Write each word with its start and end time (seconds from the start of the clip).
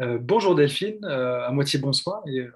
bonjour 0.00 0.54
Delphine, 0.54 1.04
à 1.04 1.50
moitié 1.50 1.78
bonsoir 1.78 2.22
et 2.26 2.46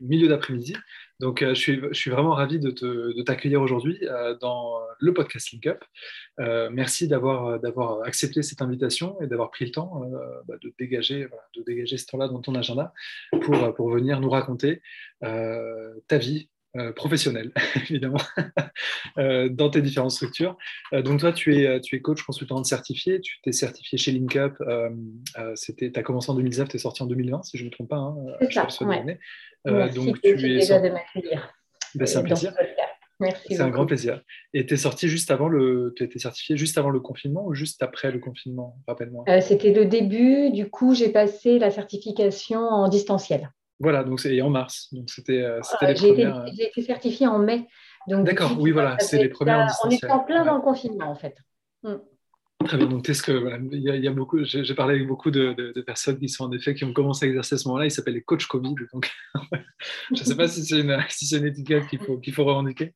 milieu 0.00 0.28
d'après-midi. 0.28 0.74
Donc, 1.20 1.42
je, 1.42 1.54
suis, 1.54 1.80
je, 1.80 1.94
suis, 1.94 2.10
vraiment 2.10 2.32
ravi 2.32 2.58
de 2.60 3.22
t'accueillir 3.22 3.60
aujourd'hui 3.60 4.00
dans 4.40 4.78
le 5.00 5.14
podcast 5.14 5.50
Link 5.52 5.66
Up. 5.66 5.84
merci 6.72 7.08
d'avoir 7.08 8.02
accepté 8.04 8.42
cette 8.42 8.62
invitation 8.62 9.20
et 9.20 9.26
d'avoir 9.26 9.50
pris 9.50 9.64
le 9.64 9.70
temps 9.72 10.02
bah, 10.46 10.54
de, 10.62 10.72
dégager, 10.78 11.26
de 11.56 11.62
dégager 11.62 11.96
ce 11.96 12.06
temps-là 12.06 12.28
dans 12.28 12.40
ton 12.40 12.54
agenda 12.54 12.92
pour 13.40 13.90
venir 13.90 14.20
nous 14.20 14.30
raconter 14.30 14.82
ta 15.20 16.18
vie, 16.18 16.50
euh, 16.76 16.92
professionnel, 16.92 17.50
évidemment, 17.88 18.20
euh, 19.18 19.48
dans 19.48 19.70
tes 19.70 19.80
différentes 19.80 20.10
structures. 20.10 20.56
Euh, 20.92 21.00
donc 21.00 21.20
toi, 21.20 21.32
tu 21.32 21.56
es, 21.56 21.80
tu 21.80 21.96
es 21.96 22.00
coach 22.02 22.22
consultant 22.22 22.62
certifié, 22.62 23.22
tu 23.22 23.40
t'es 23.42 23.52
certifié 23.52 23.96
chez 23.96 24.12
LinkUp, 24.12 24.52
tu 24.58 25.92
as 25.94 26.02
commencé 26.02 26.30
en 26.30 26.34
2019, 26.34 26.68
tu 26.68 26.76
es 26.76 26.78
sorti 26.78 27.02
en 27.02 27.06
2020, 27.06 27.42
si 27.44 27.56
je 27.56 27.62
ne 27.62 27.68
me 27.68 27.72
trompe 27.72 27.88
pas. 27.88 27.96
Hein, 27.96 28.16
c'est 28.40 28.52
ça, 28.52 28.84
Merci 28.84 29.96
donc, 29.96 30.20
tu 30.20 30.28
es 30.28 30.34
déjà 30.34 30.78
de 30.78 30.90
m'accueillir. 30.90 31.54
Ben, 31.94 32.06
c'est 32.06 32.18
un 32.18 32.22
plaisir. 32.22 32.52
C'est 33.46 33.60
un 33.60 33.70
grand 33.70 33.86
plaisir. 33.86 34.22
Et 34.52 34.66
tu 34.66 34.74
es 34.74 34.76
sorti 34.76 35.08
juste 35.08 35.30
avant 35.30 35.48
le, 35.48 35.94
été 35.98 36.18
certifié 36.18 36.56
juste 36.56 36.76
avant 36.76 36.90
le 36.90 37.00
confinement 37.00 37.46
ou 37.46 37.54
juste 37.54 37.82
après 37.82 38.12
le 38.12 38.18
confinement 38.18 38.78
Rappelle-moi? 38.86 39.24
C'était 39.40 39.72
le 39.72 39.86
début. 39.86 40.50
Du 40.50 40.68
coup, 40.68 40.94
j'ai 40.94 41.08
passé 41.08 41.58
la 41.58 41.70
certification 41.70 42.60
en 42.60 42.88
distanciel. 42.88 43.50
Voilà, 43.80 44.04
donc 44.04 44.20
c'est 44.20 44.40
en 44.40 44.50
mars. 44.50 44.88
Donc 44.92 45.08
c'était 45.10 45.42
euh, 45.42 45.60
euh, 45.82 45.94
J'ai 45.96 46.66
été, 46.66 46.82
certifiée 46.82 47.26
en 47.26 47.38
mai. 47.38 47.66
D'accord, 48.06 48.56
oui, 48.58 48.70
voilà, 48.70 48.98
c'est 48.98 49.18
les 49.18 49.28
premières 49.28 49.60
en 49.82 49.86
On 49.86 49.90
est 49.90 50.04
en 50.10 50.20
plein 50.20 50.44
dans 50.44 50.56
le 50.56 50.62
confinement, 50.62 51.10
en 51.10 51.14
fait. 51.14 51.36
Mm. 51.82 51.96
Très 52.64 52.76
bien. 52.76 52.86
Donc, 52.88 53.06
ce 53.06 53.22
que 53.22 53.58
il, 53.72 53.82
y 53.82 54.08
a, 54.08 54.10
beaucoup. 54.10 54.42
J'ai 54.42 54.74
parlé 54.74 54.96
avec 54.96 55.06
beaucoup 55.06 55.30
de, 55.30 55.80
personnes 55.86 56.18
qui 56.18 56.28
sont 56.28 56.44
en 56.44 56.52
effet 56.52 56.74
qui 56.74 56.84
ont 56.84 56.92
commencé 56.92 57.24
à 57.24 57.28
exercer 57.28 57.54
à 57.54 57.58
ce 57.58 57.68
moment-là. 57.68 57.86
Ils 57.86 57.90
s'appellent 57.92 58.14
les 58.14 58.22
coachs 58.22 58.46
Covid. 58.46 58.74
Donc, 58.92 59.08
je 60.14 60.20
ne 60.20 60.24
sais 60.24 60.36
pas 60.36 60.48
si 60.48 60.64
c'est 60.64 60.80
une, 60.80 60.98
si 61.08 61.36
une, 61.36 61.46
étiquette 61.46 61.86
qu'il 61.86 62.00
faut, 62.00 62.18
qu'il 62.18 62.34
faut 62.34 62.44
revendiquer, 62.44 62.94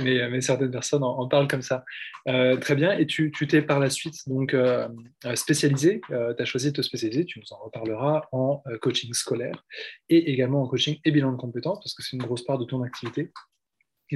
mais, 0.00 0.28
mais, 0.30 0.40
certaines 0.40 0.70
personnes 0.70 1.02
en, 1.02 1.28
parlent 1.28 1.46
comme 1.46 1.62
ça. 1.62 1.84
Euh, 2.26 2.56
très 2.56 2.74
bien. 2.74 2.96
Et 2.96 3.06
tu 3.06 3.30
t'es 3.30 3.60
par 3.60 3.80
la 3.80 3.90
suite 3.90 4.16
donc 4.26 4.54
euh, 4.54 4.88
spécialisé. 5.34 6.00
Euh, 6.10 6.32
tu 6.34 6.42
as 6.42 6.46
choisi 6.46 6.68
de 6.68 6.76
te 6.76 6.82
spécialiser. 6.82 7.26
Tu 7.26 7.38
nous 7.38 7.52
en 7.52 7.64
reparleras 7.64 8.22
en 8.32 8.62
coaching 8.80 9.12
scolaire 9.12 9.62
et 10.08 10.32
également 10.32 10.62
en 10.62 10.66
coaching 10.66 10.98
et 11.04 11.10
bilan 11.10 11.32
de 11.32 11.36
compétences 11.36 11.80
parce 11.80 11.94
que 11.94 12.02
c'est 12.02 12.16
une 12.16 12.22
grosse 12.22 12.44
part 12.44 12.58
de 12.58 12.64
ton 12.64 12.82
activité 12.82 13.30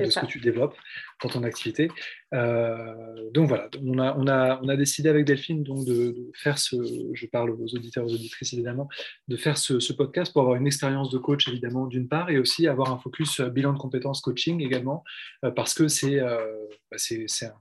de 0.05 0.11
ce 0.11 0.21
que 0.21 0.27
tu 0.27 0.41
développes 0.41 0.77
dans 1.22 1.28
ton 1.28 1.42
activité. 1.45 1.89
Euh, 2.34 3.31
donc 3.33 3.48
voilà, 3.48 3.70
on 3.83 3.98
a, 3.98 4.17
on, 4.17 4.27
a, 4.27 4.61
on 4.62 4.69
a 4.69 4.77
décidé 4.77 5.09
avec 5.09 5.25
Delphine 5.25 5.62
donc 5.62 5.84
de, 5.84 6.14
faire 6.34 6.59
ce, 6.59 6.77
je 7.14 7.27
parle 7.27 7.50
aux 7.50 7.75
auditeurs, 7.75 8.05
aux 8.05 8.12
auditrices 8.12 8.53
évidemment, 8.53 8.89
de 9.28 9.37
faire 9.37 9.56
ce, 9.56 9.92
podcast 9.92 10.33
pour 10.33 10.42
avoir 10.42 10.56
une 10.56 10.67
expérience 10.67 11.11
de 11.11 11.17
coach 11.17 11.48
évidemment 11.48 11.87
d'une 11.87 12.09
part 12.09 12.28
et 12.28 12.39
aussi 12.39 12.67
avoir 12.67 12.92
un 12.92 12.98
focus 12.98 13.41
euh, 13.41 13.48
bilan 13.48 13.72
de 13.72 13.78
compétences 13.78 14.20
coaching 14.20 14.61
également 14.61 15.05
euh, 15.44 15.50
parce 15.50 15.72
que 15.72 15.89
c'est 15.89 16.20
bah, 16.20 16.37
un, 16.92 17.53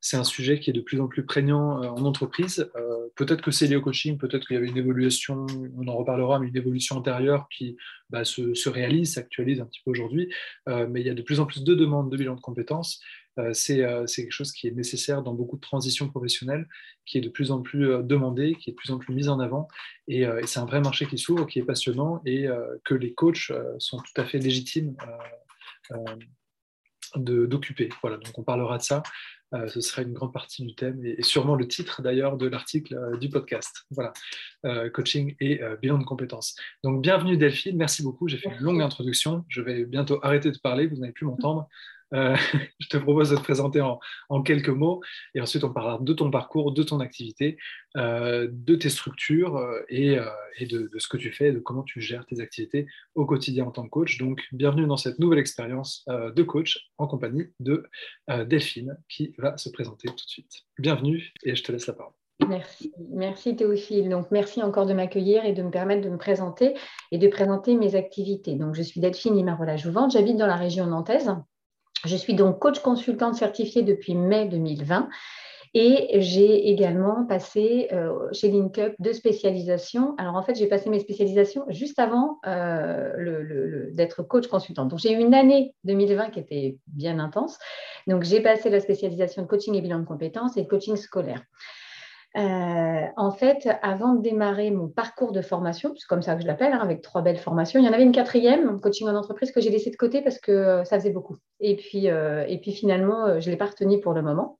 c'est 0.00 0.16
un 0.16 0.24
sujet 0.24 0.58
qui 0.58 0.70
est 0.70 0.72
de 0.72 0.80
plus 0.80 1.00
en 1.00 1.08
plus 1.08 1.24
prégnant 1.24 1.82
en 1.82 2.04
entreprise. 2.04 2.70
peut-être 3.14 3.42
que 3.42 3.50
c'est 3.50 3.66
lié 3.66 3.76
au 3.76 3.82
coaching, 3.82 4.18
peut-être 4.18 4.46
qu'il 4.46 4.54
y 4.54 4.56
avait 4.56 4.68
une 4.68 4.76
évolution, 4.76 5.46
on 5.76 5.86
en 5.86 5.96
reparlera, 5.96 6.38
mais 6.38 6.48
une 6.48 6.56
évolution 6.56 6.96
antérieure 6.96 7.46
qui 7.48 7.76
bah, 8.10 8.24
se, 8.24 8.54
se, 8.54 8.68
réalise, 8.68 9.14
s'actualise 9.14 9.60
un 9.60 9.66
petit 9.66 9.80
peu 9.84 9.90
aujourd'hui. 9.90 10.32
mais 10.66 11.00
il 11.00 11.06
y 11.06 11.10
a 11.10 11.14
de 11.14 11.22
plus 11.22 11.40
en 11.40 11.46
plus 11.46 11.62
de 11.62 11.74
demandes 11.74 12.10
de 12.10 12.16
bilan 12.16 12.34
de 12.34 12.40
compétences. 12.40 13.01
Euh, 13.38 13.52
euh, 13.70 14.06
c'est 14.06 14.22
quelque 14.22 14.32
chose 14.32 14.52
qui 14.52 14.68
est 14.68 14.72
nécessaire 14.72 15.22
dans 15.22 15.34
beaucoup 15.34 15.56
de 15.56 15.60
transitions 15.60 16.08
professionnelles, 16.08 16.68
qui 17.06 17.18
est 17.18 17.20
de 17.20 17.28
plus 17.28 17.50
en 17.50 17.62
plus 17.62 17.90
euh, 17.90 18.02
demandé, 18.02 18.54
qui 18.54 18.70
est 18.70 18.72
de 18.72 18.76
plus 18.76 18.90
en 18.90 18.98
plus 18.98 19.14
mis 19.14 19.28
en 19.28 19.40
avant. 19.40 19.68
Et, 20.08 20.24
c'est 20.46 20.60
un 20.60 20.66
vrai 20.66 20.80
marché 20.80 21.06
qui 21.06 21.18
s'ouvre, 21.18 21.46
qui 21.46 21.58
est 21.58 21.64
passionnant 21.64 22.20
et 22.26 22.46
que 22.84 22.94
les 22.94 23.14
coachs 23.14 23.52
sont 23.78 23.98
tout 23.98 24.20
à 24.20 24.24
fait 24.24 24.38
légitimes 24.38 24.96
d'occuper. 27.16 27.88
Voilà, 28.02 28.16
donc 28.16 28.36
on 28.38 28.42
parlera 28.42 28.78
de 28.78 28.82
ça. 28.82 29.02
ce 29.68 29.80
sera 29.80 30.02
une 30.02 30.12
grande 30.12 30.32
partie 30.32 30.64
du 30.64 30.74
thème 30.74 31.04
et, 31.04 31.22
sûrement 31.22 31.54
le 31.54 31.68
titre 31.68 32.02
d'ailleurs 32.02 32.36
de 32.36 32.46
l'article 32.46 33.18
du 33.18 33.28
podcast. 33.28 33.86
Voilà, 33.90 34.12
coaching 34.90 35.36
et 35.40 35.60
bilan 35.80 35.98
de 35.98 36.04
compétences. 36.04 36.56
Donc 36.82 37.00
bienvenue 37.00 37.36
Delphine, 37.36 37.76
merci 37.76 38.02
beaucoup. 38.02 38.28
J'ai 38.28 38.38
fait 38.38 38.50
une 38.50 38.62
longue 38.62 38.82
introduction. 38.82 39.44
Je 39.48 39.62
vais 39.62 39.84
bientôt 39.84 40.18
arrêter 40.22 40.50
de 40.50 40.58
parler, 40.58 40.86
vous 40.86 40.96
n'avez 40.96 41.12
plus 41.12 41.26
m'entendre. 41.26 41.68
Euh, 42.12 42.36
je 42.78 42.88
te 42.88 42.96
propose 42.96 43.30
de 43.30 43.36
te 43.36 43.42
présenter 43.42 43.80
en, 43.80 44.42
quelques 44.42 44.68
mots 44.68 45.00
et 45.34 45.40
ensuite 45.40 45.64
on 45.64 45.72
parlera 45.72 45.98
de 46.00 46.12
ton 46.12 46.30
parcours, 46.30 46.72
de 46.72 46.82
ton 46.82 47.00
activité, 47.00 47.56
euh, 47.96 48.48
de 48.50 48.74
tes 48.74 48.88
structures 48.88 49.56
euh, 49.56 49.80
et, 49.88 50.16
de, 50.66 50.90
ce 50.98 51.08
que 51.08 51.16
tu 51.16 51.32
fais, 51.32 51.52
de 51.52 51.58
comment 51.58 51.82
tu 51.82 52.00
gères 52.00 52.26
tes 52.26 52.40
activités 52.40 52.86
au 53.14 53.26
quotidien 53.26 53.66
en 53.66 53.70
tant 53.70 53.84
que 53.84 53.90
coach. 53.90 54.18
Donc, 54.18 54.42
bienvenue 54.52 54.86
dans 54.86 54.96
cette 54.96 55.18
nouvelle 55.18 55.38
expérience 55.38 56.04
de 56.08 56.42
coach 56.42 56.90
en 56.98 57.06
compagnie 57.06 57.46
de 57.60 57.84
Delphine 58.28 58.98
qui 59.08 59.34
va 59.38 59.56
se 59.56 59.68
présenter 59.68 60.08
tout 60.08 60.14
de 60.14 60.30
suite. 60.30 60.62
Bienvenue 60.78 61.32
et 61.44 61.54
je 61.54 61.62
te 61.62 61.72
laisse 61.72 61.86
la 61.86 61.94
parole. 61.94 62.12
Merci, 62.48 62.92
merci 63.10 63.56
Théophile. 63.56 64.08
Donc, 64.08 64.30
merci 64.30 64.62
encore 64.62 64.86
de 64.86 64.94
m'accueillir 64.94 65.44
et 65.44 65.52
de 65.52 65.62
me 65.62 65.70
permettre 65.70 66.02
de 66.02 66.10
me 66.10 66.18
présenter 66.18 66.74
et 67.10 67.18
de 67.18 67.28
présenter 67.28 67.76
mes 67.76 67.94
activités. 67.94 68.54
Donc, 68.54 68.74
je 68.74 68.82
suis 68.82 69.00
Delphine 69.00 69.36
Limarola-Jouvante, 69.36 70.12
j'habite 70.12 70.36
dans 70.36 70.46
la 70.46 70.56
région 70.56 70.86
nantaise. 70.86 71.32
Je 72.04 72.16
suis 72.16 72.34
donc 72.34 72.58
coach 72.58 72.80
consultante 72.80 73.34
certifiée 73.34 73.82
depuis 73.82 74.14
mai 74.14 74.46
2020 74.46 75.08
et 75.74 76.20
j'ai 76.20 76.68
également 76.68 77.24
passé 77.24 77.88
euh, 77.92 78.28
chez 78.32 78.48
LinkUp 78.48 78.94
deux 78.98 79.14
spécialisations. 79.14 80.14
Alors 80.18 80.36
en 80.36 80.42
fait, 80.42 80.54
j'ai 80.54 80.66
passé 80.66 80.90
mes 80.90 81.00
spécialisations 81.00 81.64
juste 81.68 81.98
avant 81.98 82.40
euh, 82.46 83.90
d'être 83.92 84.22
coach 84.22 84.48
consultante. 84.48 84.88
Donc 84.88 84.98
j'ai 84.98 85.12
eu 85.12 85.18
une 85.18 85.32
année 85.32 85.74
2020 85.84 86.30
qui 86.30 86.40
était 86.40 86.76
bien 86.88 87.18
intense. 87.18 87.58
Donc 88.06 88.24
j'ai 88.24 88.40
passé 88.40 88.68
la 88.68 88.80
spécialisation 88.80 89.42
de 89.42 89.46
coaching 89.46 89.74
et 89.74 89.80
bilan 89.80 90.00
de 90.00 90.04
compétences 90.04 90.56
et 90.58 90.62
de 90.62 90.68
coaching 90.68 90.96
scolaire. 90.96 91.42
Euh, 92.36 93.06
en 93.16 93.30
fait, 93.30 93.68
avant 93.82 94.14
de 94.14 94.22
démarrer 94.22 94.70
mon 94.70 94.88
parcours 94.88 95.32
de 95.32 95.42
formation, 95.42 95.92
c'est 95.96 96.06
comme 96.06 96.22
ça 96.22 96.34
que 96.34 96.42
je 96.42 96.46
l'appelle, 96.46 96.72
hein, 96.72 96.80
avec 96.80 97.02
trois 97.02 97.20
belles 97.20 97.38
formations, 97.38 97.78
il 97.78 97.84
y 97.84 97.88
en 97.88 97.92
avait 97.92 98.04
une 98.04 98.12
quatrième, 98.12 98.80
coaching 98.80 99.08
en 99.08 99.14
entreprise, 99.14 99.52
que 99.52 99.60
j'ai 99.60 99.70
laissé 99.70 99.90
de 99.90 99.96
côté 99.96 100.22
parce 100.22 100.38
que 100.38 100.52
euh, 100.52 100.84
ça 100.84 100.98
faisait 100.98 101.10
beaucoup. 101.10 101.36
Et 101.60 101.76
puis, 101.76 102.08
euh, 102.08 102.44
et 102.48 102.58
puis 102.58 102.72
finalement, 102.72 103.38
je 103.38 103.46
ne 103.46 103.50
l'ai 103.52 103.58
pas 103.58 103.66
retenu 103.66 104.00
pour 104.00 104.14
le 104.14 104.22
moment. 104.22 104.58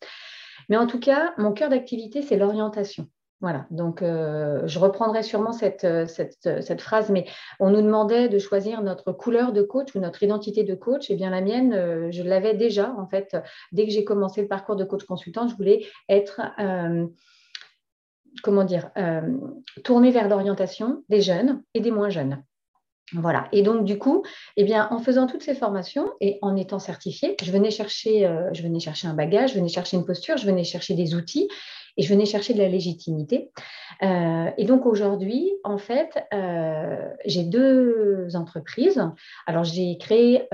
Mais 0.69 0.77
en 0.77 0.87
tout 0.87 1.01
cas, 1.01 1.33
mon 1.39 1.53
cœur 1.53 1.71
d'activité, 1.71 2.23
c'est 2.23 2.37
l'orientation. 2.37 3.09
Voilà, 3.41 3.67
donc 3.73 4.03
je 4.03 4.79
reprendrai 4.79 5.25
sûrement 5.25 5.51
cette, 5.51 5.85
cette, 6.07 6.81
phrase, 6.81 7.11
mais 7.11 7.27
on 7.59 7.71
nous 7.71 7.83
demandait 7.83 8.29
de 8.29 8.39
choisir 8.39 8.83
notre 8.83 9.11
couleur 9.11 9.53
de 9.53 9.63
coach 9.63 9.97
ou 9.97 9.99
notre 9.99 10.23
identité 10.23 10.63
de 10.63 10.77
coach. 10.77 11.11
Eh 11.11 11.17
bien 11.17 11.31
la 11.31 11.41
mienne, 11.41 12.13
je 12.13 12.23
l'avais 12.23 12.55
déjà, 12.55 12.95
en 12.97 13.09
fait, 13.09 13.37
dès 13.73 13.85
que 13.85 13.91
j'ai 13.91 14.05
commencé 14.05 14.43
le 14.43 14.47
parcours 14.47 14.77
de 14.77 14.85
coach 14.85 15.03
consultant, 15.03 15.49
je 15.49 15.57
voulais 15.57 15.85
être 16.09 16.41
comment 18.43 18.65
dire, 18.65 18.91
euh, 18.97 19.21
tourner 19.85 20.11
vers 20.11 20.29
l'orientation 20.29 21.03
des 21.09 21.21
jeunes 21.21 21.63
et 21.75 21.81
des 21.81 21.91
moins 21.91 22.11
jeunes. 22.11 22.43
Voilà. 23.15 23.49
Et 23.53 23.63
donc, 23.63 23.85
du 23.85 23.99
coup, 23.99 24.25
eh 24.57 24.65
bien, 24.65 24.89
en 24.91 24.99
faisant 24.99 25.27
toutes 25.27 25.43
ces 25.43 25.55
formations 25.55 26.11
et 26.21 26.39
en 26.41 26.57
étant 26.57 26.79
certifiée, 26.79 27.37
je 27.43 27.53
venais 27.53 27.71
chercher, 27.71 28.27
euh, 28.27 28.49
je 28.53 28.63
venais 28.63 28.81
chercher 28.81 29.07
un 29.07 29.15
bagage, 29.15 29.51
je 29.51 29.57
venais 29.57 29.69
chercher 29.69 29.99
une 29.99 30.07
posture, 30.07 30.39
je 30.39 30.47
venais 30.47 30.65
chercher 30.65 30.95
des 30.95 31.15
outils 31.15 31.49
et 31.99 32.03
je 32.03 32.09
venais 32.09 32.25
chercher 32.25 32.55
de 32.55 32.59
la 32.59 32.69
légitimité. 32.69 33.51
Euh, 34.03 34.51
et 34.57 34.65
donc, 34.65 34.87
aujourd'hui, 34.87 35.53
en 35.63 35.77
fait, 35.77 36.25
j'ai 37.27 37.45
deux 37.45 38.29
entreprises. 38.35 39.07
Alors, 39.47 39.65
j'ai 39.65 39.99
créé 39.99 40.49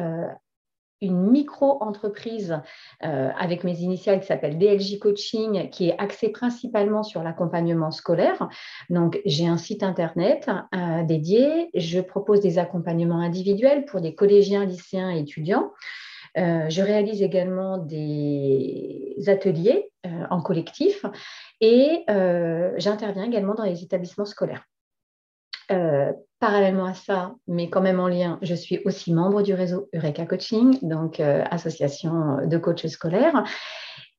une 1.01 1.31
micro-entreprise 1.31 2.61
euh, 3.05 3.31
avec 3.39 3.65
mes 3.65 3.79
initiales 3.81 4.21
qui 4.21 4.27
s'appelle 4.27 4.59
DLJ 4.59 4.99
Coaching, 4.99 5.71
qui 5.71 5.89
est 5.89 5.99
axée 5.99 6.31
principalement 6.31 7.03
sur 7.03 7.23
l'accompagnement 7.23 7.91
scolaire. 7.91 8.49
Donc, 8.91 9.21
j'ai 9.25 9.47
un 9.47 9.59
site 9.59 9.83
internet 9.83 10.51
euh, 10.75 11.03
dédié. 11.05 11.71
Je 11.75 12.01
propose 12.01 12.41
des 12.41 12.59
accompagnements 12.59 13.21
individuels 13.21 13.85
pour 13.85 14.01
des 14.01 14.15
collégiens, 14.15 14.65
lycéens 14.65 15.11
et 15.11 15.21
étudiants. 15.21 15.73
Euh, 16.37 16.69
je 16.69 16.83
réalise 16.83 17.23
également 17.23 17.79
des 17.79 19.17
ateliers 19.27 19.91
en 20.31 20.41
collectif 20.41 21.05
et 21.61 22.05
j'interviens 22.77 23.25
également 23.25 23.55
dans 23.55 23.65
les 23.65 23.83
établissements 23.83 24.25
scolaires. 24.25 24.65
Euh, 26.43 26.47
parallèlement 26.47 26.87
à 26.87 26.95
ça, 26.95 27.35
mais 27.47 27.69
quand 27.69 27.81
même 27.81 28.01
en 28.01 28.09
lien, 28.09 28.39
je 28.43 28.55
suis 28.55 28.81
aussi 28.85 29.13
membre 29.13 29.43
du 29.43 29.55
réseau 29.55 29.89
Eureka 29.95 30.27
Coaching, 30.27 30.79
donc 30.83 31.21
euh, 31.21 31.45
association 31.51 32.47
de 32.47 32.59
coachs 32.59 32.87
scolaires. 32.89 33.45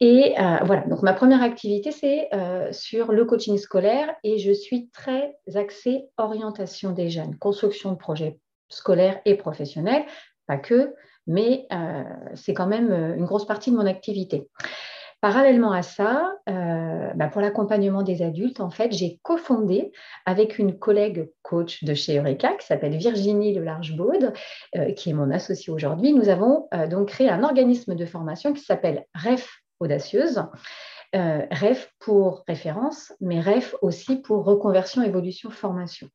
Et 0.01 0.35
euh, 0.39 0.57
voilà, 0.63 0.81
donc 0.87 1.01
ma 1.01 1.13
première 1.13 1.41
activité, 1.41 1.91
c'est 1.91 2.29
sur 2.71 3.11
le 3.11 3.25
coaching 3.25 3.57
scolaire 3.57 4.13
et 4.23 4.37
je 4.37 4.51
suis 4.51 4.89
très 4.89 5.35
axée 5.55 6.05
orientation 6.17 6.91
des 6.91 7.09
jeunes, 7.09 7.35
construction 7.37 7.91
de 7.91 7.97
projets 7.97 8.39
scolaires 8.69 9.19
et 9.25 9.35
professionnels, 9.35 10.05
pas 10.47 10.57
que, 10.57 10.93
mais 11.27 11.67
c'est 12.35 12.53
quand 12.53 12.67
même 12.67 12.91
une 13.17 13.25
grosse 13.25 13.45
partie 13.45 13.71
de 13.71 13.75
mon 13.75 13.85
activité. 13.85 14.47
Parallèlement 15.21 15.73
à 15.73 15.81
ça, 15.81 16.37
euh, 16.47 17.11
bah, 17.13 17.27
pour 17.27 17.41
l'accompagnement 17.41 18.03
des 18.03 18.21
adultes, 18.21 18.61
en 18.61 18.69
fait, 18.69 18.93
j'ai 18.93 19.19
cofondé 19.21 19.91
avec 20.25 20.59
une 20.59 20.79
collègue 20.79 21.29
coach 21.41 21.83
de 21.83 21.93
chez 21.93 22.17
Eureka 22.17 22.53
qui 22.53 22.65
s'appelle 22.65 22.95
Virginie 22.95 23.53
Le 23.53 23.65
Large-Baude, 23.65 24.31
euh, 24.77 24.93
qui 24.93 25.09
est 25.09 25.13
mon 25.13 25.29
associée 25.29 25.73
aujourd'hui. 25.73 26.13
Nous 26.13 26.29
avons 26.29 26.69
euh, 26.73 26.87
donc 26.87 27.09
créé 27.09 27.29
un 27.29 27.43
organisme 27.43 27.95
de 27.95 28.05
formation 28.05 28.53
qui 28.53 28.63
s'appelle 28.63 29.05
REF 29.13 29.61
Audacieuse. 29.79 30.43
REF 31.11 31.91
pour 31.97 32.43
référence, 32.47 33.13
mais 33.19 33.39
REF 33.39 33.73
aussi 33.81 34.17
pour 34.17 34.45
reconversion, 34.45 35.01
évolution, 35.01 35.49
formation. 35.49 36.07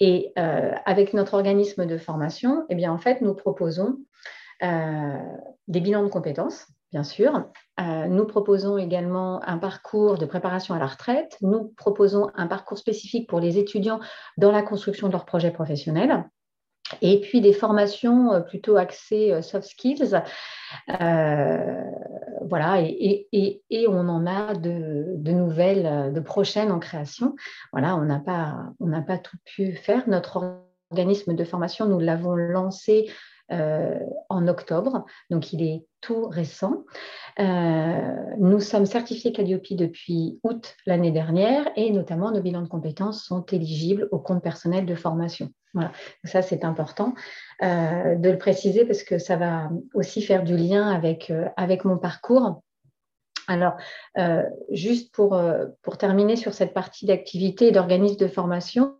Et 0.00 0.32
avec 0.34 1.12
notre 1.12 1.34
organisme 1.34 1.84
de 1.84 1.98
formation, 1.98 2.64
eh 2.70 2.74
bien, 2.74 2.90
en 2.90 2.96
fait, 2.96 3.20
nous 3.20 3.34
proposons 3.34 3.98
des 4.62 5.80
bilans 5.80 6.04
de 6.04 6.08
compétences 6.08 6.66
bien 6.92 7.04
sûr. 7.04 7.44
Euh, 7.80 8.06
nous 8.06 8.24
proposons 8.24 8.76
également 8.76 9.42
un 9.44 9.58
parcours 9.58 10.18
de 10.18 10.26
préparation 10.26 10.74
à 10.74 10.78
la 10.78 10.86
retraite. 10.86 11.36
Nous 11.40 11.72
proposons 11.76 12.28
un 12.34 12.46
parcours 12.46 12.78
spécifique 12.78 13.28
pour 13.28 13.40
les 13.40 13.58
étudiants 13.58 14.00
dans 14.36 14.52
la 14.52 14.62
construction 14.62 15.06
de 15.06 15.12
leur 15.12 15.24
projet 15.24 15.50
professionnel. 15.50 16.28
Et 17.02 17.20
puis 17.20 17.40
des 17.40 17.52
formations 17.52 18.32
euh, 18.32 18.40
plutôt 18.40 18.76
axées 18.76 19.32
euh, 19.32 19.42
soft 19.42 19.68
skills. 19.68 20.20
voilà, 20.88 22.80
et, 22.80 23.86
on 23.88 24.08
en 24.08 24.26
a 24.26 24.54
de, 24.54 25.14
de, 25.16 25.32
nouvelles, 25.32 26.12
de 26.12 26.20
prochaines 26.20 26.72
en 26.72 26.80
création. 26.80 27.36
Voilà, 27.72 27.96
on 27.96 28.02
n'a 28.02 28.18
pas, 28.18 28.56
pas 29.06 29.18
tout 29.18 29.36
pu 29.44 29.74
faire. 29.74 30.08
Notre 30.08 30.64
organisme 30.90 31.34
de 31.34 31.44
formation, 31.44 31.86
nous 31.86 32.00
l'avons 32.00 32.34
lancé 32.34 33.08
en 33.48 34.46
octobre, 34.46 35.04
donc 35.28 35.52
il 35.52 35.62
est 35.62 35.84
tout 36.00 36.26
récent. 36.26 36.84
Euh, 37.38 38.14
nous 38.38 38.60
sommes 38.60 38.86
certifiés 38.86 39.32
Calliope 39.32 39.72
depuis 39.72 40.38
août 40.42 40.76
l'année 40.86 41.10
dernière 41.10 41.70
et 41.76 41.90
notamment 41.90 42.30
nos 42.30 42.40
bilans 42.40 42.62
de 42.62 42.68
compétences 42.68 43.24
sont 43.24 43.42
éligibles 43.46 44.08
au 44.10 44.18
compte 44.18 44.42
personnel 44.42 44.86
de 44.86 44.94
formation. 44.94 45.50
Voilà, 45.72 45.92
ça 46.24 46.42
c'est 46.42 46.64
important 46.64 47.14
euh, 47.62 48.16
de 48.16 48.30
le 48.30 48.38
préciser 48.38 48.84
parce 48.84 49.04
que 49.04 49.18
ça 49.18 49.36
va 49.36 49.70
aussi 49.94 50.22
faire 50.22 50.42
du 50.42 50.56
lien 50.56 50.88
avec, 50.88 51.32
avec 51.56 51.84
mon 51.84 51.96
parcours. 51.96 52.62
Alors, 53.46 53.74
juste 54.70 55.12
pour, 55.12 55.36
pour 55.82 55.98
terminer 55.98 56.36
sur 56.36 56.54
cette 56.54 56.72
partie 56.72 57.06
d'activité 57.06 57.68
et 57.68 57.72
d'organisme 57.72 58.16
de 58.16 58.28
formation, 58.28 58.99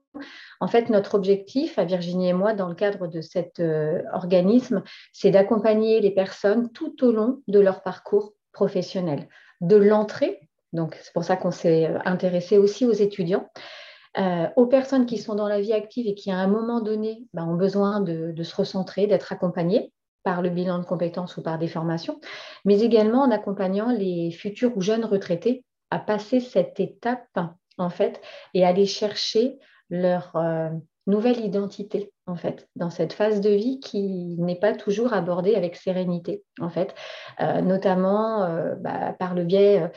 en 0.60 0.66
fait, 0.68 0.90
notre 0.90 1.14
objectif 1.14 1.78
à 1.78 1.84
Virginie 1.84 2.28
et 2.28 2.32
moi, 2.32 2.52
dans 2.54 2.68
le 2.68 2.74
cadre 2.74 3.06
de 3.06 3.20
cet 3.20 3.60
euh, 3.60 4.02
organisme, 4.12 4.82
c'est 5.12 5.30
d'accompagner 5.30 6.00
les 6.00 6.10
personnes 6.10 6.70
tout 6.72 7.04
au 7.04 7.12
long 7.12 7.42
de 7.48 7.60
leur 7.60 7.82
parcours 7.82 8.34
professionnel, 8.52 9.28
de 9.60 9.76
l'entrée, 9.76 10.40
donc 10.72 10.96
c'est 11.02 11.12
pour 11.12 11.24
ça 11.24 11.36
qu'on 11.36 11.50
s'est 11.50 11.86
euh, 11.86 11.98
intéressé 12.04 12.58
aussi 12.58 12.86
aux 12.86 12.92
étudiants, 12.92 13.48
euh, 14.18 14.48
aux 14.56 14.66
personnes 14.66 15.06
qui 15.06 15.18
sont 15.18 15.34
dans 15.34 15.48
la 15.48 15.60
vie 15.60 15.72
active 15.72 16.06
et 16.06 16.14
qui 16.14 16.30
à 16.30 16.36
un 16.36 16.48
moment 16.48 16.80
donné 16.80 17.24
ben, 17.32 17.44
ont 17.44 17.54
besoin 17.54 18.00
de, 18.00 18.32
de 18.32 18.42
se 18.42 18.54
recentrer, 18.56 19.06
d'être 19.06 19.32
accompagnées 19.32 19.92
par 20.24 20.42
le 20.42 20.50
bilan 20.50 20.78
de 20.78 20.84
compétences 20.84 21.36
ou 21.36 21.42
par 21.42 21.58
des 21.58 21.68
formations, 21.68 22.20
mais 22.64 22.80
également 22.80 23.22
en 23.22 23.30
accompagnant 23.30 23.90
les 23.90 24.30
futurs 24.32 24.76
ou 24.76 24.80
jeunes 24.80 25.04
retraités 25.04 25.64
à 25.90 25.98
passer 25.98 26.40
cette 26.40 26.78
étape 26.78 27.38
en 27.78 27.90
fait 27.90 28.20
et 28.52 28.64
aller 28.64 28.86
chercher 28.86 29.58
leur 29.90 30.30
euh, 30.36 30.70
nouvelle 31.06 31.40
identité, 31.44 32.12
en 32.26 32.36
fait, 32.36 32.68
dans 32.76 32.90
cette 32.90 33.12
phase 33.12 33.40
de 33.40 33.50
vie 33.50 33.80
qui 33.80 34.36
n'est 34.38 34.58
pas 34.58 34.74
toujours 34.74 35.12
abordée 35.12 35.54
avec 35.54 35.76
sérénité, 35.76 36.44
en 36.60 36.70
fait, 36.70 36.94
euh, 37.40 37.60
notamment 37.60 38.44
euh, 38.44 38.74
bah, 38.76 39.14
par 39.18 39.34
le 39.34 39.44
biais 39.44 39.90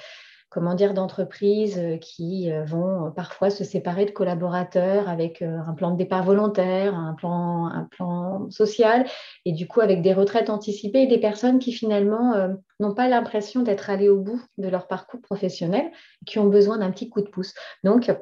comment 0.49 0.75
dire, 0.75 0.93
d'entreprises 0.93 1.81
qui 1.99 2.51
vont 2.67 3.11
parfois 3.15 3.49
se 3.49 3.63
séparer 3.63 4.05
de 4.05 4.11
collaborateurs 4.11 5.09
avec 5.09 5.41
un 5.41 5.73
plan 5.73 5.89
de 5.89 5.97
départ 5.97 6.23
volontaire, 6.23 6.93
un 6.93 7.15
plan, 7.15 7.65
un 7.65 7.85
plan 7.85 8.51
social, 8.51 9.07
et 9.45 9.51
du 9.51 9.67
coup 9.67 9.81
avec 9.81 10.03
des 10.03 10.13
retraites 10.13 10.51
anticipées 10.51 11.01
et 11.01 11.07
des 11.07 11.17
personnes 11.17 11.57
qui 11.57 11.71
finalement 11.71 12.35
n'ont 12.79 12.93
pas 12.93 13.07
l'impression 13.07 13.63
d'être 13.63 13.89
allées 13.89 14.09
au 14.09 14.19
bout 14.19 14.43
de 14.59 14.67
leur 14.67 14.85
parcours 14.85 15.21
professionnel, 15.21 15.89
qui 16.27 16.37
ont 16.37 16.49
besoin 16.49 16.77
d'un 16.77 16.91
petit 16.91 17.09
coup 17.09 17.21
de 17.21 17.29
pouce. 17.29 17.55
Donc, 17.83 18.13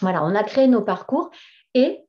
voilà, 0.00 0.24
on 0.24 0.34
a 0.34 0.42
créé 0.42 0.66
nos 0.66 0.82
parcours 0.82 1.30
et 1.74 2.00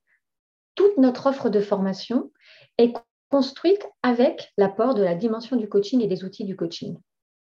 toute 0.75 0.97
notre 0.97 1.27
offre 1.27 1.49
de 1.49 1.59
formation 1.59 2.31
est 2.77 2.93
construite 3.29 3.85
avec 4.03 4.53
l'apport 4.57 4.95
de 4.95 5.03
la 5.03 5.15
dimension 5.15 5.55
du 5.55 5.67
coaching 5.67 6.01
et 6.01 6.07
des 6.07 6.23
outils 6.23 6.45
du 6.45 6.55
coaching. 6.55 6.97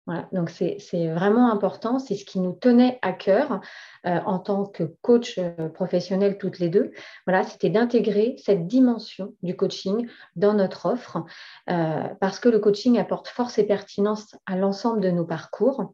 Voilà, 0.09 0.27
donc 0.31 0.49
c'est 0.49 0.79
vraiment 1.13 1.51
important, 1.51 1.99
c'est 1.99 2.15
ce 2.15 2.25
qui 2.25 2.39
nous 2.39 2.53
tenait 2.53 2.97
à 3.03 3.13
cœur 3.13 3.61
euh, 4.07 4.19
en 4.25 4.39
tant 4.39 4.65
que 4.65 4.95
coach 5.03 5.37
euh, 5.37 5.69
professionnel 5.69 6.39
toutes 6.39 6.57
les 6.57 6.69
deux. 6.69 6.89
Voilà, 7.27 7.43
c'était 7.43 7.69
d'intégrer 7.69 8.35
cette 8.43 8.65
dimension 8.65 9.35
du 9.43 9.55
coaching 9.55 10.09
dans 10.35 10.55
notre 10.55 10.87
offre 10.87 11.23
euh, 11.69 12.07
parce 12.19 12.39
que 12.39 12.49
le 12.49 12.57
coaching 12.57 12.97
apporte 12.97 13.27
force 13.27 13.59
et 13.59 13.67
pertinence 13.67 14.35
à 14.47 14.55
l'ensemble 14.55 14.99
de 14.99 15.11
nos 15.11 15.25
parcours. 15.25 15.93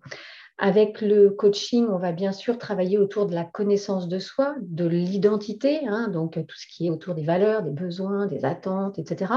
Avec 0.58 1.02
le 1.02 1.32
coaching, 1.32 1.88
on 1.90 1.98
va 1.98 2.14
bien 2.14 2.32
sûr 2.32 2.58
travailler 2.58 2.98
autour 2.98 3.26
de 3.26 3.36
la 3.36 3.44
connaissance 3.44 4.08
de 4.08 4.20
soi, 4.20 4.56
de 4.62 4.86
l'identité, 4.86 5.82
hein, 5.86 6.08
donc 6.08 6.34
tout 6.34 6.56
ce 6.56 6.66
qui 6.68 6.88
est 6.88 6.90
autour 6.90 7.14
des 7.14 7.24
valeurs, 7.24 7.62
des 7.62 7.72
besoins, 7.72 8.26
des 8.26 8.46
attentes, 8.46 8.98
etc. 8.98 9.34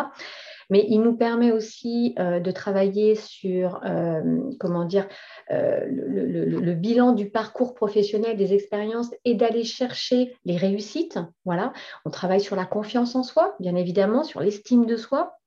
Mais 0.71 0.85
il 0.89 1.01
nous 1.01 1.17
permet 1.17 1.51
aussi 1.51 2.15
euh, 2.19 2.41
de 2.41 2.51
travailler 2.51 3.15
sur, 3.15 3.81
euh, 3.85 4.21
comment 4.61 4.85
dire, 4.85 5.09
euh, 5.51 5.81
le, 5.89 6.75
bilan 6.75 7.13
du 7.13 7.31
parcours 7.31 7.75
professionnel, 7.75 8.37
des 8.37 8.53
expériences 8.53 9.11
et 9.25 9.35
d'aller 9.35 9.65
chercher 9.65 10.37
les 10.45 10.57
réussites. 10.57 11.19
Voilà, 11.45 11.73
on 12.05 12.11
travaille 12.11 12.41
sur 12.41 12.55
la 12.55 12.67
confiance 12.67 13.17
en 13.17 13.23
soi, 13.23 13.57
bien 13.61 13.75
évidemment, 13.75 14.23
sur 14.23 14.41
l'estime 14.41 14.87
de 14.87 14.97
soi. 14.97 15.38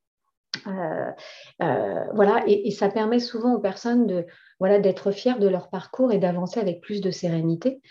Voilà, 1.59 2.43
et, 2.47 2.71
ça 2.71 2.89
permet 2.89 3.19
souvent 3.19 3.53
aux 3.53 3.59
personnes 3.59 4.07
de 4.07 4.25
voilà, 4.59 4.79
d'être 4.79 5.11
fiers 5.11 5.39
de 5.39 5.47
leur 5.47 5.69
parcours 5.69 6.11
et 6.11 6.19
d'avancer 6.19 6.59
avec 6.59 6.81
plus 6.81 7.01
de 7.01 7.09
sérénité. 7.11 7.81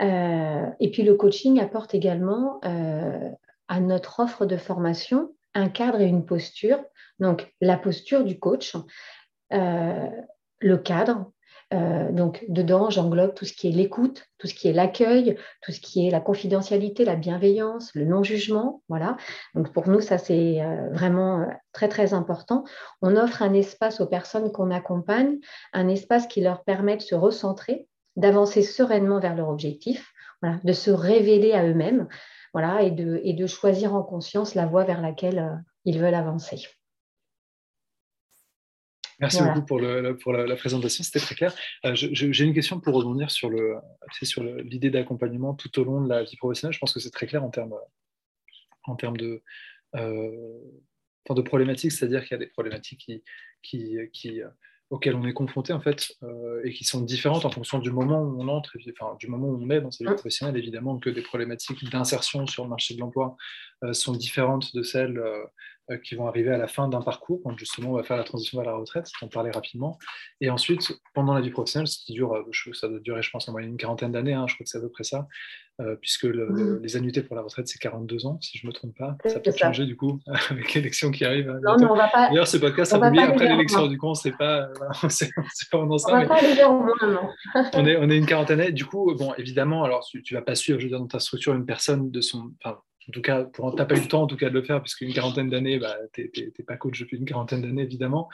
Euh, 0.00 0.66
et 0.80 0.90
puis 0.90 1.02
le 1.02 1.14
coaching 1.14 1.60
apporte 1.60 1.94
également 1.94 2.60
euh, 2.64 3.30
à 3.66 3.80
notre 3.80 4.20
offre 4.20 4.46
de 4.46 4.56
formation 4.56 5.34
un 5.54 5.68
cadre 5.68 6.00
et 6.00 6.06
une 6.06 6.24
posture. 6.24 6.78
Donc 7.18 7.52
la 7.60 7.76
posture 7.76 8.24
du 8.24 8.38
coach, 8.38 8.76
euh, 9.52 10.08
le 10.60 10.78
cadre, 10.78 11.32
euh, 11.74 12.10
donc, 12.12 12.44
dedans, 12.48 12.88
j'englobe 12.88 13.34
tout 13.34 13.44
ce 13.44 13.52
qui 13.52 13.68
est 13.68 13.72
l'écoute, 13.72 14.24
tout 14.38 14.46
ce 14.46 14.54
qui 14.54 14.68
est 14.68 14.72
l'accueil, 14.72 15.36
tout 15.62 15.72
ce 15.72 15.80
qui 15.80 16.06
est 16.06 16.10
la 16.10 16.20
confidentialité, 16.20 17.04
la 17.04 17.16
bienveillance, 17.16 17.94
le 17.94 18.06
non-jugement. 18.06 18.82
Voilà. 18.88 19.16
Donc, 19.54 19.72
pour 19.72 19.88
nous, 19.88 20.00
ça, 20.00 20.16
c'est 20.16 20.62
euh, 20.62 20.88
vraiment 20.90 21.40
euh, 21.40 21.46
très, 21.72 21.88
très 21.88 22.14
important. 22.14 22.64
On 23.02 23.16
offre 23.16 23.42
un 23.42 23.52
espace 23.52 24.00
aux 24.00 24.06
personnes 24.06 24.50
qu'on 24.50 24.70
accompagne, 24.70 25.38
un 25.74 25.88
espace 25.88 26.26
qui 26.26 26.40
leur 26.40 26.64
permet 26.64 26.96
de 26.96 27.02
se 27.02 27.14
recentrer, 27.14 27.86
d'avancer 28.16 28.62
sereinement 28.62 29.20
vers 29.20 29.36
leur 29.36 29.48
objectif, 29.48 30.12
voilà, 30.40 30.58
de 30.64 30.72
se 30.72 30.90
révéler 30.90 31.52
à 31.52 31.66
eux-mêmes 31.66 32.08
voilà, 32.54 32.82
et, 32.82 32.90
de, 32.90 33.20
et 33.24 33.34
de 33.34 33.46
choisir 33.46 33.94
en 33.94 34.02
conscience 34.02 34.54
la 34.54 34.66
voie 34.66 34.84
vers 34.84 35.02
laquelle 35.02 35.62
ils 35.84 36.00
veulent 36.00 36.14
avancer. 36.14 36.66
Merci 39.20 39.42
beaucoup 39.42 39.64
pour, 39.64 39.80
le, 39.80 40.16
pour 40.16 40.32
la, 40.32 40.56
présentation, 40.56 41.02
c'était 41.02 41.18
très 41.18 41.34
clair. 41.34 41.54
Euh, 41.84 41.92
j'ai 41.94 42.44
une 42.44 42.54
question 42.54 42.78
pour 42.80 42.94
rebondir 42.94 43.30
sur 43.30 43.50
l'idée 43.50 44.90
d'accompagnement 44.90 45.54
tout 45.54 45.76
au 45.80 45.84
long 45.84 46.00
de 46.02 46.08
la 46.08 46.22
vie 46.22 46.36
professionnelle. 46.36 46.72
Je 46.74 46.78
pense 46.78 46.92
que 46.92 47.00
c'est 47.00 47.10
très 47.10 47.26
clair 47.26 47.42
en 47.42 47.50
termes, 47.50 47.74
en 48.84 48.96
termes 48.96 49.16
de, 49.16 49.42
euh, 49.96 50.58
de 51.28 51.42
problématiques, 51.42 51.92
c'est-à-dire 51.92 52.22
qu'il 52.22 52.32
y 52.32 52.40
a 52.40 52.44
des 52.44 52.50
problématiques 52.50 53.00
qui, 53.00 53.22
qui, 53.62 53.96
qui, 54.12 54.40
auxquelles 54.90 55.14
on 55.14 55.26
est 55.26 55.32
confronté 55.32 55.72
en 55.72 55.80
fait 55.80 56.12
euh, 56.22 56.62
et 56.64 56.72
qui 56.72 56.84
sont 56.84 57.00
différentes 57.00 57.44
en 57.44 57.50
fonction 57.50 57.78
du 57.78 57.90
moment 57.90 58.22
où 58.22 58.40
on 58.40 58.48
entre, 58.48 58.76
enfin, 58.90 59.16
du 59.18 59.28
moment 59.28 59.48
où 59.48 59.62
on 59.62 59.70
est 59.70 59.80
dans 59.80 59.90
sa 59.90 60.04
vie 60.04 60.14
professionnelle, 60.14 60.56
évidemment 60.56 60.98
que 60.98 61.10
des 61.10 61.22
problématiques 61.22 61.88
d'insertion 61.90 62.46
sur 62.46 62.64
le 62.64 62.70
marché 62.70 62.94
de 62.94 63.00
l'emploi 63.00 63.36
euh, 63.84 63.92
sont 63.92 64.12
différentes 64.12 64.74
de 64.74 64.82
celles 64.82 65.18
euh, 65.18 65.44
qui 65.96 66.14
vont 66.14 66.26
arriver 66.26 66.50
à 66.50 66.58
la 66.58 66.68
fin 66.68 66.88
d'un 66.88 67.02
parcours, 67.02 67.40
quand 67.42 67.56
justement 67.56 67.90
on 67.90 67.94
va 67.94 68.02
faire 68.02 68.16
la 68.16 68.24
transition 68.24 68.58
vers 68.58 68.70
la 68.70 68.76
retraite, 68.76 69.08
en 69.22 69.28
parler 69.28 69.50
rapidement. 69.50 69.98
Et 70.40 70.50
ensuite, 70.50 70.92
pendant 71.14 71.34
la 71.34 71.40
vie 71.40 71.50
professionnelle, 71.50 71.88
ce 71.88 72.04
qui 72.04 72.12
dure, 72.12 72.44
ça 72.74 72.88
doit 72.88 73.00
durer 73.00 73.22
je 73.22 73.30
pense 73.30 73.48
en 73.48 73.52
moyenne 73.52 73.70
une 73.70 73.76
quarantaine 73.76 74.12
d'années, 74.12 74.34
hein, 74.34 74.46
je 74.48 74.54
crois 74.54 74.64
que 74.64 74.70
c'est 74.70 74.78
à 74.78 74.80
peu 74.80 74.90
près 74.90 75.04
ça, 75.04 75.26
euh, 75.80 75.96
puisque 76.00 76.24
mmh. 76.24 76.80
les 76.82 76.96
annuités 76.96 77.22
pour 77.22 77.36
la 77.36 77.42
retraite, 77.42 77.68
c'est 77.68 77.78
42 77.78 78.26
ans, 78.26 78.38
si 78.40 78.58
je 78.58 78.66
ne 78.66 78.68
me 78.68 78.74
trompe 78.74 78.96
pas. 78.96 79.16
Ça 79.26 79.40
peut 79.40 79.52
changer 79.56 79.86
du 79.86 79.96
coup 79.96 80.20
avec 80.50 80.74
l'élection 80.74 81.10
qui 81.10 81.24
arrive. 81.24 81.48
Non, 81.62 81.76
mais 81.78 81.86
on 81.86 81.94
va 81.94 82.08
pas. 82.08 82.28
D'ailleurs, 82.28 82.48
ce 82.48 82.56
podcast 82.56 82.92
a 82.92 83.00
publié 83.00 83.24
après 83.24 83.48
l'élection 83.48 83.86
du 83.86 83.96
coup, 83.96 84.14
c'est 84.14 84.36
pas, 84.36 84.68
c'est 85.08 85.30
pas 85.34 85.42
pendant 85.70 85.98
ça. 85.98 86.12
On 86.12 86.20
va 86.20 86.26
pas 86.26 86.38
aller 86.38 86.64
au 86.64 86.80
moins, 86.80 86.94
non. 87.02 87.28
on, 87.74 87.86
est, 87.86 87.96
on 87.96 88.10
est 88.10 88.16
une 88.16 88.26
quarantaine. 88.26 88.70
Du 88.70 88.86
coup, 88.86 89.14
bon, 89.14 89.34
évidemment, 89.38 89.84
alors 89.84 90.04
tu, 90.04 90.22
ne 90.30 90.38
vas 90.38 90.44
pas 90.44 90.54
suivre, 90.54 90.78
je 90.78 90.84
veux 90.84 90.90
dire, 90.90 90.98
dans 90.98 91.06
ta 91.06 91.20
structure, 91.20 91.54
une 91.54 91.66
personne 91.66 92.10
de 92.10 92.20
son, 92.20 92.52
en 93.08 93.12
tout 93.12 93.22
cas, 93.22 93.44
tu 93.44 93.62
n'as 93.62 93.84
pas 93.86 93.94
le 93.94 94.06
temps 94.06 94.22
en 94.22 94.26
tout 94.26 94.36
cas 94.36 94.50
de 94.50 94.54
le 94.54 94.62
faire, 94.62 94.82
puisqu'une 94.82 95.12
quarantaine 95.12 95.48
d'années, 95.48 95.78
bah, 95.78 95.96
tu 96.12 96.30
n'es 96.36 96.64
pas 96.64 96.76
coach 96.76 97.00
depuis 97.00 97.16
une 97.16 97.24
quarantaine 97.24 97.62
d'années, 97.62 97.82
évidemment. 97.82 98.28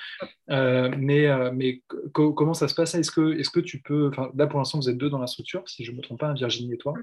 mais 0.49 1.29
mais 1.53 1.83
comment 2.13 2.55
ça 2.55 2.69
se 2.69 2.75
passe? 2.75 2.95
Est-ce 2.95 3.11
que, 3.11 3.61
tu 3.61 3.81
peux, 3.81 4.11
là 4.37 4.47
pour 4.47 4.59
l'instant, 4.59 4.79
vous 4.79 4.89
êtes 4.89 4.99
deux 4.99 5.11
dans 5.11 5.19
la 5.19 5.27
structure, 5.27 5.69
si 5.69 5.85
je 5.85 5.93
ne 5.93 5.97
me 5.97 6.03
trompe 6.03 6.21
pas, 6.21 6.33
Virginie 6.33 6.75
et 6.75 6.79
toi. 6.79 6.95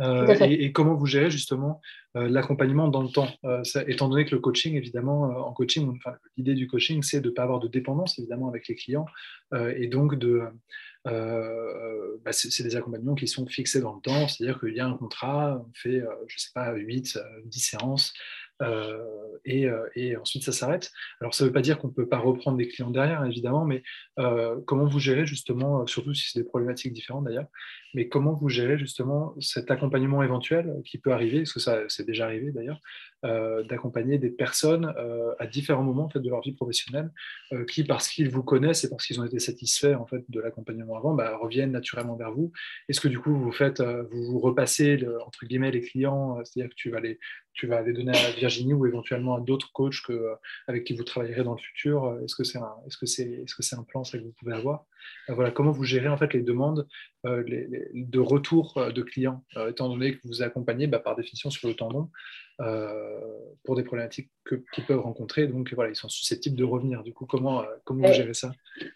Euh, 0.00 0.34
et, 0.40 0.72
comment 0.72 0.94
vous 0.94 1.06
gérez 1.06 1.30
justement 1.30 1.80
euh, 2.16 2.28
l'accompagnement 2.28 2.88
dans 2.88 3.02
le 3.02 3.10
temps? 3.10 3.28
Euh, 3.44 3.62
Étant 3.86 4.08
donné 4.08 4.24
que 4.24 4.34
le 4.34 4.40
coaching, 4.40 4.74
évidemment, 4.74 5.22
en 5.46 5.52
coaching, 5.52 5.98
l'idée 6.36 6.54
du 6.54 6.66
coaching, 6.66 7.02
c'est 7.02 7.20
de 7.20 7.28
ne 7.28 7.34
pas 7.34 7.42
avoir 7.42 7.60
de 7.60 7.68
dépendance, 7.68 8.18
évidemment, 8.18 8.48
avec 8.48 8.68
les 8.68 8.74
clients, 8.74 9.06
et 9.76 9.86
donc 9.88 10.16
de... 10.16 10.42
Bah, 11.04 12.32
c'est 12.32 12.62
des 12.62 12.76
accompagnements 12.76 13.14
qui 13.14 13.26
sont 13.26 13.46
fixés 13.46 13.80
dans 13.80 13.94
le 13.94 14.00
temps, 14.00 14.28
c'est-à-dire 14.28 14.60
qu'il 14.60 14.74
y 14.74 14.80
a 14.80 14.86
un 14.86 14.96
contrat, 14.96 15.62
on 15.68 15.72
fait, 15.74 16.00
je 16.28 16.34
ne 16.34 16.38
sais 16.38 16.50
pas, 16.54 16.72
8, 16.72 17.18
10 17.44 17.60
séances, 17.60 18.14
et, 19.44 19.68
et, 19.94 20.16
ensuite 20.16 20.44
ça 20.44 20.52
s'arrête. 20.52 20.90
Alors 21.20 21.34
ça 21.34 21.44
ne 21.44 21.48
veut 21.48 21.52
pas 21.52 21.62
dire 21.62 21.78
qu'on 21.78 21.88
ne 21.88 21.92
peut 21.92 22.08
pas 22.08 22.18
reprendre 22.18 22.58
des 22.58 22.68
clients 22.68 22.90
derrière, 22.90 23.24
évidemment, 23.24 23.64
mais 23.64 23.82
comment 24.66 24.86
vous 24.86 25.00
gérez 25.00 25.26
justement, 25.26 25.86
surtout 25.86 26.14
si 26.14 26.30
c'est 26.30 26.40
des 26.40 26.48
problématiques 26.48 26.92
différentes 26.92 27.24
d'ailleurs, 27.24 27.48
mais 27.94 28.08
comment 28.08 28.34
vous 28.34 28.48
gérez 28.48 28.78
justement 28.78 29.34
cet 29.40 29.70
accompagnement 29.70 30.22
éventuel 30.22 30.74
qui 30.84 30.98
peut 30.98 31.12
arriver, 31.12 31.38
parce 31.40 31.52
que 31.52 31.60
ça 31.60 31.82
c'est 31.88 32.06
déjà 32.06 32.26
arrivé 32.26 32.52
d'ailleurs, 32.52 32.80
euh, 33.24 33.62
d'accompagner 33.62 34.18
des 34.18 34.30
personnes 34.30 34.92
euh, 34.98 35.32
à 35.38 35.46
différents 35.46 35.84
moments 35.84 36.06
en 36.06 36.08
fait, 36.08 36.18
de 36.18 36.28
leur 36.28 36.40
vie 36.40 36.52
professionnelle 36.52 37.12
euh, 37.52 37.64
qui, 37.64 37.84
parce 37.84 38.08
qu'ils 38.08 38.28
vous 38.28 38.42
connaissent 38.42 38.82
et 38.82 38.90
parce 38.90 39.06
qu'ils 39.06 39.20
ont 39.20 39.24
été 39.24 39.38
satisfaits 39.38 39.94
en 39.94 40.06
fait, 40.06 40.24
de 40.28 40.40
l'accompagnement 40.40 40.96
avant, 40.96 41.14
bah, 41.14 41.36
reviennent 41.36 41.70
naturellement 41.70 42.16
vers 42.16 42.32
vous. 42.32 42.50
Est-ce 42.88 43.00
que 43.00 43.06
du 43.06 43.20
coup 43.20 43.32
vous 43.32 43.52
faites, 43.52 43.80
vous, 43.80 44.24
vous 44.24 44.40
repassez 44.40 44.98
entre 45.24 45.46
guillemets 45.46 45.70
les 45.70 45.82
clients, 45.82 46.42
c'est-à-dire 46.44 46.70
que 46.70 46.74
tu 46.74 46.90
vas 46.90 46.98
les, 46.98 47.20
tu 47.52 47.68
vas 47.68 47.82
les 47.82 47.92
donner 47.92 48.10
à 48.10 48.30
Virginie 48.32 48.74
ou 48.74 48.86
éventuellement 48.86 49.36
à 49.36 49.40
d'autres 49.40 49.70
coachs 49.72 50.02
que, 50.04 50.32
avec 50.66 50.82
qui 50.82 50.96
vous 50.96 51.04
travaillerez 51.04 51.44
dans 51.44 51.54
le 51.54 51.60
futur 51.60 52.18
Est-ce 52.24 52.34
que 52.34 52.42
c'est 52.42 52.58
un, 52.58 52.74
c'est, 53.04 53.22
est-ce 53.22 53.54
que 53.54 53.62
c'est 53.62 53.76
un 53.76 53.84
plan 53.84 54.02
ça, 54.02 54.18
que 54.18 54.24
vous 54.24 54.34
pouvez 54.38 54.54
avoir? 54.54 54.84
Voilà, 55.28 55.50
comment 55.50 55.70
vous 55.70 55.84
gérez 55.84 56.08
en 56.08 56.16
fait 56.16 56.32
les 56.34 56.42
demandes 56.42 56.86
de 57.24 58.18
retour 58.18 58.74
de 58.92 59.02
clients, 59.02 59.44
étant 59.68 59.88
donné 59.88 60.14
que 60.14 60.20
vous 60.24 60.42
accompagnez 60.42 60.86
bah, 60.86 60.98
par 60.98 61.16
définition 61.16 61.50
sur 61.50 61.68
le 61.68 61.74
euh, 62.60 63.20
pour 63.64 63.76
des 63.76 63.82
problématiques 63.82 64.30
qu'ils 64.74 64.84
peuvent 64.84 65.00
rencontrer. 65.00 65.46
Donc 65.46 65.72
voilà, 65.72 65.90
ils 65.90 65.96
sont 65.96 66.08
susceptibles 66.08 66.56
de 66.56 66.64
revenir. 66.64 67.02
Du 67.02 67.14
coup, 67.14 67.26
comment, 67.26 67.60
euh, 67.60 67.64
comment 67.84 68.08
vous 68.08 68.12
gérez 68.12 68.34
ça? 68.34 68.50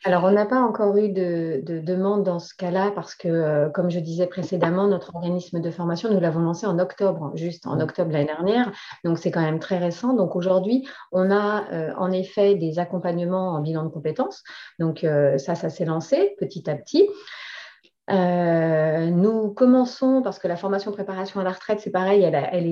Alors, 0.04 0.24
on 0.24 0.32
n'a 0.32 0.44
pas 0.44 0.60
encore 0.60 0.96
eu 0.96 1.08
de, 1.08 1.62
demande 1.64 2.24
dans 2.24 2.40
ce 2.40 2.54
cas-là 2.54 2.92
parce 2.94 3.14
que, 3.14 3.28
euh, 3.28 3.68
comme 3.70 3.90
je 3.90 4.00
disais 4.00 4.26
précédemment, 4.26 4.88
notre 4.88 5.14
organisme 5.14 5.60
de 5.60 5.70
formation, 5.70 6.12
nous 6.12 6.20
l'avons 6.20 6.40
lancé 6.40 6.66
en 6.66 6.78
octobre, 6.80 7.32
juste 7.34 7.66
en 7.66 7.76
mmh. 7.76 7.80
octobre 7.80 8.12
l'année 8.12 8.26
dernière. 8.26 8.72
Donc, 9.04 9.18
c'est 9.18 9.30
quand 9.30 9.40
même 9.40 9.60
très 9.60 9.78
récent. 9.78 10.14
Donc, 10.14 10.36
aujourd'hui, 10.36 10.86
on 11.12 11.30
a 11.30 11.94
en 11.96 12.10
effet 12.10 12.56
des 12.56 12.78
accompagnements 12.78 13.52
en 13.52 13.62
bilan 13.62 13.84
de 13.84 13.90
compétences. 13.90 14.42
Donc, 14.78 15.06
ça, 15.38 15.54
ça 15.54 15.70
s'est 15.70 15.84
lancé 15.84 15.95
petit 16.38 16.68
à 16.70 16.74
petit. 16.74 17.08
Euh, 18.08 19.10
nous 19.10 19.52
commençons, 19.52 20.22
parce 20.22 20.38
que 20.38 20.46
la 20.46 20.56
formation 20.56 20.92
préparation 20.92 21.40
à 21.40 21.44
la 21.44 21.50
retraite, 21.50 21.80
c'est 21.80 21.90
pareil, 21.90 22.22
elle, 22.22 22.66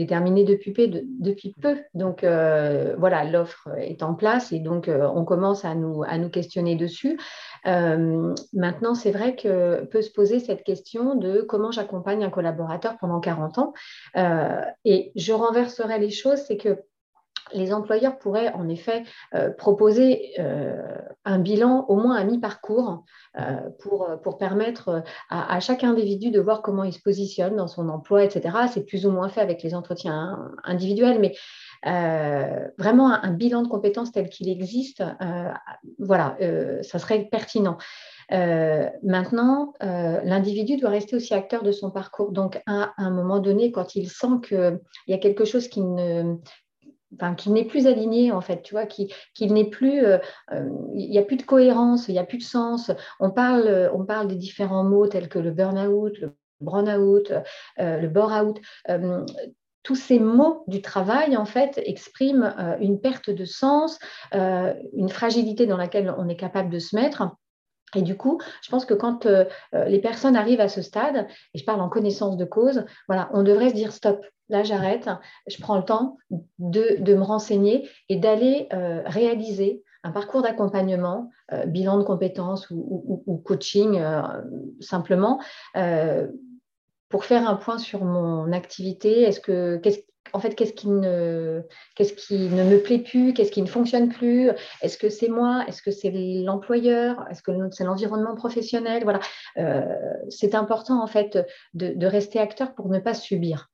est, 0.00 0.06
terminée 0.06 0.44
depuis 0.44 0.72
peu. 0.72 0.88
depuis 0.88 1.54
peu. 1.60 1.78
Donc 1.94 2.22
euh, 2.22 2.94
voilà, 2.98 3.24
l'offre 3.24 3.68
est 3.78 4.02
en 4.02 4.14
place 4.14 4.52
et 4.52 4.58
donc 4.58 4.88
euh, 4.88 5.08
on 5.14 5.24
commence 5.24 5.64
à 5.64 5.74
nous, 5.74 6.02
à 6.02 6.18
nous 6.18 6.28
questionner 6.28 6.76
dessus. 6.76 7.18
maintenant, 7.64 8.94
c'est 8.94 9.10
vrai 9.10 9.36
que 9.36 9.84
peut 9.84 10.02
se 10.02 10.10
poser 10.10 10.38
cette 10.38 10.64
question 10.64 11.14
de 11.14 11.40
comment 11.40 11.70
j'accompagne 11.70 12.22
un 12.22 12.30
collaborateur 12.30 12.98
pendant 12.98 13.20
40 13.20 13.58
ans. 13.58 13.72
et 14.84 15.12
je 15.16 15.32
renverserai 15.32 15.98
les 15.98 16.10
choses, 16.10 16.40
c'est 16.46 16.58
que 16.58 16.78
les 17.52 17.72
employeurs 17.72 18.18
pourraient 18.18 18.52
en 18.52 18.68
effet 18.68 19.04
euh, 19.34 19.50
proposer 19.50 20.32
euh, 20.38 20.76
un 21.24 21.38
bilan 21.38 21.84
au 21.88 21.96
moins 21.96 22.16
à 22.16 22.24
mi-parcours 22.24 23.04
euh, 23.38 23.70
pour, 23.80 24.38
permettre 24.38 25.02
à, 25.30 25.60
chaque 25.60 25.84
individu 25.84 26.30
de 26.30 26.40
voir 26.40 26.62
comment 26.62 26.84
il 26.84 26.92
se 26.92 27.00
positionne 27.00 27.56
dans 27.56 27.68
son 27.68 27.88
emploi, 27.88 28.24
etc. 28.24 28.56
C'est 28.72 28.84
plus 28.84 29.06
ou 29.06 29.10
moins 29.10 29.28
fait 29.28 29.40
avec 29.40 29.62
les 29.62 29.74
entretiens 29.74 30.52
individuels, 30.64 31.18
mais 31.20 31.34
vraiment 32.78 33.12
un, 33.12 33.30
bilan 33.32 33.62
de 33.62 33.68
compétences 33.68 34.12
tel 34.12 34.28
qu'il 34.28 34.48
existe, 34.48 35.02
voilà, 35.98 36.36
ça 36.82 36.98
serait 36.98 37.28
pertinent. 37.30 37.78
maintenant, 38.30 39.72
l'individu 39.80 40.76
doit 40.76 40.90
rester 40.90 41.16
aussi 41.16 41.34
acteur 41.34 41.62
de 41.62 41.72
son 41.72 41.90
parcours. 41.90 42.32
Donc, 42.32 42.60
à, 42.66 42.92
un 42.96 43.10
moment 43.10 43.38
donné, 43.38 43.70
quand 43.70 43.94
il 43.94 44.08
sent 44.08 44.40
qu'il 44.46 44.80
y 45.08 45.14
a 45.14 45.18
quelque 45.18 45.44
chose 45.44 45.68
qui 45.68 45.80
ne, 45.80 46.36
qu'il 47.36 47.52
n'est 47.52 47.64
plus 47.64 47.86
aligné 47.86 48.32
en 48.32 48.40
fait, 48.40 48.62
tu 48.62 48.74
vois, 48.74 48.86
qu'il 48.86 49.08
euh, 49.42 50.18
euh, 50.52 50.68
il 50.94 51.10
n'y 51.10 51.18
a 51.18 51.22
plus 51.22 51.36
de 51.36 51.42
cohérence, 51.42 52.08
il 52.08 52.12
n'y 52.12 52.18
a 52.18 52.24
plus 52.24 52.38
de 52.38 52.42
sens. 52.42 52.90
On 53.20 53.30
parle, 53.30 53.90
on 53.94 54.04
parle 54.04 54.28
des 54.28 54.36
différents 54.36 54.84
mots 54.84 55.06
tels 55.06 55.28
que 55.28 55.38
le 55.38 55.50
burn-out, 55.50 56.18
le 56.18 56.34
euh, 57.80 57.96
le 57.98 58.08
bore-out. 58.08 58.60
tous 59.82 59.96
ces 59.96 60.18
mots 60.18 60.64
du 60.66 60.80
travail, 60.80 61.36
en 61.36 61.44
fait, 61.44 61.78
expriment 61.84 62.54
une 62.80 63.00
perte 63.00 63.28
de 63.28 63.44
sens, 63.44 63.98
une 64.32 65.10
fragilité 65.10 65.66
dans 65.66 65.76
laquelle 65.76 66.14
on 66.16 66.28
est 66.28 66.36
capable 66.36 66.70
de 66.70 66.78
se 66.78 66.96
mettre. 66.96 67.36
Et 67.94 68.00
du 68.00 68.16
coup, 68.16 68.40
je 68.62 68.70
pense 68.70 68.86
que 68.86 68.94
quand 68.94 69.26
les 69.74 69.98
personnes 69.98 70.36
arrivent 70.36 70.62
à 70.62 70.68
ce 70.68 70.80
stade, 70.80 71.26
et 71.52 71.58
je 71.58 71.64
parle 71.64 71.82
en 71.82 71.90
connaissance 71.90 72.38
de 72.38 72.46
cause, 72.46 72.86
on 73.08 73.42
devrait 73.42 73.68
se 73.68 73.74
dire 73.74 73.92
stop 73.92 74.24
là 74.48 74.62
j'arrête, 74.62 75.08
je 75.46 75.60
prends 75.60 75.76
le 75.76 75.84
temps 75.84 76.18
de, 76.58 77.14
me 77.14 77.22
renseigner 77.22 77.88
et 78.08 78.16
d'aller 78.16 78.68
euh, 78.72 79.02
réaliser 79.06 79.82
un 80.02 80.10
parcours 80.10 80.42
d'accompagnement, 80.42 81.30
euh, 81.52 81.64
bilan 81.64 81.98
de 81.98 82.04
compétences 82.04 82.68
ou, 82.70 83.42
coaching 83.44 83.98
euh, 83.98 84.22
simplement, 84.80 85.40
pour 87.08 87.24
faire 87.24 87.48
un 87.48 87.54
point 87.54 87.78
sur 87.78 88.04
mon 88.04 88.52
activité. 88.52 89.22
Est-ce 89.22 89.40
que, 89.40 89.80
en 90.32 90.40
fait, 90.40 90.54
qu'est-ce 90.54 90.72
qui, 90.72 90.88
ne, 90.88 91.62
qu'est-ce 91.94 92.12
qui 92.12 92.48
ne 92.48 92.64
me 92.64 92.82
plaît 92.82 92.98
plus? 92.98 93.32
Qu'est-ce 93.32 93.52
qui 93.52 93.62
ne 93.62 93.68
fonctionne 93.68 94.08
plus? 94.08 94.50
Est-ce 94.82 94.98
que 94.98 95.08
c'est 95.08 95.28
moi? 95.28 95.64
Est-ce 95.68 95.80
que 95.80 95.90
c'est 95.90 96.10
l'employeur? 96.10 97.24
Est-ce 97.30 97.42
que 97.42 97.52
c'est 97.70 97.84
l'environnement 97.84 98.34
professionnel? 98.34 99.04
Voilà. 99.04 99.20
c'est 100.28 100.54
important, 100.54 101.02
en 101.02 101.06
fait, 101.06 101.38
de, 101.72 102.06
rester 102.06 102.40
acteur 102.40 102.74
pour 102.74 102.88
ne 102.88 102.98
pas 102.98 103.14
subir. 103.14 103.70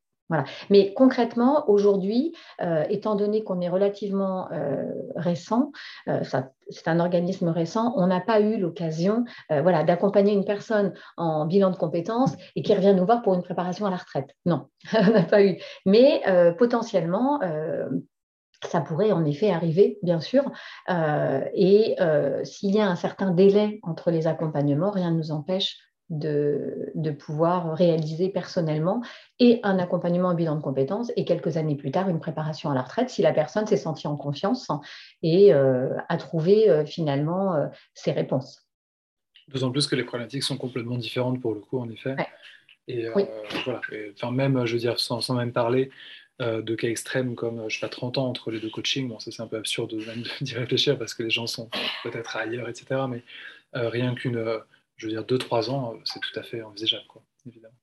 Mais 0.71 0.93
concrètement, 0.95 1.69
aujourd'hui, 1.69 2.35
euh, 2.61 2.85
étant 2.89 3.15
donné 3.15 3.43
qu'on 3.43 3.61
est 3.61 3.69
relativement 3.69 4.51
euh, 4.53 4.85
récent, 5.17 5.73
euh, 6.09 6.23
c'est 6.69 6.89
un 6.89 7.01
organisme 7.01 7.49
récent, 7.49 7.93
on 7.97 8.07
n'a 8.07 8.21
pas 8.21 8.41
eu 8.41 8.57
l'occasion 8.59 9.25
voilà, 9.49 9.83
d'accompagner 9.83 10.33
une 10.33 10.45
personne 10.45 10.95
en 11.17 11.47
bilan 11.47 11.71
de 11.71 11.77
compétences 11.77 12.33
et 12.55 12.63
qui 12.63 12.75
revient 12.75 12.95
nous 12.95 13.05
voir 13.05 13.23
pour 13.23 13.35
une 13.35 13.43
préparation 13.43 13.87
à 13.87 13.91
la 13.91 13.97
retraite. 13.97 14.31
Non, 14.47 14.69
on 14.95 15.11
n'a 15.11 15.23
pas 15.23 15.43
eu. 15.43 15.59
Mais 15.85 16.23
potentiellement, 16.59 17.41
ça 18.65 18.81
pourrait 18.81 19.11
en 19.11 19.25
effet 19.25 19.51
arriver, 19.51 19.99
bien 20.03 20.21
sûr. 20.21 20.45
et 20.89 21.97
s'il 22.45 22.75
y 22.75 22.81
a 22.81 22.87
un 22.87 22.97
certain 22.97 23.33
délai 23.33 23.81
entre 23.83 24.13
les 24.13 24.29
accompagnements, 24.29 24.93
rien 24.93 25.11
ne 25.11 25.17
nous 25.17 25.33
empêche 25.33 25.90
de, 26.11 27.11
pouvoir 27.19 27.75
réaliser 27.77 28.29
personnellement 28.29 29.03
et 29.39 29.61
un 29.63 29.79
accompagnement 29.79 30.29
en 30.29 30.35
bilan 30.35 30.57
de 30.57 30.63
compétences 30.63 31.13
et 31.17 31.25
quelques 31.25 31.57
années 31.57 31.77
plus 31.77 31.91
tard 31.91 32.09
une 32.09 32.21
préparation 32.21 32.71
à 32.71 32.75
la 32.75 32.83
retraite 32.83 33.11
si 33.11 33.23
la 33.23 33.33
personne 33.33 33.67
s'est 33.67 33.77
sentie 33.77 34.07
en 34.07 34.17
confiance 34.17 34.69
et 35.23 35.55
euh, 35.55 35.97
a 36.09 36.17
trouvé 36.17 36.69
euh, 36.69 36.85
finalement 36.85 37.55
euh, 37.55 37.67
ses 37.95 38.13
réponses. 38.13 38.67
D'autant 39.49 39.71
plus 39.71 39.87
que 39.87 39.97
les 39.97 40.05
problématiques 40.05 40.43
sont 40.43 40.57
complètement 40.57 40.97
différentes 40.97 41.41
pour 41.41 41.55
le 41.55 41.61
coup, 41.61 41.79
en 41.79 41.89
effet. 41.89 42.17
Et 42.87 43.09
voilà, 43.09 43.81
enfin 44.15 44.33
même, 44.33 44.65
je 44.67 44.73
veux 44.73 44.79
dire, 44.79 44.99
sans, 44.99 45.29
même 45.31 45.53
parler 45.53 45.91
de 46.41 46.75
cas 46.75 46.89
extrêmes 46.89 47.35
comme, 47.35 47.69
je 47.69 47.75
sais 47.75 47.81
pas, 47.81 47.91
30 47.91 48.19
ans 48.19 48.27
entre 48.27 48.51
les 48.51 48.59
deux 48.59 48.71
coachings, 48.71 49.09
bon, 49.09 49.19
ça 49.19 49.31
c'est 49.31 49.43
un 49.43 49.47
peu 49.47 49.59
absurde 49.59 49.93
même 50.07 50.25
d'y 50.41 50.55
réfléchir 50.55 50.99
parce 50.99 51.15
que 51.15 51.23
les 51.23 51.31
gens 51.31 51.47
sont 51.47 51.69
peut-être 52.03 52.37
ailleurs, 52.37 52.69
etc. 52.69 53.03
Mais 53.09 53.23
rien 53.75 54.15
qu'une 54.15 54.61
je 55.01 55.07
veux 55.07 55.13
dire, 55.13 55.25
2-3 55.25 55.71
ans, 55.71 55.95
euh, 55.95 55.99
c'est 56.05 56.21
tout 56.21 56.39
à 56.39 56.43
fait 56.43 56.63
envisageable, 56.63 57.07
quoi, 57.09 57.23
évidemment. 57.47 57.75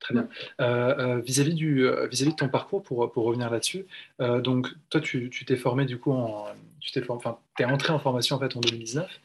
Très 0.00 0.14
bien. 0.14 0.28
Euh, 0.60 0.94
euh, 0.98 1.20
vis-à-vis 1.20 1.54
du, 1.54 1.88
vis-à-vis 2.10 2.32
de 2.32 2.36
ton 2.36 2.48
parcours, 2.48 2.82
pour, 2.82 3.10
pour 3.12 3.24
revenir 3.24 3.50
là-dessus, 3.50 3.86
donc 4.18 4.68
toi, 4.90 5.00
tu, 5.00 5.30
tu 5.30 5.46
t'es 5.46 5.56
formé 5.56 5.86
du 5.86 5.98
coup 5.98 6.12
en, 6.12 6.46
tu 6.80 6.92
t'es, 6.92 7.02
enfin, 7.08 7.38
es 7.58 7.64
entré 7.64 7.90
en 7.92 7.98
formation 7.98 8.36
en 8.36 8.38
fait 8.38 8.54
en 8.54 8.60
2019. 8.60 9.20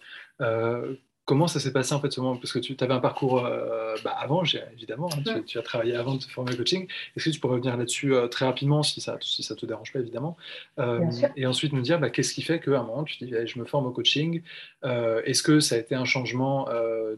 Comment 1.30 1.46
ça 1.46 1.60
s'est 1.60 1.72
passé 1.72 1.94
en 1.94 2.00
fait 2.00 2.12
ce 2.12 2.20
moment? 2.22 2.38
Parce 2.38 2.52
que 2.52 2.58
tu 2.58 2.76
avais 2.80 2.96
un 2.96 3.00
parcours 3.00 3.46
euh, 3.46 3.96
bah, 4.04 4.16
avant, 4.20 4.42
évidemment, 4.74 5.12
hein, 5.14 5.42
tu, 5.46 5.60
as 5.60 5.62
travaillé 5.62 5.94
avant 5.94 6.16
de 6.16 6.20
te 6.22 6.26
former 6.26 6.56
au 6.56 6.58
coaching. 6.58 6.88
Est-ce 7.16 7.26
que 7.26 7.30
tu 7.30 7.40
pourrais 7.40 7.54
revenir 7.54 7.78
là-dessus 7.78 8.16
euh, 8.16 8.28
très 8.28 8.46
rapidement 8.46 8.82
si 8.82 9.00
ça 9.00 9.14
ne 9.14 9.22
si 9.22 9.44
ça 9.44 9.54
te 9.54 9.64
dérange 9.68 9.94
pas, 9.94 10.00
évidemment. 10.00 10.38
Euh, 10.80 11.06
Et 11.36 11.46
ensuite 11.46 11.72
nous 11.72 11.84
dire 11.84 12.00
bah, 12.00 12.10
qu'est-ce 12.10 12.34
qui 12.34 12.42
fait 12.42 12.60
qu'à 12.60 12.80
un 12.80 12.84
moment 12.84 13.04
tu 13.04 13.20
te 13.20 13.26
dis 13.26 13.36
je 13.46 13.60
me 13.60 13.66
forme 13.66 13.86
au 13.86 13.92
coaching? 13.92 14.42
Est-ce 14.84 15.44
que 15.44 15.60
ça 15.60 15.76
a 15.76 15.78
été 15.78 15.94
un 15.94 16.04
changement 16.04 16.68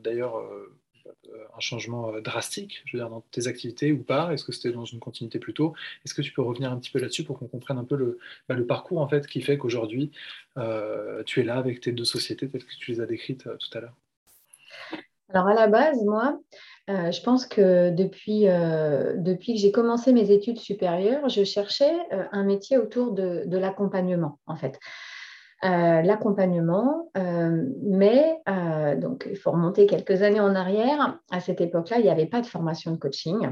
d'ailleurs 0.03 0.43
un 1.55 1.59
changement 1.61 2.11
drastique, 2.19 2.81
je 2.83 2.97
veux 2.97 3.03
dire, 3.03 3.09
dans 3.09 3.21
tes 3.31 3.47
activités 3.47 3.93
ou 3.93 4.03
pas? 4.03 4.33
Est-ce 4.33 4.43
que 4.43 4.51
c'était 4.51 4.73
dans 4.73 4.83
une 4.83 4.99
continuité 4.99 5.39
plutôt? 5.39 5.73
Est-ce 6.03 6.13
que 6.13 6.21
tu 6.21 6.33
peux 6.33 6.41
revenir 6.41 6.69
un 6.69 6.77
petit 6.79 6.91
peu 6.91 6.99
là-dessus 6.99 7.23
pour 7.23 7.39
qu'on 7.39 7.47
comprenne 7.47 7.77
un 7.77 7.85
peu 7.85 7.95
le, 7.95 8.19
bah, 8.49 8.55
le, 8.55 8.65
parcours 8.65 8.99
en 8.99 9.07
fait 9.07 9.25
qui 9.25 9.41
fait 9.41 9.57
qu'aujourd'hui 9.57 10.11
tu 11.25 11.39
es 11.39 11.43
là 11.43 11.55
avec 11.55 11.79
tes 11.79 11.93
deux 11.93 12.03
sociétés 12.03 12.49
telles 12.49 12.65
que 12.65 12.75
tu 12.77 12.91
les 12.91 12.99
as 12.99 13.05
décrites 13.05 13.43
tout 13.43 13.77
à 13.77 13.79
l'heure? 13.79 13.95
Alors 15.33 15.47
à 15.47 15.53
la 15.53 15.67
base, 15.67 16.03
moi, 16.03 16.39
euh, 16.89 17.11
je 17.11 17.21
pense 17.21 17.45
que 17.45 17.91
depuis, 17.91 18.47
euh, 18.47 19.15
depuis 19.17 19.53
que 19.53 19.59
j'ai 19.59 19.71
commencé 19.71 20.11
mes 20.13 20.31
études 20.31 20.59
supérieures, 20.59 21.29
je 21.29 21.43
cherchais 21.43 21.93
euh, 22.11 22.23
un 22.31 22.43
métier 22.43 22.77
autour 22.77 23.13
de, 23.13 23.45
l'accompagnement, 23.57 24.39
en 24.47 24.55
fait. 24.55 24.79
l'accompagnement, 25.63 27.11
mais 27.83 28.41
donc 28.97 29.27
il 29.29 29.37
faut 29.37 29.51
remonter 29.51 29.85
quelques 29.85 30.23
années 30.23 30.39
en 30.39 30.55
arrière. 30.55 31.19
À 31.29 31.39
cette 31.39 31.61
époque-là, 31.61 31.99
il 31.99 32.03
n'y 32.03 32.09
avait 32.09 32.25
pas 32.25 32.41
de 32.41 32.47
formation 32.47 32.91
de 32.91 32.97
coaching. 32.97 33.49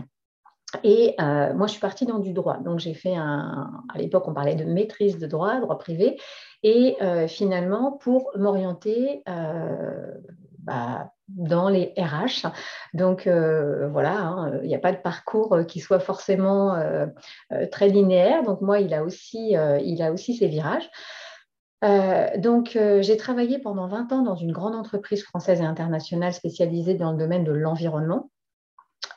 Et 0.84 1.16
moi, 1.20 1.68
je 1.68 1.74
suis 1.74 1.82
partie 1.82 2.08
dans 2.08 2.18
du 2.20 2.34
droit. 2.34 2.58
Donc, 2.58 2.80
j'ai 2.80 2.96
fait 2.96 3.16
un. 3.16 3.84
À 3.94 3.98
l'époque, 4.00 4.28
on 4.28 4.34
parlait 4.34 4.56
de 4.56 4.66
maîtrise 4.66 5.20
de 5.20 5.28
droit, 5.28 5.60
droit 5.60 5.78
privé. 5.78 6.20
Et 6.64 6.98
finalement, 7.28 7.92
pour 7.92 8.32
m'orienter 8.36 9.24
bah, 10.70 11.12
dans 11.30 11.68
les 11.68 11.96
RH. 11.98 12.48
Donc 12.94 13.26
euh, 13.26 13.90
voilà, 13.90 14.20
hein, 14.20 14.60
il 14.62 14.68
n'y 14.68 14.76
a 14.76 14.80
pas 14.80 14.92
de 14.92 14.98
parcours 14.98 15.56
euh, 15.56 15.64
qui 15.64 15.80
soit 15.80 16.00
forcément 16.00 16.76
euh, 16.76 17.08
très 17.72 17.88
linéaire. 17.88 18.44
Donc 18.44 18.62
moi, 18.62 18.80
il 18.80 18.94
a 18.94 19.04
aussi, 19.04 19.56
il 19.84 20.02
a 20.04 20.12
aussi 20.12 20.36
ses 20.36 20.48
virages. 20.48 20.88
donc, 22.38 22.78
j'ai 23.02 23.18
travaillé 23.18 23.58
pendant 23.58 23.88
20 23.88 24.12
ans 24.12 24.22
dans 24.22 24.36
une 24.36 24.52
grande 24.52 24.76
entreprise 24.76 25.24
française 25.24 25.60
et 25.62 25.66
internationale 25.66 26.34
spécialisée 26.34 26.94
dans 26.94 27.14
le 27.14 27.18
domaine 27.18 27.44
de 27.44 27.52
l'environnement. 27.52 28.30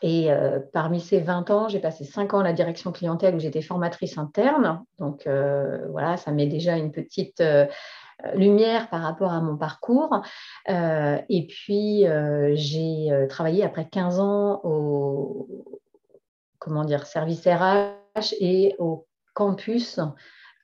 Et 0.00 0.30
parmi 0.72 1.00
ces 1.00 1.20
20 1.20 1.50
ans, 1.50 1.68
j'ai 1.68 1.80
passé 1.80 2.04
5 2.04 2.34
ans 2.34 2.40
à 2.40 2.44
la 2.44 2.52
direction 2.52 2.92
clientèle 2.92 3.34
où 3.34 3.40
j'étais 3.40 3.62
formatrice 3.62 4.16
interne. 4.16 4.84
Donc, 4.98 5.28
voilà, 5.90 6.16
ça 6.16 6.30
met 6.30 6.46
déjà 6.46 6.76
une 6.76 6.92
petite 6.92 7.42
lumière 8.34 8.88
par 8.88 9.02
rapport 9.02 9.32
à 9.32 9.40
mon 9.40 9.56
parcours. 9.56 10.22
Euh, 10.68 11.18
et 11.28 11.46
puis, 11.46 12.06
euh, 12.06 12.52
j'ai 12.54 13.10
euh, 13.10 13.26
travaillé 13.26 13.64
après 13.64 13.88
15 13.88 14.20
ans 14.20 14.60
au 14.64 15.48
comment 16.58 16.86
service 17.04 17.44
RH 17.44 18.34
et 18.38 18.76
au 18.78 19.06
campus 19.34 19.98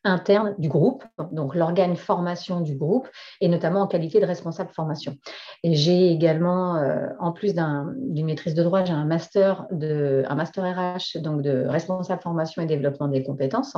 interne 0.04 0.54
du 0.56 0.68
groupe, 0.68 1.02
donc 1.32 1.56
l'organe 1.56 1.96
formation 1.96 2.60
du 2.60 2.76
groupe, 2.76 3.08
et 3.40 3.48
notamment 3.48 3.80
en 3.80 3.88
qualité 3.88 4.20
de 4.20 4.26
responsable 4.26 4.70
formation. 4.70 5.16
Et 5.64 5.74
j'ai 5.74 6.12
également, 6.12 6.80
en 7.18 7.32
plus 7.32 7.52
d'une 7.52 8.26
maîtrise 8.26 8.54
de 8.54 8.62
droit, 8.62 8.84
j'ai 8.84 8.92
un 8.92 9.04
master, 9.04 9.66
de, 9.72 10.24
un 10.28 10.36
master 10.36 10.64
RH, 10.64 11.20
donc 11.20 11.42
de 11.42 11.66
responsable 11.66 12.22
formation 12.22 12.62
et 12.62 12.66
développement 12.66 13.08
des 13.08 13.24
compétences. 13.24 13.76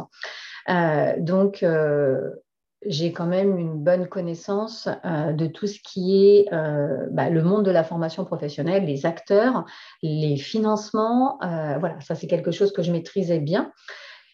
donc, 1.16 1.64
j'ai 2.86 3.12
quand 3.12 3.26
même 3.26 3.58
une 3.58 3.74
bonne 3.74 4.08
connaissance 4.08 4.88
euh, 5.04 5.32
de 5.32 5.46
tout 5.46 5.66
ce 5.66 5.78
qui 5.80 6.16
est 6.16 6.52
euh, 6.52 7.06
bah, 7.10 7.28
le 7.28 7.42
monde 7.42 7.64
de 7.64 7.70
la 7.70 7.84
formation 7.84 8.24
professionnelle, 8.24 8.86
les 8.86 9.04
acteurs, 9.04 9.66
les 10.02 10.36
financements. 10.36 11.38
Euh, 11.42 11.76
voilà, 11.78 12.00
ça 12.00 12.14
c'est 12.14 12.26
quelque 12.26 12.50
chose 12.50 12.72
que 12.72 12.82
je 12.82 12.92
maîtrisais 12.92 13.38
bien. 13.38 13.72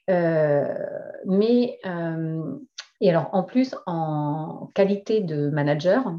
mais, 0.08 1.80
et 3.00 3.10
alors 3.10 3.28
en 3.32 3.42
plus, 3.42 3.74
en 3.86 4.70
qualité 4.74 5.20
de 5.20 5.50
manager, 5.50 6.14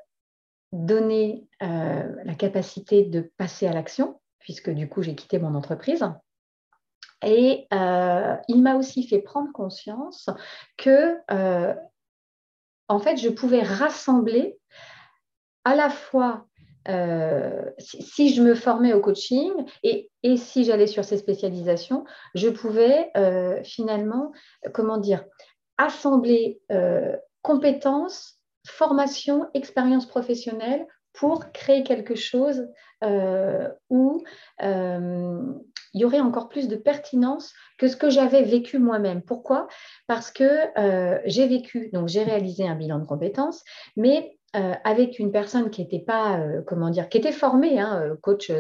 donner 0.72 1.48
euh, 1.64 2.04
la 2.24 2.36
capacité 2.36 3.04
de 3.04 3.22
passer 3.38 3.68
à 3.68 3.74
l'action, 3.74 4.20
puisque 4.40 4.70
du 4.70 4.88
coup 4.88 5.02
j'ai 5.02 5.16
quitté 5.16 5.40
mon 5.40 5.56
entreprise. 5.56 6.06
Et 7.26 7.68
euh, 7.74 8.36
il 8.48 8.62
m'a 8.62 8.76
aussi 8.76 9.06
fait 9.08 9.20
prendre 9.20 9.52
conscience 9.52 10.30
que, 10.78 11.18
euh, 11.32 11.74
en 12.88 13.00
fait, 13.00 13.18
je 13.18 13.30
pouvais 13.30 13.62
rassembler 13.62 14.58
à 15.66 15.76
la 15.76 15.90
fois 15.90 16.46
si, 17.78 18.34
je 18.34 18.42
me 18.42 18.56
formais 18.56 18.94
au 18.94 19.00
coaching 19.00 19.52
et, 19.84 20.10
et 20.24 20.38
si 20.38 20.64
j'allais 20.64 20.88
sur 20.88 21.06
ces 21.06 21.20
spécialisations, 21.20 22.04
je 22.34 22.50
pouvais 22.50 23.12
finalement, 23.64 24.32
comment 24.74 24.98
dire, 24.98 25.24
assembler 25.78 26.60
compétences 27.44 28.39
formation, 28.70 29.48
expérience 29.54 30.06
professionnelle 30.06 30.86
pour 31.14 31.52
créer 31.52 31.84
quelque 31.84 32.16
chose 32.16 32.68
euh, 33.04 33.68
où 33.90 34.24
euh, 34.62 35.42
il 35.94 36.02
y 36.02 36.06
aurait 36.06 36.20
encore 36.20 36.50
plus 36.50 36.68
de 36.68 36.76
pertinence 36.76 37.54
que 37.78 37.88
ce 37.88 37.96
que 37.96 38.10
j'avais 38.10 38.44
vécu 38.44 38.78
moi-même. 38.78 39.22
Pourquoi? 39.22 39.68
Parce 40.08 40.32
que 40.32 40.44
euh, 40.78 41.20
j'ai 41.26 41.48
vécu, 41.48 41.90
donc 41.94 42.08
j'ai 42.08 42.24
réalisé 42.24 42.68
un 42.68 42.76
bilan 42.76 43.00
de 43.00 43.06
compétences, 43.06 43.64
mais 43.96 44.36
avec 44.84 45.20
une 45.20 45.32
personne 45.32 45.70
qui 45.70 45.84
n'était 45.84 46.00
pas, 46.00 46.44
comment 46.66 46.90
dire, 46.90 47.08
qui 47.08 47.20
était 47.20 47.32
formée, 47.32 47.80
hein, 47.80 48.18
coach, 48.24 48.52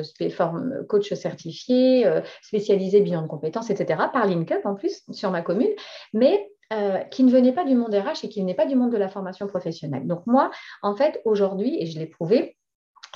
coach 0.88 1.14
certifié, 1.16 2.08
spécialisé 2.44 3.02
bilan 3.02 3.24
de 3.24 3.28
compétences, 3.28 3.72
etc., 3.72 4.00
par 4.14 4.28
LinkUp 4.28 4.64
en 4.66 4.76
plus, 4.76 5.02
sur 5.10 5.32
ma 5.32 5.42
commune, 5.42 5.72
mais 6.14 6.48
euh, 6.74 7.00
qui 7.06 7.24
ne 7.24 7.32
venait 7.32 7.54
pas 7.54 7.66
du 7.66 7.76
monde 7.76 7.94
RH 7.94 8.24
et 8.26 8.30
qui 8.30 8.44
ne 8.44 8.54
pas 8.54 8.66
du 8.66 8.76
monde 8.76 8.92
de 8.92 8.98
la 8.98 9.10
formation 9.10 9.48
professionnelle. 9.48 10.06
Donc 10.06 10.26
moi, 10.28 10.52
en 10.82 10.96
fait, 10.96 11.22
aujourd'hui, 11.26 11.82
et 11.82 11.86
je 11.86 11.98
l'ai 12.00 12.08
prouvé, 12.08 12.58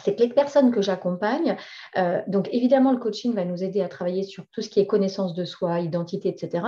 c'est 0.02 0.16
que 0.16 0.22
les 0.22 0.30
personnes 0.30 0.72
que 0.72 0.82
j'accompagne, 0.82 1.56
euh, 1.98 2.22
donc 2.28 2.50
évidemment, 2.52 2.92
le 2.92 2.98
coaching 2.98 3.34
va 3.34 3.46
nous 3.46 3.64
aider 3.64 3.82
à 3.82 3.88
travailler 3.88 4.24
sur 4.24 4.46
tout 4.52 4.62
ce 4.62 4.70
qui 4.70 4.80
est 4.80 4.88
connaissance 4.88 5.34
de 5.34 5.46
soi, 5.46 5.80
identité, 5.80 6.30
etc. 6.30 6.66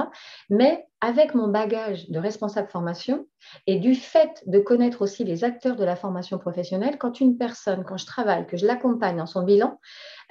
Mais 0.50 0.86
avec 1.02 1.34
mon 1.34 1.48
bagage 1.48 2.10
de 2.10 2.20
responsable 2.20 2.70
formation 2.70 3.26
et 3.68 3.80
du 3.80 3.96
fait 3.96 4.44
de 4.46 4.60
connaître 4.60 5.02
aussi 5.02 5.24
les 5.24 5.44
acteurs 5.44 5.76
de 5.76 5.84
la 5.84 5.96
formation 5.96 6.38
professionnelle, 6.38 6.98
quand 6.98 7.20
une 7.20 7.38
personne, 7.38 7.84
quand 7.84 7.98
je 7.98 8.06
travaille, 8.06 8.46
que 8.48 8.58
je 8.58 8.66
l'accompagne 8.66 9.18
dans 9.18 9.26
son 9.26 9.44
bilan, 9.44 9.80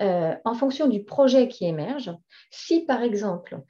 euh, 0.00 0.34
en 0.44 0.54
fonction 0.54 0.86
du 0.86 1.04
projet 1.04 1.48
qui 1.48 1.66
émerge, 1.66 2.12
si 2.50 2.84
par 2.84 3.02
exemple, 3.02 3.60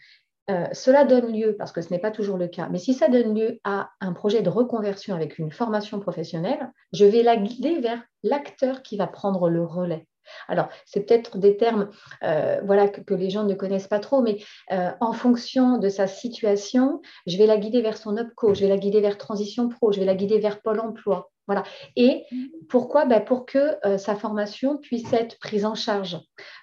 euh, 0.51 0.67
cela 0.73 1.05
donne 1.05 1.33
lieu, 1.33 1.57
parce 1.57 1.73
que 1.73 1.81
ce 1.81 1.91
n'est 1.91 1.99
pas 1.99 2.11
toujours 2.11 2.37
le 2.37 2.49
cas, 2.49 2.69
mais 2.71 2.79
si 2.79 2.93
ça 2.93 3.09
donne 3.09 3.35
lieu 3.35 3.61
à 3.65 3.91
un 4.01 4.13
projet 4.13 4.43
de 4.43 4.51
reconversion 4.51 5.15
avec 5.15 5.39
une 5.39 5.51
formation 5.51 6.01
professionnelle, 6.01 6.71
je 6.93 7.05
vais 7.05 7.23
la 7.23 7.37
guider 7.37 7.81
vers 7.81 8.03
l'acteur 8.23 8.83
qui 8.83 8.97
va 8.97 9.07
prendre 9.07 9.49
le 9.49 9.65
relais. 9.65 10.07
Alors, 10.49 10.69
c'est 10.87 11.01
peut-être 11.01 11.39
des 11.39 11.57
termes 11.57 11.91
euh, 12.23 12.61
voilà, 12.65 12.89
que, 12.89 13.15
les 13.15 13.31
gens 13.31 13.45
ne 13.45 13.55
connaissent 13.55 13.89
pas 13.89 14.01
trop, 14.01 14.23
mais 14.23 14.39
euh, 14.73 14.91
en 15.01 15.13
fonction 15.13 15.79
de 15.79 15.89
sa 15.89 16.07
situation, 16.07 17.01
je 17.27 17.37
vais 17.37 17.47
la 17.47 17.57
guider 17.57 17.83
vers 17.83 17.97
son 17.97 18.17
OPCO, 18.17 18.55
je 18.55 18.61
vais 18.61 18.69
la 18.69 18.79
guider 18.79 19.01
vers 19.01 19.19
Transition 19.19 19.69
Pro, 19.69 19.93
je 19.93 20.01
vais 20.01 20.07
la 20.07 20.15
guider 20.15 20.39
vers 20.39 20.61
Pôle 20.61 20.81
Emploi. 20.81 21.31
Voilà. 21.47 21.63
Et 21.97 22.25
pourquoi? 22.69 23.05
Ben 23.05 23.23
Pour 23.25 23.47
que 23.47 23.77
euh, 23.87 23.99
sa 23.99 24.17
formation 24.17 24.79
puisse 24.79 25.13
être 25.13 25.39
prise 25.39 25.65
en 25.65 25.75
charge, 25.75 26.19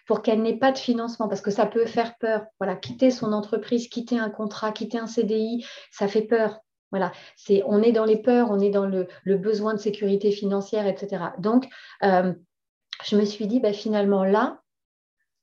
pour 0.08 0.22
qu'elle 0.22 0.42
n'ait 0.42 0.58
pas 0.58 0.72
de 0.72 0.78
financement, 0.78 1.28
parce 1.28 1.42
que 1.42 1.52
ça 1.52 1.66
peut 1.66 1.86
faire 1.86 2.18
peur. 2.18 2.46
Voilà, 2.60 2.76
quitter 2.76 3.12
son 3.12 3.34
entreprise, 3.34 3.88
quitter 3.88 4.18
un 4.18 4.30
contrat, 4.30 4.72
quitter 4.72 4.98
un 4.98 5.08
CDI, 5.08 5.66
ça 5.92 6.08
fait 6.08 6.24
peur. 6.24 6.60
Voilà, 6.92 7.12
c'est, 7.38 7.64
on 7.66 7.82
est 7.82 7.94
dans 7.94 8.06
les 8.06 8.18
peurs, 8.18 8.52
on 8.52 8.60
est 8.60 8.70
dans 8.70 8.86
le, 8.86 9.08
besoin 9.26 9.74
de 9.74 9.80
sécurité 9.80 10.32
financière, 10.32 10.88
etc. 10.88 11.24
Donc, 11.40 11.68
je 12.02 13.16
me 13.16 13.26
suis 13.26 13.48
dit, 13.48 13.60
bah, 13.60 13.74
finalement, 13.74 14.24
là, 14.24 14.62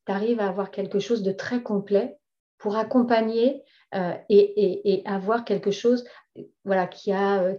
tu 0.06 0.12
arrives 0.12 0.40
à 0.40 0.48
avoir 0.48 0.70
quelque 0.70 0.98
chose 0.98 1.22
de 1.22 1.32
très 1.32 1.62
complet 1.62 2.18
pour 2.58 2.76
accompagner 2.76 3.62
euh, 3.94 4.14
et, 4.28 5.02
avoir 5.06 5.44
quelque 5.44 5.70
chose 5.70 6.04
voilà, 6.64 6.86
qui 6.86 7.12
a 7.12 7.42
euh, 7.42 7.54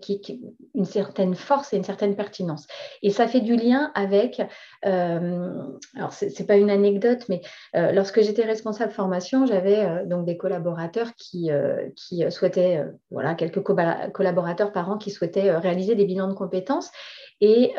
une 0.76 0.86
certaine 0.86 1.36
force 1.36 1.74
et 1.74 1.78
une 1.78 1.84
certaine 1.84 2.16
pertinence. 2.16 2.68
Et 3.02 3.10
ça 3.10 3.28
fait 3.28 3.42
du 3.42 3.56
lien 3.56 3.92
avec, 3.96 4.42
euh, 4.86 5.64
alors 5.96 6.14
ce 6.14 6.26
n'est 6.26 6.46
pas 6.46 6.58
une 6.58 6.70
anecdote, 6.70 7.26
mais 7.30 7.42
lorsque 7.74 8.22
j'étais 8.22 8.44
responsable 8.44 8.92
formation, 8.92 9.46
j'avais 9.46 10.06
donc 10.06 10.26
des 10.26 10.38
collaborateurs 10.38 11.14
qui, 11.16 11.50
qui 11.96 12.30
souhaitaient, 12.32 12.84
voilà, 13.12 13.36
quelques 13.36 13.62
collaborateurs 13.62 14.72
par 14.72 14.90
an 14.90 14.98
qui 14.98 15.12
souhaitaient 15.12 15.52
réaliser 15.56 15.96
des 15.96 16.06
bilans 16.06 16.28
de 16.28 16.34
compétences. 16.34 16.92
Et 17.42 17.74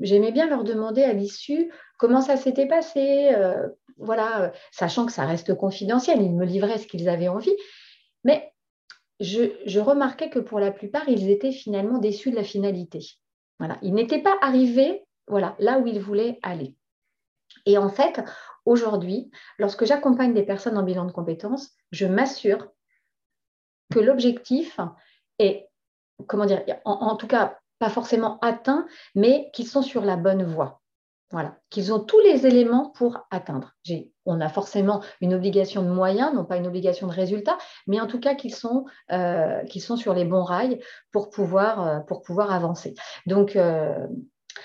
j'aimais 0.00 0.32
bien 0.32 0.48
leur 0.48 0.64
demander 0.64 1.02
à 1.02 1.12
l'issue 1.12 1.70
comment 1.98 2.20
ça 2.20 2.36
s'était 2.36 2.66
passé, 2.66 3.34
voilà, 3.98 4.42
euh, 4.42 4.50
sachant 4.70 5.06
que 5.06 5.12
ça 5.12 5.24
reste 5.24 5.54
confidentiel, 5.54 6.22
ils 6.22 6.34
me 6.34 6.44
livraient 6.44 6.78
ce 6.78 6.86
qu'ils 6.86 7.08
avaient 7.08 7.28
envie. 7.28 7.54
Mais 8.24 8.52
je, 9.20 9.80
remarquais 9.80 10.30
que 10.30 10.38
pour 10.38 10.60
la 10.60 10.70
plupart, 10.70 11.08
ils 11.08 11.30
étaient 11.30 11.52
finalement 11.52 11.98
déçus 11.98 12.30
de 12.30 12.36
la 12.36 12.44
finalité. 12.44 13.00
Voilà, 13.58 13.78
ils 13.82 13.94
n'étaient 13.94 14.22
pas 14.22 14.36
arrivés 14.40 15.04
voilà, 15.26 15.56
là 15.58 15.78
où 15.78 15.86
ils 15.86 16.00
voulaient 16.00 16.38
aller. 16.42 16.74
Et 17.66 17.78
en 17.78 17.88
fait, 17.88 18.22
aujourd'hui, 18.64 19.30
lorsque 19.58 19.84
j'accompagne 19.84 20.34
des 20.34 20.42
personnes 20.42 20.78
en 20.78 20.82
bilan 20.82 21.04
de 21.04 21.12
compétences, 21.12 21.70
je 21.90 22.06
m'assure 22.06 22.68
que 23.92 23.98
l'objectif 23.98 24.78
est, 25.38 25.68
comment 26.26 26.46
dire, 26.46 26.64
en, 26.84 27.16
tout 27.16 27.26
cas, 27.26 27.58
pas 27.78 27.90
forcément 27.90 28.38
atteint, 28.40 28.86
mais 29.14 29.50
qu'ils 29.52 29.66
sont 29.66 29.82
sur 29.82 30.04
la 30.04 30.16
bonne 30.16 30.44
voie. 30.44 30.80
Voilà, 31.30 31.56
qu'ils 31.68 31.92
ont 31.92 32.00
tous 32.00 32.18
les 32.20 32.46
éléments 32.46 32.88
pour 32.96 33.26
atteindre. 33.30 33.74
On 34.24 34.40
a 34.40 34.48
forcément 34.48 35.02
une 35.20 35.34
obligation 35.34 35.82
de 35.82 35.90
moyens, 35.90 36.32
non 36.34 36.46
pas 36.46 36.56
une 36.56 36.66
obligation 36.66 37.06
de 37.06 37.12
résultat, 37.12 37.58
mais 37.86 38.00
en 38.00 38.06
tout 38.06 38.18
cas 38.18 38.34
qu'ils 38.34 38.54
sont, 38.54 38.86
euh, 39.12 39.62
sur 39.66 40.14
les 40.14 40.24
bons 40.24 40.42
rails 40.42 40.80
pour 41.12 41.28
pouvoir, 41.28 41.86
euh, 41.86 42.44
avancer. 42.48 42.94
Donc, 43.26 43.56
euh, 43.56 44.06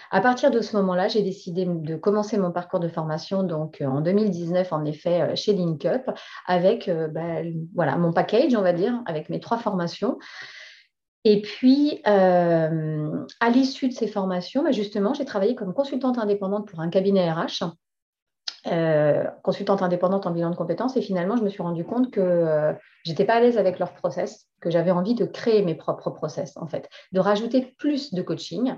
à 0.10 0.21
partir 0.21 0.52
de 0.52 0.62
ce 0.62 0.78
moment-là, 0.78 1.10
j'ai 1.10 1.21
décidé 1.21 1.65
de 1.65 1.97
commencer 1.97 2.38
mon 2.38 2.52
parcours 2.52 2.80
de 2.80 2.88
formation 2.88 3.43
donc 3.43 3.84
en 3.86 3.99
2019, 3.99 4.71
en 4.71 4.86
effet, 4.86 5.36
chez 5.36 5.54
LinkUp, 5.54 6.10
avec 6.47 6.89
ben, 6.89 7.54
voilà, 7.76 7.97
mon 7.97 8.13
package, 8.13 8.56
on 8.56 8.62
va 8.62 8.71
dire, 8.71 9.02
avec 9.06 9.30
mes 9.30 9.41
trois 9.41 9.58
formations. 9.58 10.17
Et 11.25 11.41
puis, 11.41 12.01
euh, 12.05 13.25
à 13.39 13.49
l'issue 13.49 13.88
de 13.88 13.93
ces 13.93 14.07
formations, 14.07 14.63
bah, 14.63 14.71
justement, 14.71 15.13
j'ai 15.13 15.25
travaillé 15.25 15.55
comme 15.55 15.73
consultante 15.73 16.17
indépendante 16.17 16.67
pour 16.67 16.81
un 16.81 16.89
cabinet 16.89 17.31
RH, 17.31 17.63
euh, 18.67 19.23
consultante 19.41 19.81
indépendante 19.81 20.25
en 20.25 20.31
bilan 20.31 20.49
de 20.49 20.55
compétences. 20.55 20.97
Et 20.97 21.01
finalement, 21.01 21.38
je 21.38 21.43
me 21.43 21.49
suis 21.49 21.63
rendu 21.63 21.86
compte 21.86 22.12
que 22.12 22.19
euh, 22.19 22.73
je 23.05 23.12
n'étais 23.12 23.23
pas 23.23 23.36
à 23.36 23.39
l'aise 23.39 23.57
avec 23.57 23.79
leurs 23.79 23.93
process, 23.93 24.47
que 24.59 24.69
j'avais 24.69 24.91
envie 24.91 25.15
de 25.15 25.25
créer 25.25 25.63
mes 25.63 25.75
propres 25.75 26.09
process, 26.09 26.57
en 26.57 26.67
fait, 26.67 26.89
de 27.13 27.21
rajouter 27.21 27.73
plus 27.77 28.13
de 28.13 28.21
coaching, 28.21 28.75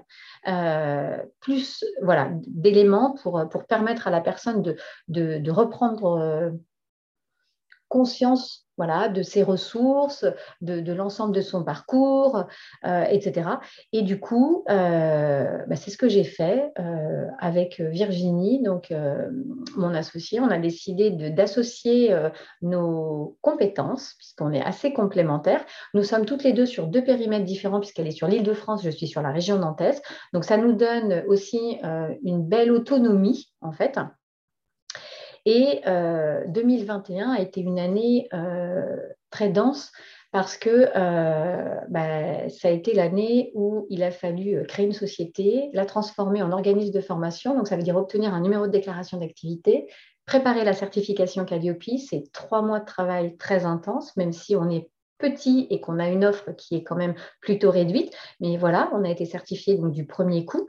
plus 1.40 1.84
voilà, 2.04 2.30
d'éléments 2.48 3.16
pour, 3.24 3.48
pour 3.50 3.66
permettre 3.66 4.08
à 4.08 4.12
la 4.12 4.22
personne 4.22 4.62
de, 4.62 4.78
de 5.08 5.52
reprendre 5.52 6.52
conscience 7.88 8.65
voilà, 8.78 9.10
de 9.10 9.22
ses 9.22 9.44
ressources, 9.44 10.26
de, 10.62 10.94
l'ensemble 10.94 11.34
de 11.34 11.42
son 11.42 11.64
parcours, 11.64 12.44
euh, 12.86 13.04
etc. 13.04 13.50
Et 13.94 14.02
du 14.02 14.20
coup, 14.20 14.64
euh, 14.70 15.60
bah, 15.68 15.76
c'est 15.76 15.92
ce 15.92 15.98
que 15.98 16.10
j'ai 16.10 16.24
fait 16.24 16.72
euh, 16.80 17.28
avec 17.40 17.80
Virginie, 17.80 18.62
donc 18.62 18.94
mon 19.76 19.94
associé. 19.94 20.40
On 20.40 20.50
a 20.50 20.60
décidé 20.60 21.12
d'associer 21.12 22.16
nos 22.62 23.38
compétences, 23.42 24.16
puisqu'on 24.18 24.52
est 24.52 24.62
assez 24.62 24.94
complémentaires. 24.94 25.66
Nous 25.94 26.04
sommes 26.04 26.26
toutes 26.26 26.44
les 26.44 26.54
deux 26.54 26.66
sur 26.66 26.88
deux 26.88 27.04
périmètres 27.04 27.46
différents, 27.46 27.80
puisqu'elle 27.80 28.08
est 28.08 28.12
sur 28.12 28.28
l'île 28.28 28.44
de 28.44 28.54
France, 28.54 28.84
je 28.84 28.90
suis 28.90 29.08
sur 29.08 29.22
la 29.22 29.32
région 29.32 29.58
nantaise. 29.58 30.02
Donc, 30.34 30.44
ça 30.44 30.58
nous 30.58 30.74
donne 30.74 31.24
aussi 31.28 31.80
une 32.24 32.44
belle 32.44 32.72
autonomie, 32.72 33.52
en 33.62 33.72
fait. 33.72 33.98
Et 35.46 35.82
2021 36.48 37.30
euh, 37.30 37.36
a 37.36 37.42
été 37.42 37.62
une 37.62 37.80
année 37.80 38.28
euh, 38.34 38.98
très 39.30 39.50
dense 39.50 39.92
parce 40.32 40.58
que 40.58 40.90
euh, 40.96 41.76
bah, 41.88 42.50
ça 42.50 42.68
a 42.68 42.72
été 42.72 42.94
l'année 42.94 43.52
où 43.54 43.86
il 43.90 44.04
a 44.04 44.12
fallu 44.12 44.66
créer 44.68 44.86
une 44.86 44.94
société, 44.94 45.70
la 45.74 45.86
transformer 45.86 46.42
en 46.42 46.52
organisme 46.52 46.94
de 46.94 47.00
formation, 47.00 47.56
donc 47.56 47.68
ça 47.68 47.78
veut 47.78 47.84
dire 47.84 47.96
obtenir 47.96 48.34
un 48.34 48.42
numéro 48.42 48.66
de 48.66 48.72
déclaration 48.72 49.18
d'activité, 49.20 49.88
préparer 50.26 50.66
la 50.66 50.74
certification 50.74 51.46
Calliope, 51.46 51.84
c'est 52.00 52.24
trois 52.34 52.62
mois 52.62 52.80
de 52.80 52.86
travail 52.86 53.38
très 53.38 53.66
intense, 53.66 54.18
même 54.18 54.34
si 54.34 54.56
on 54.56 54.70
est 54.70 54.90
petit 55.18 55.68
et 55.70 55.80
qu'on 55.80 56.00
a 56.00 56.10
une 56.10 56.26
offre 56.26 56.52
qui 56.52 56.76
est 56.76 56.84
quand 56.84 56.96
même 56.96 57.16
plutôt 57.40 57.72
réduite. 57.72 58.14
Mais 58.40 58.58
voilà, 58.58 58.90
on 58.94 59.04
a 59.04 59.10
été 59.10 59.26
certifié 59.26 59.78
donc, 59.78 59.92
du 59.92 60.06
premier 60.06 60.46
coup. 60.46 60.68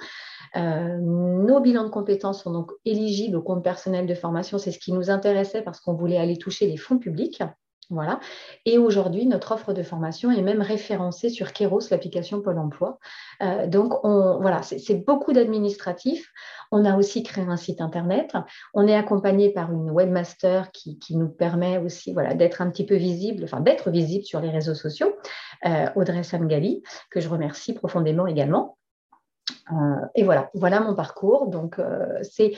Euh, 0.54 0.98
nos 0.98 1.60
bilans 1.60 1.84
de 1.84 1.90
compétences 1.90 2.42
sont 2.42 2.52
donc 2.52 2.72
éligibles 2.84 3.36
au 3.36 3.42
compte 3.42 3.64
personnel 3.64 4.06
de 4.06 4.14
formation. 4.14 4.58
C'est 4.58 4.72
ce 4.72 4.78
qui 4.78 4.92
nous 4.92 5.10
intéressait 5.10 5.62
parce 5.62 5.80
qu'on 5.80 5.94
voulait 5.94 6.18
aller 6.18 6.36
toucher 6.36 6.66
les 6.66 6.76
fonds 6.76 6.98
publics. 6.98 7.42
Voilà. 7.88 8.18
Et 8.64 8.78
aujourd'hui, 8.78 9.26
notre 9.26 9.52
offre 9.52 9.72
de 9.72 9.84
formation 9.84 10.32
est 10.32 10.42
même 10.42 10.60
référencée 10.60 11.30
sur 11.30 11.52
Keros, 11.52 11.82
l'application 11.92 12.40
Pôle 12.42 12.58
emploi. 12.58 12.98
Euh, 13.42 13.68
donc, 13.68 14.04
on, 14.04 14.40
voilà, 14.40 14.62
c'est 14.62 15.04
beaucoup 15.06 15.32
d'administratifs. 15.32 16.32
On 16.72 16.84
a 16.84 16.96
aussi 16.96 17.22
créé 17.22 17.44
un 17.44 17.56
site 17.56 17.80
internet. 17.80 18.34
On 18.74 18.88
est 18.88 18.94
accompagné 18.96 19.52
par 19.52 19.72
une 19.72 19.90
webmaster 19.90 20.72
qui, 20.72 20.98
nous 21.10 21.28
permet 21.28 21.78
aussi 21.78 22.12
d'être 22.34 22.60
un 22.60 22.70
petit 22.70 22.84
peu 22.84 22.96
visible, 22.96 23.44
enfin 23.44 23.60
d'être 23.60 23.90
visible 23.90 24.24
sur 24.24 24.40
les 24.40 24.50
réseaux 24.50 24.74
sociaux, 24.74 25.14
euh, 25.64 25.86
Audrey 25.94 26.24
Samgali, 26.24 26.82
que 27.10 27.20
je 27.20 27.28
remercie 27.28 27.72
profondément 27.72 28.26
également. 28.26 28.76
Euh, 29.72 30.06
et 30.14 30.24
voilà, 30.24 30.50
voilà 30.54 30.80
mon 30.80 30.94
parcours. 30.94 31.48
Donc, 31.48 31.80
c'est 32.22 32.52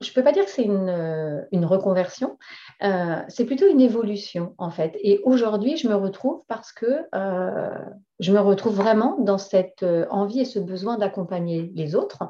je 0.00 0.10
ne 0.10 0.14
peux 0.14 0.22
pas 0.22 0.32
dire 0.32 0.44
que 0.44 0.50
c'est 0.50 0.62
une, 0.62 0.88
euh, 0.88 1.66
reconversion, 1.66 2.38
euh, 2.82 3.20
c'est 3.28 3.44
plutôt 3.44 3.68
une 3.68 3.80
évolution 3.80 4.54
en 4.58 4.70
fait. 4.70 4.96
Et 5.02 5.20
aujourd'hui, 5.24 5.76
je 5.76 5.88
me 5.88 5.94
retrouve 5.94 6.42
parce 6.46 6.72
que 6.72 7.06
euh, 7.14 7.78
je 8.20 8.32
me 8.32 8.38
retrouve 8.38 8.76
vraiment 8.76 9.16
dans 9.18 9.38
cette 9.38 9.84
envie 10.10 10.40
et 10.40 10.44
ce 10.44 10.60
besoin 10.60 10.98
d'accompagner 10.98 11.72
les 11.74 11.96
autres, 11.96 12.28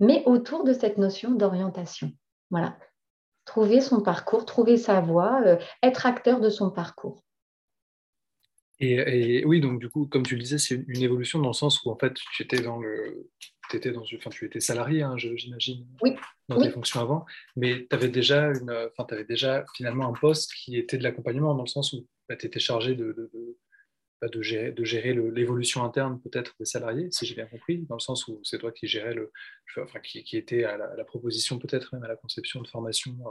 mais 0.00 0.22
autour 0.26 0.64
de 0.64 0.72
cette 0.72 0.98
notion 0.98 1.30
d'orientation. 1.30 2.10
Voilà. 2.50 2.76
Trouver 3.44 3.80
son 3.80 4.00
parcours, 4.00 4.44
trouver 4.44 4.76
sa 4.76 5.00
voie, 5.00 5.40
être 5.82 6.06
acteur 6.06 6.40
de 6.40 6.50
son 6.50 6.70
parcours. 6.70 7.22
Et, 8.80 9.44
oui, 9.44 9.60
donc 9.60 9.78
du 9.78 9.90
coup, 9.90 10.06
comme 10.06 10.24
tu 10.24 10.36
le 10.36 10.42
disais, 10.42 10.58
c'est 10.58 10.82
une 10.88 11.02
évolution 11.02 11.38
dans 11.38 11.50
le 11.50 11.54
sens 11.54 11.82
où 11.84 11.90
en 11.90 11.98
fait, 11.98 12.14
tu 12.34 12.42
étais 12.42 12.62
dans 12.62 12.78
le, 12.78 13.28
étais 13.76 13.92
dans, 13.92 14.02
enfin, 14.02 14.30
tu 14.30 14.46
étais 14.46 14.60
salarié, 14.60 15.02
hein, 15.02 15.16
j'imagine, 15.16 15.86
dans 16.48 16.60
tes 16.60 16.70
fonctions 16.70 17.00
avant, 17.00 17.26
mais 17.56 17.86
tu 17.88 17.94
avais 17.94 18.08
déjà 18.08 18.48
une, 18.48 18.70
enfin, 18.70 19.06
avais 19.14 19.24
déjà 19.24 19.64
finalement 19.76 20.08
un 20.08 20.12
poste 20.12 20.52
qui 20.54 20.76
était 20.76 20.98
de 20.98 21.02
l'accompagnement 21.02 21.54
dans 21.54 21.62
le 21.62 21.68
sens 21.68 21.92
où 21.92 22.06
bah, 22.28 22.36
tu 22.36 22.46
étais 22.46 22.60
chargé 22.60 22.94
de, 22.94 23.12
de, 23.12 23.30
de, 23.34 23.58
bah, 24.20 24.28
de 24.28 24.42
gérer, 24.42 24.72
de 24.72 24.84
gérer 24.84 25.14
l'évolution 25.14 25.84
interne 25.84 26.20
peut-être 26.20 26.54
des 26.58 26.66
salariés, 26.66 27.08
si 27.10 27.26
j'ai 27.26 27.34
bien 27.34 27.46
compris, 27.46 27.78
dans 27.88 27.96
le 27.96 28.00
sens 28.00 28.28
où 28.28 28.40
c'est 28.44 28.58
toi 28.58 28.72
qui 28.72 28.86
gérais 28.86 29.14
le, 29.14 29.32
enfin, 29.78 30.00
qui, 30.00 30.24
qui 30.24 30.36
était 30.36 30.64
à 30.64 30.76
la, 30.76 31.04
proposition 31.04 31.58
peut-être 31.58 31.94
même 31.94 32.04
à 32.04 32.08
la 32.08 32.16
conception 32.16 32.62
de 32.62 32.68
formation 32.68 33.12
euh, 33.26 33.30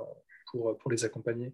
pour, 0.51 0.77
pour 0.77 0.91
les 0.91 1.05
accompagner 1.05 1.53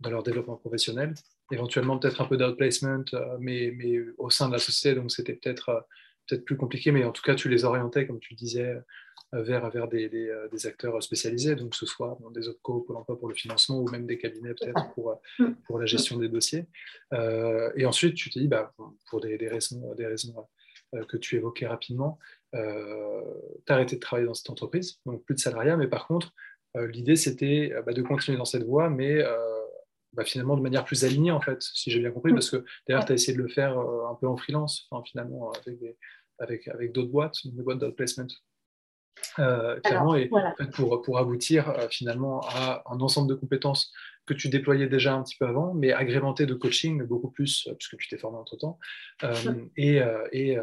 dans 0.00 0.10
leur 0.10 0.22
développement 0.22 0.56
professionnel, 0.56 1.14
éventuellement 1.52 1.98
peut-être 1.98 2.20
un 2.20 2.26
peu 2.26 2.36
d'outplacement, 2.36 3.04
euh, 3.14 3.36
mais, 3.38 3.72
mais 3.76 3.98
au 4.18 4.30
sein 4.30 4.48
de 4.48 4.52
la 4.52 4.58
société, 4.58 4.94
donc 4.98 5.10
c'était 5.10 5.34
peut-être 5.34 5.68
euh, 5.68 5.80
peut-être 6.26 6.44
plus 6.44 6.56
compliqué, 6.56 6.90
mais 6.90 7.04
en 7.04 7.12
tout 7.12 7.22
cas 7.22 7.34
tu 7.34 7.48
les 7.48 7.64
orientais, 7.64 8.06
comme 8.06 8.18
tu 8.18 8.34
disais, 8.34 8.74
vers, 9.32 9.68
vers 9.70 9.88
des, 9.88 10.08
des, 10.08 10.66
acteurs 10.66 11.02
spécialisés, 11.02 11.54
donc 11.54 11.72
que 11.72 11.76
ce 11.76 11.86
soit 11.86 12.16
des 12.32 12.48
OPCO, 12.48 12.80
Pôle 12.80 12.96
emploi 12.96 13.18
pour 13.18 13.28
le 13.28 13.34
financement 13.34 13.80
ou 13.80 13.90
même 13.90 14.06
des 14.06 14.16
cabinets 14.16 14.54
peut-être 14.54 14.94
pour, 14.94 15.20
mm. 15.38 15.54
pour 15.66 15.78
la 15.78 15.84
gestion 15.84 16.16
des 16.18 16.28
dossiers. 16.28 16.66
et 17.12 17.84
ensuite, 17.84 18.14
tu 18.14 18.30
te 18.30 18.38
dis, 18.38 18.48
bah, 18.48 18.72
pour 19.10 19.20
des, 19.20 19.36
raisons, 19.36 19.94
des 19.96 20.06
raisons 20.06 20.46
que 21.08 21.16
tu 21.18 21.36
évoquais 21.36 21.66
rapidement, 21.66 22.18
euh, 22.54 23.22
tu 23.66 23.72
as 23.72 23.74
arrêté 23.74 23.96
de 23.96 24.00
travailler 24.00 24.26
dans 24.26 24.34
cette 24.34 24.48
entreprise, 24.48 25.00
donc 25.04 25.22
plus 25.24 25.34
de 25.34 25.40
salariat, 25.40 25.76
mais 25.76 25.88
par 25.88 26.06
contre, 26.06 26.32
l'idée 26.74 27.16
c'était 27.16 27.74
bah, 27.84 27.92
de 27.92 28.00
continuer 28.00 28.38
dans 28.38 28.46
cette 28.46 28.64
voie, 28.64 28.88
mais 28.88 29.22
bah, 30.14 30.24
finalement 30.24 30.56
de 30.56 30.62
manière 30.62 30.84
plus 30.84 31.04
alignée, 31.04 31.30
en 31.30 31.40
fait, 31.40 31.60
si 31.60 31.90
j'ai 31.90 32.00
bien 32.00 32.10
compris, 32.10 32.32
parce 32.32 32.50
que 32.50 32.64
d'ailleurs, 32.86 33.04
tu 33.04 33.12
as 33.12 33.14
essayé 33.14 33.36
de 33.36 33.42
le 33.42 33.48
faire 33.48 33.78
euh, 33.78 34.08
un 34.10 34.14
peu 34.14 34.26
en 34.26 34.36
freelance, 34.36 34.86
enfin, 34.90 35.02
finalement, 35.04 35.52
avec, 35.52 35.78
avec, 36.38 36.68
avec 36.68 36.92
d'autres 36.92 37.10
boîtes, 37.10 37.36
des 37.44 37.62
boîtes 37.62 37.78
d'outplacement. 37.78 38.26
Euh, 39.38 39.80
clairement, 39.80 40.16
et 40.16 40.28
pour, 40.74 41.00
pour 41.02 41.18
aboutir 41.18 41.70
euh, 41.70 41.88
finalement 41.88 42.40
à 42.42 42.82
un 42.86 43.00
ensemble 43.00 43.28
de 43.28 43.34
compétences 43.34 43.92
que 44.26 44.34
tu 44.34 44.48
déployais 44.48 44.88
déjà 44.88 45.14
un 45.14 45.22
petit 45.22 45.36
peu 45.36 45.46
avant, 45.46 45.72
mais 45.72 45.92
agrémenté 45.92 46.46
de 46.46 46.54
coaching 46.54 47.02
beaucoup 47.04 47.30
plus, 47.30 47.68
puisque 47.78 47.96
tu 47.96 48.08
t'es 48.08 48.18
formé 48.18 48.38
entre 48.38 48.56
temps, 48.56 48.78
et, 49.76 50.00
et 50.32 50.58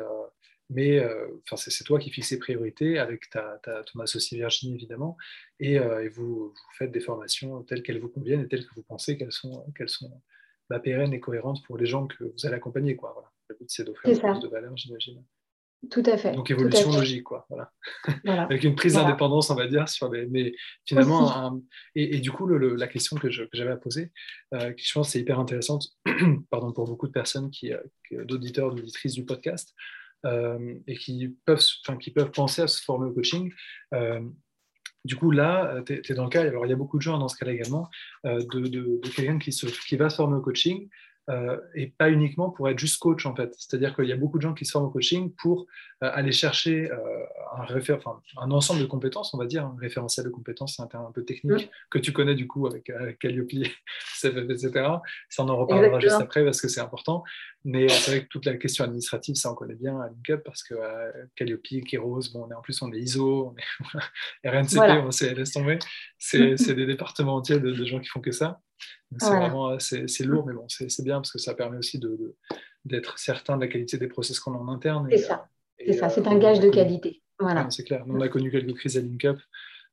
mais 0.71 0.99
euh, 0.99 1.27
c'est 1.55 1.83
toi 1.83 1.99
qui 1.99 2.09
fixes 2.09 2.31
les 2.31 2.37
priorités 2.37 2.97
avec 2.97 3.29
ta, 3.29 3.59
ton 3.85 3.99
associé 3.99 4.37
Virginie 4.37 4.73
évidemment, 4.73 5.17
et, 5.59 5.77
euh, 5.77 6.09
vous, 6.13 6.53
faites 6.77 6.91
des 6.91 7.01
formations 7.01 7.61
telles 7.63 7.83
qu'elles 7.83 7.99
vous 7.99 8.09
conviennent 8.09 8.41
et 8.41 8.47
telles 8.47 8.65
que 8.65 8.73
vous 8.75 8.83
pensez 8.83 9.17
qu'elles 9.17 9.31
sont, 9.31 9.65
qu'elles 9.77 9.89
sont 9.89 10.21
bah, 10.69 10.79
pérennes 10.79 11.13
et 11.13 11.19
cohérentes 11.19 11.63
pour 11.65 11.77
les 11.77 11.85
gens 11.85 12.07
que 12.07 12.23
vous 12.23 12.45
allez 12.45 12.55
accompagner. 12.55 12.95
Quoi, 12.95 13.11
voilà. 13.13 13.29
Le 13.49 13.55
but 13.57 13.69
c'est 13.69 13.83
d'offrir 13.83 14.19
plus 14.19 14.39
de 14.39 14.47
valeur, 14.47 14.75
j'imagine. 14.77 15.23
Tout 15.89 16.03
à 16.05 16.15
fait. 16.15 16.33
Donc 16.33 16.49
évolution 16.51 16.91
logique, 16.91 17.23
quoi. 17.23 17.47
Voilà. 17.49 17.71
Avec 18.45 18.63
une 18.63 18.75
prise 18.75 18.93
d'indépendance, 18.93 19.49
on 19.49 19.55
va 19.55 19.67
dire, 19.67 19.89
sur 19.89 20.11
les. 20.11 20.27
Mais 20.27 20.53
finalement, 20.85 21.59
et, 21.95 22.19
du 22.19 22.31
coup, 22.31 22.47
la 22.47 22.87
question 22.87 23.17
que, 23.17 23.29
j'avais 23.31 23.71
à 23.71 23.77
poser, 23.77 24.11
euh, 24.53 24.73
qui 24.73 24.85
je 24.85 24.93
pense 24.93 25.09
c'est 25.09 25.19
hyper 25.19 25.39
intéressante, 25.39 25.87
pardon 26.51 26.71
pour 26.71 26.85
beaucoup 26.85 27.07
de 27.07 27.11
personnes 27.11 27.49
qui, 27.49 27.71
d'auditeurs, 28.11 28.73
d'auditrices 28.75 29.13
du 29.13 29.25
podcast, 29.25 29.73
et 30.25 30.95
qui 30.97 31.35
peuvent, 31.45 31.63
qui 31.99 32.11
peuvent 32.11 32.31
penser 32.31 32.61
à 32.61 32.67
se 32.67 32.81
former 32.81 33.07
au 33.07 33.13
coaching. 33.13 33.51
Euh, 33.93 34.21
du 35.03 35.15
coup, 35.15 35.31
là, 35.31 35.81
tu 35.85 35.93
es, 35.93 36.13
dans 36.13 36.25
le 36.25 36.29
cas, 36.29 36.41
alors 36.41 36.65
il 36.65 36.69
y 36.69 36.73
a 36.73 36.75
beaucoup 36.75 36.97
de 36.97 37.01
gens 37.01 37.17
dans 37.17 37.27
ce 37.27 37.35
cas-là 37.37 37.53
également, 37.53 37.89
euh, 38.25 38.39
de, 38.53 39.01
quelqu'un 39.15 39.39
qui 39.39 39.95
va 39.97 40.09
se 40.09 40.15
former 40.15 40.37
au 40.37 40.41
coaching, 40.41 40.89
euh, 41.29 41.59
et 41.75 41.87
pas 41.87 42.09
uniquement 42.09 42.49
pour 42.49 42.67
être 42.67 42.79
juste 42.79 42.97
coach 42.99 43.27
en 43.27 43.35
fait. 43.35 43.53
C'est-à-dire 43.55 43.95
qu'il 43.95 44.05
y 44.05 44.11
a 44.11 44.15
beaucoup 44.15 44.39
de 44.39 44.41
gens 44.41 44.55
qui 44.55 44.65
se 44.65 44.71
forment 44.71 44.87
au 44.87 44.89
coaching 44.89 45.31
pour 45.37 45.67
euh, 46.03 46.09
aller 46.11 46.31
chercher 46.31 46.89
euh, 46.91 46.97
un, 47.55 48.41
un, 48.41 48.51
ensemble 48.51 48.81
de 48.81 48.87
compétences, 48.87 49.31
on 49.35 49.37
va 49.37 49.45
dire, 49.45 49.63
un 49.63 49.77
référentiel 49.79 50.25
de 50.25 50.31
compétences, 50.31 50.77
c'est 50.77 50.81
un 50.81 50.87
terme 50.87 51.05
un 51.05 51.11
peu 51.11 51.23
technique 51.23 51.69
que 51.91 51.99
tu 51.99 52.11
connais 52.11 52.33
du 52.33 52.47
coup 52.47 52.65
avec, 52.65 52.91
Calliope, 53.19 53.53
etc. 54.23 54.71
Ça, 55.29 55.43
on 55.43 55.49
en 55.49 55.57
reparlera 55.57 55.99
juste 55.99 56.19
après 56.19 56.43
parce 56.43 56.59
que 56.59 56.67
c'est 56.67 56.81
important. 56.81 57.23
Mais 57.63 57.87
c'est 57.87 58.11
vrai 58.11 58.23
que 58.23 58.27
toute 58.27 58.45
la 58.45 58.57
question 58.57 58.83
administrative, 58.83 59.35
ça 59.35 59.51
on 59.51 59.55
connaît 59.55 59.75
bien 59.75 60.01
à 60.01 60.07
LinkUp 60.07 60.43
parce 60.43 60.63
que 60.63 60.73
Calliope, 61.35 61.85
Keros, 61.85 62.31
bon, 62.33 62.47
on 62.47 62.51
est, 62.51 62.55
en 62.55 62.61
plus 62.61 62.81
on 62.81 62.91
est 62.91 62.97
ISO, 62.97 63.53
on 63.53 64.45
est 64.45 64.49
RNCP, 64.49 65.05
on 65.05 65.11
sait, 65.11 65.35
laisse 65.35 65.51
tomber. 65.51 65.77
C'est 66.17 66.73
des 66.73 66.87
départements 66.87 67.35
entiers 67.35 67.59
de, 67.59 67.71
de 67.71 67.85
gens 67.85 67.99
qui 67.99 68.07
font 68.07 68.21
que 68.21 68.31
ça. 68.31 68.59
C'est 69.19 69.27
vraiment 69.27 69.77
c'est 69.79 70.23
lourd, 70.23 70.45
mais 70.45 70.53
bon, 70.53 70.65
c'est 70.67 71.03
bien 71.03 71.15
parce 71.15 71.31
que 71.31 71.39
ça 71.39 71.53
permet 71.53 71.77
aussi 71.77 71.99
d'être 72.85 73.19
certain 73.19 73.57
de 73.57 73.61
la 73.61 73.67
qualité 73.67 73.97
des 73.97 74.07
process 74.07 74.39
qu'on 74.39 74.53
a 74.53 74.57
en 74.57 74.67
interne. 74.69 75.07
C'est 75.11 75.17
ça, 75.17 75.47
c'est 75.79 75.93
ça, 75.93 76.09
c'est 76.09 76.27
un 76.27 76.37
gage 76.37 76.59
de 76.59 76.69
qualité. 76.69 77.21
Voilà. 77.39 77.67
c'est 77.71 77.83
clair. 77.83 78.03
on 78.07 78.21
a 78.21 78.27
connu 78.27 78.51
quelques 78.51 78.75
crises 78.75 78.97
à 78.97 79.01
LinkUp, 79.01 79.39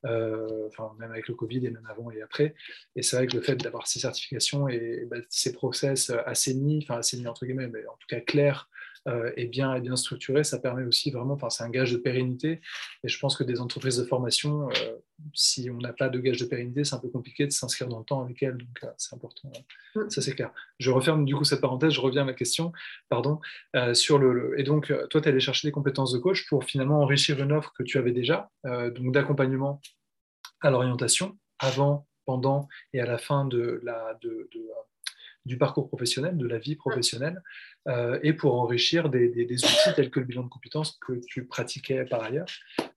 euh, 0.05 0.67
enfin, 0.69 0.95
même 0.99 1.11
avec 1.11 1.29
le 1.29 1.35
Covid 1.35 1.65
et 1.67 1.71
même 1.71 1.87
avant 1.91 2.11
et 2.11 2.21
après. 2.23 2.55
Et 2.95 3.03
c'est 3.03 3.17
vrai 3.17 3.27
que 3.27 3.37
le 3.37 3.43
fait 3.43 3.57
d'avoir 3.57 3.87
ces 3.87 3.99
certifications 4.01 4.69
et, 4.69 5.07
bah, 5.11 5.17
ces 5.31 5.53
process 5.53 6.11
assainis, 6.27 6.81
enfin 6.83 6.99
assainis 6.99 7.27
entre 7.27 7.47
guillemets, 7.47 7.69
mais 7.69 7.87
en 7.87 7.97
tout 7.99 8.07
cas 8.09 8.21
clairs, 8.21 8.69
euh, 8.73 8.78
est, 9.07 9.47
bien, 9.47 9.79
bien 9.81 9.97
structuré, 9.97 10.45
ça 10.45 10.59
permet 10.59 10.85
aussi 10.85 11.11
vraiment, 11.11 11.35
enfin, 11.35 11.51
c'est 11.51 11.65
un 11.65 11.71
gage 11.71 11.93
de 11.93 11.99
pérennité. 11.99 12.61
Et 13.05 13.09
je 13.09 13.19
pense 13.19 13.37
que 13.37 13.45
des 13.45 13.61
entreprises 13.61 13.97
de 13.97 14.05
formation, 14.05 14.69
euh, 14.69 14.97
si 15.35 15.71
on 15.71 15.79
n'a 15.79 15.93
pas 15.93 16.09
de 16.09 16.19
gage 16.19 16.39
de 16.39 16.45
pérennité, 16.45 16.85
c'est 16.85 16.95
un 16.95 16.99
peu 16.99 17.09
compliqué 17.09 17.47
de 17.47 17.53
s'inscrire 17.53 17.89
dans 17.89 17.99
le 17.99 18.05
temps 18.05 18.23
avec 18.23 18.43
elles. 18.43 18.57
Donc, 18.57 18.85
euh, 18.85 18.89
c'est 18.97 19.15
important. 19.15 19.51
Mm. 19.95 20.11
Ça, 20.11 20.21
c'est 20.21 20.35
clair. 20.35 20.53
Je 20.79 20.91
referme 20.91 21.25
du 21.25 21.35
coup 21.35 21.45
cette 21.45 21.61
parenthèse, 21.61 21.93
je 21.93 22.01
reviens 22.01 22.23
à 22.23 22.27
ma 22.27 22.35
question. 22.35 22.73
Pardon. 23.09 23.41
sur 23.95 24.19
le, 24.19 24.59
Et 24.59 24.63
donc, 24.63 24.93
toi, 25.11 25.21
tu 25.21 25.29
es 25.29 25.29
allé 25.29 25.41
chercher 25.41 25.69
des 25.69 25.73
compétences 25.73 26.13
de 26.13 26.19
coach 26.19 26.47
pour 26.49 26.65
finalement 26.65 27.01
enrichir 27.01 27.43
une 27.43 27.53
offre 27.53 27.73
que 27.73 27.83
tu 27.83 27.99
avais 27.99 28.13
déjà, 28.13 28.51
donc 28.65 29.13
d'accompagnement 29.13 29.81
à 30.61 30.71
l'orientation, 30.71 31.39
avant, 31.59 32.07
pendant 32.27 32.69
et 32.93 33.01
à 33.01 33.07
la 33.07 33.19
fin 33.19 33.47
de 33.47 33.81
la, 33.83 34.19
de, 34.21 34.49
de 34.53 34.61
du 35.45 35.59
parcours 35.59 35.89
professionnel, 35.89 36.37
de 36.37 36.47
la 36.47 36.59
vie 36.59 36.77
professionnelle, 36.77 37.43
euh, 37.89 38.19
et 38.23 38.33
pour 38.33 38.61
enrichir 38.61 39.09
des, 39.09 39.31
outils 39.31 39.95
tels 39.97 40.11
que 40.11 40.21
le 40.21 40.27
bilan 40.27 40.45
de 40.45 40.49
compétences 40.49 40.99
que 41.07 41.15
tu 41.27 41.47
pratiquais 41.47 42.05
par 42.05 42.23
ailleurs. 42.23 42.47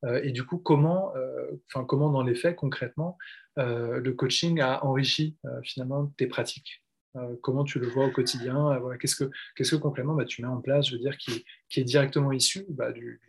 Euh, 0.03 0.21
et 0.23 0.31
du 0.31 0.43
coup, 0.45 0.57
comment, 0.57 1.15
euh, 1.15 1.51
enfin, 1.67 1.85
comment 1.85 2.09
dans 2.09 2.23
les 2.23 2.35
faits, 2.35 2.55
concrètement, 2.55 3.17
le 3.57 4.11
coaching 4.11 4.61
a 4.61 4.83
enrichi 4.85 5.37
finalement 5.63 6.07
tes 6.17 6.27
pratiques? 6.27 6.83
Comment 7.41 7.65
tu 7.65 7.79
le 7.79 7.87
vois 7.87 8.05
au 8.05 8.11
quotidien? 8.11 8.79
Voilà, 8.79 8.97
Qu'est-ce 8.97 9.17
que, 9.17 9.29
qu'est-ce 9.55 9.75
que 9.75 9.81
concrètement 9.81 10.13
bah, 10.13 10.23
tu 10.23 10.41
mets 10.41 10.47
en 10.47 10.61
place, 10.61 10.87
je 10.87 10.93
veux 10.93 11.01
dire, 11.01 11.17
qui, 11.17 11.45
qui 11.67 11.81
est 11.81 11.83
directement 11.83 12.31
issu 12.31 12.65
bah, 12.69 12.93
du, 12.93 13.19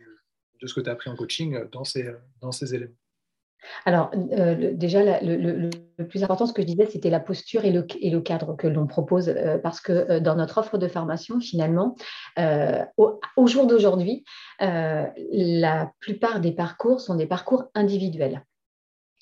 de 0.61 0.67
ce 0.67 0.73
que 0.73 0.79
tu 0.79 0.89
as 0.89 0.93
appris 0.93 1.09
en 1.09 1.17
coaching 1.17 1.69
dans 1.71 1.83
ces, 1.83 2.09
dans 2.39 2.53
ces 2.53 2.73
éléments? 2.73 2.95
Alors, 3.85 4.11
euh, 4.15 4.73
déjà, 4.73 5.19
le, 5.21 5.69
plus 6.09 6.23
important, 6.23 6.45
ce 6.45 6.53
que 6.53 6.61
je 6.61 6.67
disais, 6.67 6.85
c'était 6.85 7.09
la 7.09 7.19
posture 7.19 7.65
et 7.65 7.71
le, 7.71 8.19
cadre 8.21 8.55
que 8.55 8.67
l'on 8.67 8.87
propose, 8.87 9.29
euh, 9.29 9.57
parce 9.57 9.81
que 9.81 9.91
euh, 9.91 10.19
dans 10.19 10.35
notre 10.35 10.57
offre 10.57 10.77
de 10.77 10.87
formation, 10.87 11.39
finalement, 11.39 11.95
au, 12.97 13.47
jour 13.47 13.67
d'aujourd'hui, 13.67 14.23
la 14.59 15.91
plupart 15.99 16.39
des 16.39 16.51
parcours 16.51 17.01
sont 17.01 17.15
des 17.15 17.27
parcours 17.27 17.65
individuels. 17.75 18.43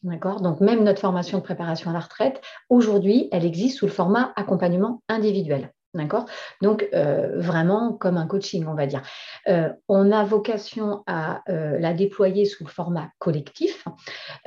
D'accord? 0.04 0.42
Donc, 0.42 0.62
même 0.62 0.84
notre 0.84 1.00
formation 1.00 1.38
de 1.38 1.44
préparation 1.44 1.92
à 1.92 1.94
la 1.94 2.00
retraite, 2.00 2.42
aujourd'hui, 2.70 3.30
elle 3.32 3.46
existe 3.46 3.78
sous 3.78 3.86
le 3.86 3.92
format 3.92 4.34
accompagnement 4.36 5.02
individuel. 5.10 5.72
D'accord? 5.94 6.26
Donc, 6.62 6.88
euh, 6.94 7.40
vraiment 7.40 7.94
comme 7.94 8.16
un 8.16 8.26
coaching, 8.26 8.66
on 8.66 8.76
va 8.76 8.88
dire. 8.88 9.02
Euh, 9.50 9.70
on 9.90 10.12
a 10.12 10.24
vocation 10.24 11.04
à 11.06 11.42
euh, 11.50 11.78
la 11.80 11.94
déployer 11.94 12.46
sous 12.46 12.66
format 12.66 13.10
collectif, 13.20 13.86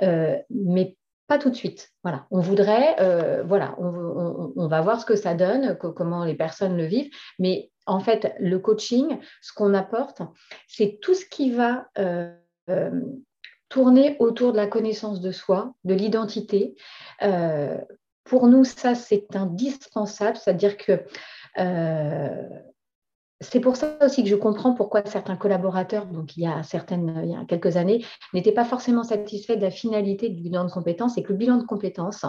mais 0.00 0.96
pas 1.26 1.38
tout 1.38 1.50
de 1.50 1.54
suite. 1.54 1.90
Voilà, 2.02 2.26
on 2.30 2.40
voudrait, 2.40 2.96
voilà, 3.44 3.74
on, 3.78 4.68
va 4.68 4.80
voir 4.82 5.00
ce 5.00 5.06
que 5.06 5.16
ça 5.16 5.34
donne, 5.34 5.76
comment 5.76 6.24
les 6.24 6.34
personnes 6.34 6.76
le 6.76 6.84
vivent, 6.84 7.10
mais 7.38 7.70
en 7.86 8.00
fait, 8.00 8.34
le 8.40 8.58
coaching, 8.58 9.18
ce 9.40 9.52
qu'on 9.54 9.72
apporte, 9.72 10.20
c'est 10.66 10.98
tout 11.00 11.14
ce 11.14 11.24
qui 11.24 11.50
va 11.50 11.88
tourner 13.70 14.16
autour 14.18 14.52
de 14.52 14.58
la 14.58 14.66
connaissance 14.66 15.20
de 15.20 15.32
soi, 15.32 15.74
de 15.84 15.94
l'identité, 15.94 16.74
pour 18.24 18.48
nous, 18.48 18.64
ça, 18.64 18.94
c'est 18.94 19.36
indispensable, 19.36 20.36
c'est-à-dire 20.36 20.76
que 20.76 21.02
euh, 21.58 22.48
c'est 23.40 23.60
pour 23.60 23.76
ça 23.76 23.98
aussi 24.04 24.22
que 24.22 24.28
je 24.28 24.36
comprends 24.36 24.74
pourquoi 24.74 25.04
certains 25.04 25.36
collaborateurs, 25.36 26.06
donc 26.06 26.36
il 26.36 26.44
y 26.44 26.46
a, 26.46 26.62
certaines, 26.62 27.20
il 27.24 27.30
y 27.30 27.36
a 27.36 27.44
quelques 27.44 27.76
années, 27.76 28.04
n'étaient 28.32 28.52
pas 28.52 28.64
forcément 28.64 29.04
satisfaits 29.04 29.56
de 29.56 29.62
la 29.62 29.70
finalité 29.70 30.28
du 30.30 30.42
bilan 30.42 30.64
de 30.64 30.70
compétences 30.70 31.18
et 31.18 31.22
que 31.22 31.32
le 31.32 31.38
bilan 31.38 31.58
de 31.58 31.64
compétences, 31.64 32.24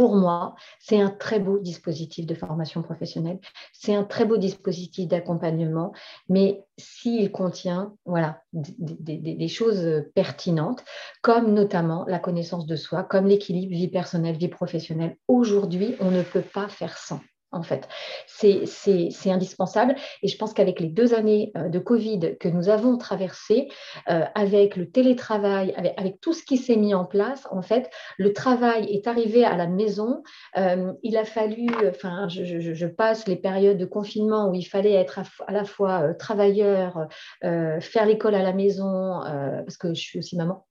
pour 0.00 0.16
moi, 0.16 0.54
c'est 0.78 0.98
un 0.98 1.10
très 1.10 1.40
beau 1.40 1.58
dispositif 1.58 2.24
de 2.24 2.34
formation 2.34 2.80
professionnelle, 2.82 3.38
c'est 3.74 3.94
un 3.94 4.02
très 4.02 4.24
beau 4.24 4.38
dispositif 4.38 5.06
d'accompagnement, 5.08 5.92
mais 6.30 6.64
s'il 6.78 7.30
contient 7.30 7.92
voilà, 8.06 8.40
des, 8.54 9.18
des, 9.18 9.48
choses 9.48 10.06
pertinentes, 10.14 10.82
comme 11.20 11.52
notamment 11.52 12.06
la 12.08 12.18
connaissance 12.18 12.64
de 12.64 12.76
soi, 12.76 13.04
comme 13.04 13.26
l'équilibre 13.26 13.74
vie 13.74 13.88
personnelle, 13.88 14.38
vie 14.38 14.48
professionnelle, 14.48 15.18
aujourd'hui, 15.28 15.96
on 16.00 16.10
ne 16.10 16.22
peut 16.22 16.40
pas 16.40 16.68
faire 16.68 16.96
sans 16.96 17.20
en 17.52 17.62
fait. 17.62 17.88
C'est 18.26 19.30
indispensable. 19.30 19.94
Et 20.22 20.28
je 20.28 20.36
pense 20.36 20.52
qu'avec 20.52 20.80
les 20.80 20.88
deux 20.88 21.14
années 21.14 21.52
euh, 21.56 21.68
de 21.68 21.78
Covid 21.78 22.36
que 22.38 22.48
nous 22.48 22.68
avons 22.68 22.96
traversées, 22.96 23.68
euh, 24.08 24.24
avec 24.34 24.76
le 24.76 24.90
télétravail, 24.90 25.74
avec, 25.96 26.20
tout 26.20 26.32
ce 26.32 26.42
qui 26.42 26.56
s'est 26.56 26.76
mis 26.76 26.94
en 26.94 27.04
place, 27.04 27.46
en 27.50 27.62
fait, 27.62 27.90
le 28.18 28.32
travail 28.32 28.84
est 28.92 29.06
arrivé 29.06 29.44
à 29.44 29.56
la 29.56 29.66
maison. 29.66 30.22
Euh, 30.56 30.92
il 31.02 31.16
a 31.16 31.24
fallu, 31.24 31.68
enfin, 31.88 32.28
je, 32.28 32.86
passe 32.86 33.26
les 33.28 33.36
périodes 33.36 33.78
de 33.78 33.84
confinement 33.84 34.48
où 34.48 34.54
il 34.54 34.64
fallait 34.64 34.94
être 34.94 35.20
à, 35.46 35.52
la 35.52 35.64
fois 35.64 36.14
travailleur, 36.14 37.06
faire 37.40 38.06
l'école 38.06 38.34
à 38.34 38.42
la 38.42 38.52
maison, 38.52 39.20
parce 39.22 39.76
que 39.76 39.94
je 39.94 40.00
suis 40.00 40.18
aussi 40.18 40.36
maman. 40.36 40.66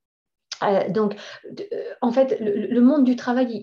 Euh, 0.64 0.90
donc, 0.90 1.16
euh, 1.46 1.64
en 2.02 2.12
fait, 2.12 2.38
le, 2.40 2.82
monde 2.82 3.04
du 3.04 3.16
travail, 3.16 3.62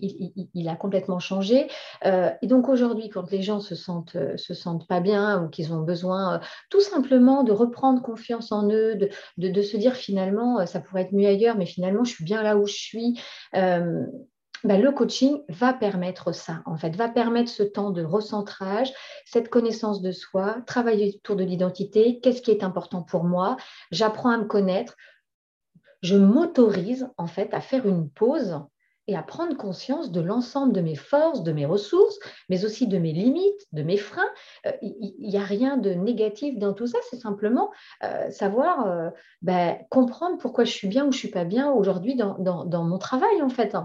il, 0.55 0.69
a 0.69 0.77
complètement 0.77 1.19
changé. 1.19 1.69
Euh, 2.05 2.31
et 2.43 2.47
donc, 2.47 2.69
aujourd'hui, 2.69 3.09
quand 3.09 3.31
les 3.31 3.43
gens 3.43 3.61
se 3.61 3.75
sentent, 3.75 4.17
se 4.37 4.55
sentent 4.55 4.87
pas 4.87 5.01
bien 5.01 5.43
ou 5.43 5.49
qu'ils 5.49 5.73
ont 5.73 5.83
besoin 5.83 6.41
tout 6.71 6.81
simplement 6.81 7.43
de 7.43 7.53
reprendre 7.53 8.03
confiance 8.03 8.53
en 8.53 8.69
eux, 8.71 8.97
de, 9.37 9.63
se 9.63 9.77
dire 9.77 9.95
finalement, 9.95 10.67
ça 10.67 10.81
pourrait 10.81 11.03
être 11.03 11.13
mieux 11.13 11.29
ailleurs, 11.29 11.57
mais 11.57 11.67
finalement, 11.67 12.05
je 12.05 12.13
suis 12.13 12.25
bien 12.25 12.43
là 12.43 12.57
où 12.57 12.67
je 12.67 12.75
suis. 12.75 13.21
Ben, 14.65 14.81
le 14.81 14.91
coaching 14.91 15.43
va 15.49 15.75
permettre 15.75 16.33
ça, 16.33 16.63
en 16.65 16.77
fait, 16.77 16.97
va 16.97 17.09
permettre 17.09 17.51
ce 17.51 17.63
temps 17.63 17.91
de 17.91 18.03
recentrage, 18.03 18.93
cette 19.25 19.49
connaissance 19.49 20.01
de 20.01 20.11
soi, 20.13 20.57
travailler 20.67 21.15
autour 21.17 21.37
de 21.37 21.45
l'identité, 21.45 22.21
qu'est-ce 22.21 22.43
qui 22.43 22.51
est 22.51 22.65
important 22.65 23.03
pour 23.03 23.25
moi, 23.25 23.57
j'apprends 23.91 24.31
à 24.31 24.39
me 24.39 24.47
connaître, 24.47 24.97
je 26.07 26.17
m'autorise 26.17 27.09
en 27.19 27.27
fait 27.27 27.53
à 27.53 27.61
faire 27.61 27.87
une 27.87 28.09
pause 28.09 28.61
et 29.09 29.17
à 29.17 29.23
prendre 29.23 29.57
conscience 29.57 30.13
de 30.13 30.21
l'ensemble 30.21 30.73
de 30.73 30.81
mes 30.81 30.95
forces, 30.95 31.43
de 31.43 31.53
mes 31.53 31.67
ressources, 31.67 32.19
mais 32.49 32.65
aussi 32.65 32.87
de 32.87 32.99
mes 32.99 33.13
limites, 33.13 33.67
de 33.73 33.83
mes 33.83 33.97
freins. 33.97 34.31
Euh, 34.67 34.73
il 34.83 35.15
n'y 35.19 35.37
a 35.37 35.45
rien 35.45 35.77
de 35.77 35.91
négatif 35.91 36.59
dans 36.59 36.73
tout 36.75 36.87
ça, 36.87 36.99
c'est 37.11 37.19
simplement 37.19 37.71
euh, 38.05 38.31
savoir 38.31 38.87
euh, 38.87 39.11
ben, 39.43 39.79
comprendre 39.91 40.39
pourquoi 40.39 40.65
je 40.65 40.73
suis 40.73 40.89
bien 40.89 41.03
ou 41.03 41.13
je 41.13 41.17
ne 41.17 41.21
suis 41.21 41.31
pas 41.31 41.45
bien 41.45 41.71
aujourd'hui 41.71 42.15
dans, 42.15 42.37
dans, 42.39 42.85
mon 42.85 42.99
travail 42.99 43.43
en 43.43 43.49
fait. 43.49 43.77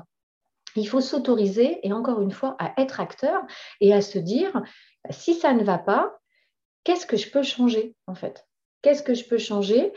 Il 0.75 0.88
faut 0.88 1.01
s'autoriser, 1.01 1.86
et 1.86 1.91
encore 1.91 2.21
une 2.21 2.31
fois, 2.31 2.55
à 2.60 2.79
être 2.79 2.99
acteur 2.99 3.41
et 3.79 3.93
à 3.93 4.01
se 4.01 4.19
dire, 4.19 4.62
si 5.10 5.34
ça 5.34 5.53
ne 5.53 5.63
va 5.63 5.79
pas, 5.79 6.19
qu'est-ce 6.84 7.05
que 7.07 7.17
je 7.17 7.29
peux 7.31 7.43
changer 7.43 7.95
en 8.05 8.15
fait? 8.15 8.47
Qu'est-ce 8.81 9.03
que 9.03 9.13
je 9.13 9.25
peux 9.25 9.38
changer? 9.38 9.93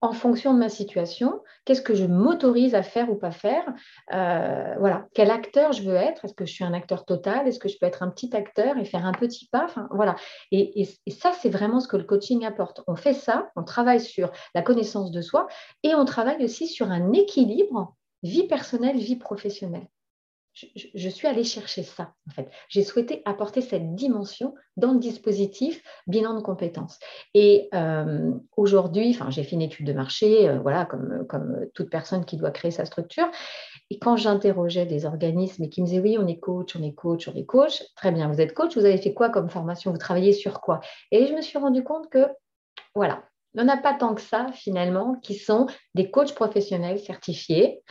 En 0.00 0.12
fonction 0.12 0.52
de 0.52 0.58
ma 0.58 0.68
situation, 0.68 1.40
qu'est-ce 1.64 1.82
que 1.82 1.94
je 1.94 2.04
m'autorise 2.04 2.74
à 2.74 2.82
faire 2.82 3.10
ou 3.10 3.16
pas 3.16 3.30
faire, 3.30 3.64
euh, 4.12 4.74
voilà, 4.78 5.06
quel 5.14 5.30
acteur 5.30 5.72
je 5.72 5.82
veux 5.82 5.94
être, 5.94 6.24
est-ce 6.24 6.34
que 6.34 6.44
je 6.44 6.52
suis 6.52 6.64
un 6.64 6.74
acteur 6.74 7.04
total, 7.04 7.48
est-ce 7.48 7.58
que 7.58 7.68
je 7.68 7.78
peux 7.78 7.86
être 7.86 8.02
un 8.02 8.10
petit 8.10 8.34
acteur 8.36 8.76
et 8.78 8.84
faire 8.84 9.06
un 9.06 9.12
petit 9.12 9.48
pas, 9.50 9.66
voilà. 9.90 10.16
Et, 10.52 10.82
et 11.06 11.10
ça, 11.10 11.32
c'est 11.32 11.48
vraiment 11.48 11.80
ce 11.80 11.88
que 11.88 11.96
le 11.96 12.04
coaching 12.04 12.44
apporte. 12.44 12.82
On 12.86 12.96
fait 12.96 13.14
ça, 13.14 13.50
on 13.56 13.64
travaille 13.64 14.00
sur 14.00 14.30
la 14.54 14.62
connaissance 14.62 15.10
de 15.10 15.22
soi 15.22 15.46
et 15.82 15.94
on 15.94 16.04
travaille 16.04 16.44
aussi 16.44 16.66
sur 16.66 16.90
un 16.90 17.12
équilibre 17.12 17.96
vie 18.22 18.46
personnelle, 18.46 18.96
vie 18.96 19.16
professionnelle 19.16 19.86
je, 20.94 21.08
suis 21.10 21.28
allée 21.28 21.44
chercher 21.44 21.82
ça, 21.82 22.14
en 22.26 22.30
fait. 22.30 22.48
J'ai 22.68 22.82
souhaité 22.82 23.20
apporter 23.26 23.60
cette 23.60 23.94
dimension 23.94 24.54
dans 24.78 24.92
le 24.92 24.98
dispositif 24.98 25.82
bilan 26.06 26.34
de 26.34 26.40
compétences. 26.40 26.98
Et 27.34 27.68
euh, 27.74 28.32
aujourd'hui, 28.56 29.18
j'ai 29.28 29.44
fait 29.44 29.56
une 29.56 29.62
étude 29.62 29.86
de 29.86 29.92
marché, 29.92 30.48
euh, 30.48 30.58
voilà, 30.58 30.86
comme, 30.86 31.26
comme 31.28 31.66
toute 31.74 31.90
personne 31.90 32.24
qui 32.24 32.38
doit 32.38 32.50
créer 32.50 32.70
sa 32.70 32.86
structure. 32.86 33.28
Et 33.90 33.98
quand 33.98 34.16
j'interrogeais 34.16 34.86
des 34.86 35.04
organismes 35.04 35.64
et 35.64 35.68
qui 35.68 35.82
me 35.82 35.86
disaient 35.86 36.00
oui, 36.00 36.16
on 36.18 36.26
est 36.26 36.38
coach, 36.38 36.74
on 36.74 36.82
est 36.82 36.94
coach, 36.94 37.28
on 37.28 37.34
est 37.34 37.44
coach, 37.44 37.82
très 37.94 38.10
bien, 38.10 38.28
vous 38.28 38.40
êtes 38.40 38.54
coach, 38.54 38.76
vous 38.76 38.84
avez 38.84 38.98
fait 38.98 39.12
quoi 39.12 39.28
comme 39.28 39.50
formation, 39.50 39.92
vous 39.92 39.98
travaillez 39.98 40.32
sur 40.32 40.60
quoi? 40.62 40.80
Et 41.10 41.26
je 41.26 41.34
me 41.34 41.42
suis 41.42 41.58
rendu 41.58 41.84
compte 41.84 42.08
que, 42.08 42.26
voilà, 42.94 43.22
il 43.54 43.62
n'y 43.62 43.70
en 43.70 43.72
a 43.72 43.76
pas 43.76 43.94
tant 43.94 44.14
que 44.14 44.22
ça, 44.22 44.48
finalement, 44.52 45.16
qui 45.22 45.34
sont 45.34 45.66
des 45.94 46.10
coachs 46.10 46.34
professionnels 46.34 46.98
certifiés. 46.98 47.82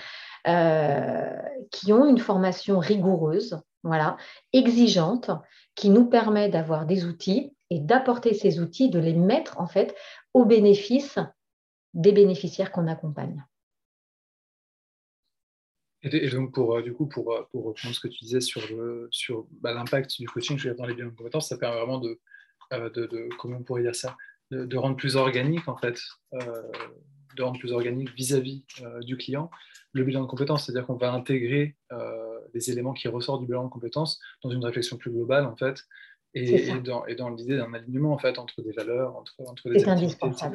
Euh, 0.48 1.42
qui 1.72 1.92
ont 1.92 2.06
une 2.06 2.20
formation 2.20 2.78
rigoureuse, 2.78 3.60
voilà, 3.82 4.16
exigeante, 4.54 5.32
qui 5.74 5.90
nous 5.90 6.06
permet 6.06 6.50
d'avoir 6.50 6.86
des 6.86 7.06
outils 7.06 7.52
et 7.72 7.80
d'apporter 7.80 8.36
ces 8.36 8.60
outils, 8.60 8.92
de 8.92 9.00
les 9.00 9.16
mettre 9.16 9.60
en 9.60 9.66
fait 9.66 9.96
au 10.36 10.46
bénéfice 10.46 11.18
des 11.96 12.12
bénéficiaires 12.12 12.72
qu'on 12.72 12.86
accompagne. 12.86 13.44
Et 16.04 16.30
donc, 16.30 16.54
pour, 16.54 16.76
euh, 16.76 16.84
du 16.84 16.94
coup, 16.94 17.08
pour, 17.08 17.34
euh, 17.34 17.42
pour 17.52 17.66
reprendre 17.66 17.96
ce 17.96 18.00
que 18.00 18.08
tu 18.08 18.24
disais 18.24 18.42
sur, 18.42 18.62
sur 19.10 19.48
bah, 19.62 19.74
l'impact 19.74 20.20
du 20.20 20.28
coaching 20.28 20.60
dans 20.76 20.86
les 20.86 20.94
biens 20.94 21.08
de 21.08 21.16
compétences, 21.16 21.50
ça 21.50 21.58
permet 21.58 21.78
vraiment 21.78 21.98
de, 21.98 22.20
de, 22.72 23.30
comment 23.40 23.58
on 23.58 23.64
pourrait 23.64 23.82
dire 23.82 23.96
ça, 23.96 24.16
de, 24.52 24.78
rendre 24.78 24.96
plus 24.96 25.16
organique, 25.16 25.68
en 25.68 25.78
fait, 25.78 25.98
de 27.36 27.44
rendre 27.44 27.60
plus 27.60 27.72
organique 27.72 28.14
vis-à-vis 28.16 28.64
du 29.02 29.18
client 29.18 29.50
le 29.96 30.04
bilan 30.04 30.22
de 30.22 30.28
compétences, 30.28 30.66
c'est-à-dire 30.66 30.86
qu'on 30.86 30.98
va 30.98 31.12
intégrer 31.14 31.76
euh, 31.94 32.40
les 32.54 32.70
éléments 32.70 32.94
qui 32.94 33.08
ressortent 33.08 33.40
du 33.40 33.48
bilan 33.48 33.64
de 33.64 33.70
compétences 33.70 34.20
dans 34.44 34.50
une 34.50 34.64
réflexion 34.64 34.98
plus 34.98 35.10
globale, 35.10 35.46
en 35.46 35.56
fait, 35.56 35.80
et, 36.34 36.74
dans, 36.80 37.06
et 37.06 37.16
dans 37.16 37.30
l'idée 37.30 37.56
d'un 37.56 37.74
alignement, 37.74 38.12
en 38.12 38.18
fait, 38.18 38.38
entre 38.38 38.62
des 38.62 38.74
valeurs, 38.74 39.16
entre, 39.16 39.34
entre 39.48 39.70
des 39.70 39.88
activités, 39.88 40.28
etc. 40.28 40.50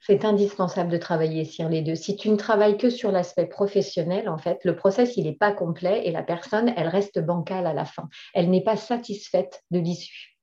C'est 0.00 0.26
indispensable 0.26 0.90
de 0.90 0.98
travailler 0.98 1.44
sur 1.44 1.68
les 1.70 1.80
deux. 1.80 1.96
Si 1.96 2.16
tu 2.16 2.28
ne 2.28 2.36
travailles 2.36 2.76
que 2.76 2.90
sur 2.90 3.10
l'aspect 3.10 3.46
professionnel, 3.46 4.28
en 4.28 4.38
fait, 4.38 4.60
le 4.64 4.76
process, 4.76 5.16
il 5.16 5.24
n'est 5.24 5.34
pas 5.34 5.52
complet 5.52 6.06
et 6.06 6.12
la 6.12 6.22
personne, 6.22 6.72
elle 6.76 6.86
reste 6.86 7.18
bancale 7.18 7.66
à 7.66 7.72
la 7.72 7.86
fin. 7.86 8.08
Elle 8.34 8.50
n'est 8.50 8.62
pas 8.62 8.76
satisfaite 8.76 9.64
de 9.70 9.80
l'issue 9.80 10.37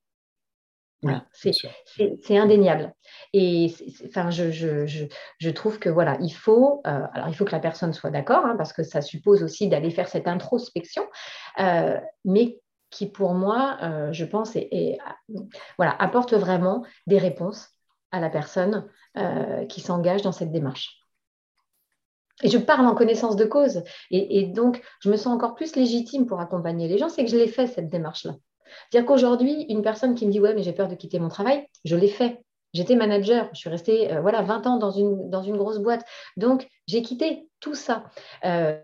c'est 1.32 2.38
indéniable. 2.38 2.94
Et 3.32 3.74
enfin, 4.06 4.30
je, 4.30 4.50
je, 4.50 5.06
je, 5.38 5.50
trouve 5.50 5.78
que 5.78 5.88
voilà, 5.88 6.16
il 6.20 6.30
faut, 6.30 6.80
euh, 6.86 7.02
alors 7.12 7.28
il 7.28 7.34
faut 7.34 7.44
que 7.44 7.52
la 7.52 7.60
personne 7.60 7.92
soit 7.92 8.10
d'accord, 8.10 8.44
hein, 8.44 8.54
parce 8.56 8.72
que 8.72 8.82
ça 8.82 9.02
suppose 9.02 9.42
aussi 9.42 9.68
d'aller 9.68 9.90
faire 9.90 10.08
cette 10.08 10.28
introspection, 10.28 11.06
euh, 11.60 12.00
mais 12.24 12.60
qui 12.90 13.10
pour 13.10 13.34
moi, 13.34 13.78
euh, 13.82 14.12
je 14.12 14.24
pense, 14.24 14.56
et, 14.56 14.98
voilà, 15.76 15.94
apporte 15.98 16.34
vraiment 16.34 16.84
des 17.06 17.18
réponses 17.18 17.68
à 18.12 18.20
la 18.20 18.30
personne 18.30 18.88
qui 19.68 19.80
s'engage 19.80 20.20
dans 20.20 20.32
cette 20.32 20.52
démarche. 20.52 21.00
Et 22.42 22.50
je 22.50 22.58
parle 22.58 22.86
en 22.86 22.94
connaissance 22.94 23.34
de 23.34 23.46
cause. 23.46 23.82
Et, 24.10 24.40
et, 24.40 24.46
donc, 24.46 24.82
je 25.00 25.10
me 25.10 25.16
sens 25.16 25.34
encore 25.34 25.54
plus 25.54 25.74
légitime 25.74 26.26
pour 26.26 26.38
accompagner 26.38 26.86
les 26.86 26.98
gens, 26.98 27.08
c'est 27.08 27.24
que 27.24 27.30
je 27.30 27.36
l'ai 27.36 27.48
fait, 27.48 27.66
cette 27.66 27.88
démarche-là. 27.88 28.34
C'est-à-dire 28.90 29.06
qu'aujourd'hui, 29.06 29.66
une 29.68 29.82
personne 29.82 30.14
qui 30.14 30.26
me 30.26 30.32
dit 30.32 30.40
Ouais, 30.40 30.54
mais 30.54 30.62
j'ai 30.62 30.72
peur 30.72 30.88
de 30.88 30.94
quitter 30.94 31.18
mon 31.18 31.28
travail, 31.28 31.66
je 31.84 31.96
l'ai 31.96 32.08
fait. 32.08 32.42
J'étais 32.72 32.94
manager, 32.94 33.48
je 33.54 33.60
suis 33.60 33.70
restée 33.70 34.12
euh, 34.12 34.20
voilà, 34.20 34.42
20 34.42 34.66
ans 34.66 34.76
dans 34.76 34.90
une, 34.90 35.30
dans 35.30 35.42
une 35.42 35.56
grosse 35.56 35.78
boîte. 35.78 36.04
Donc, 36.36 36.68
j'ai 36.86 37.00
quitté 37.02 37.48
tout 37.60 37.74
ça. 37.74 38.04
Euh, 38.44 38.78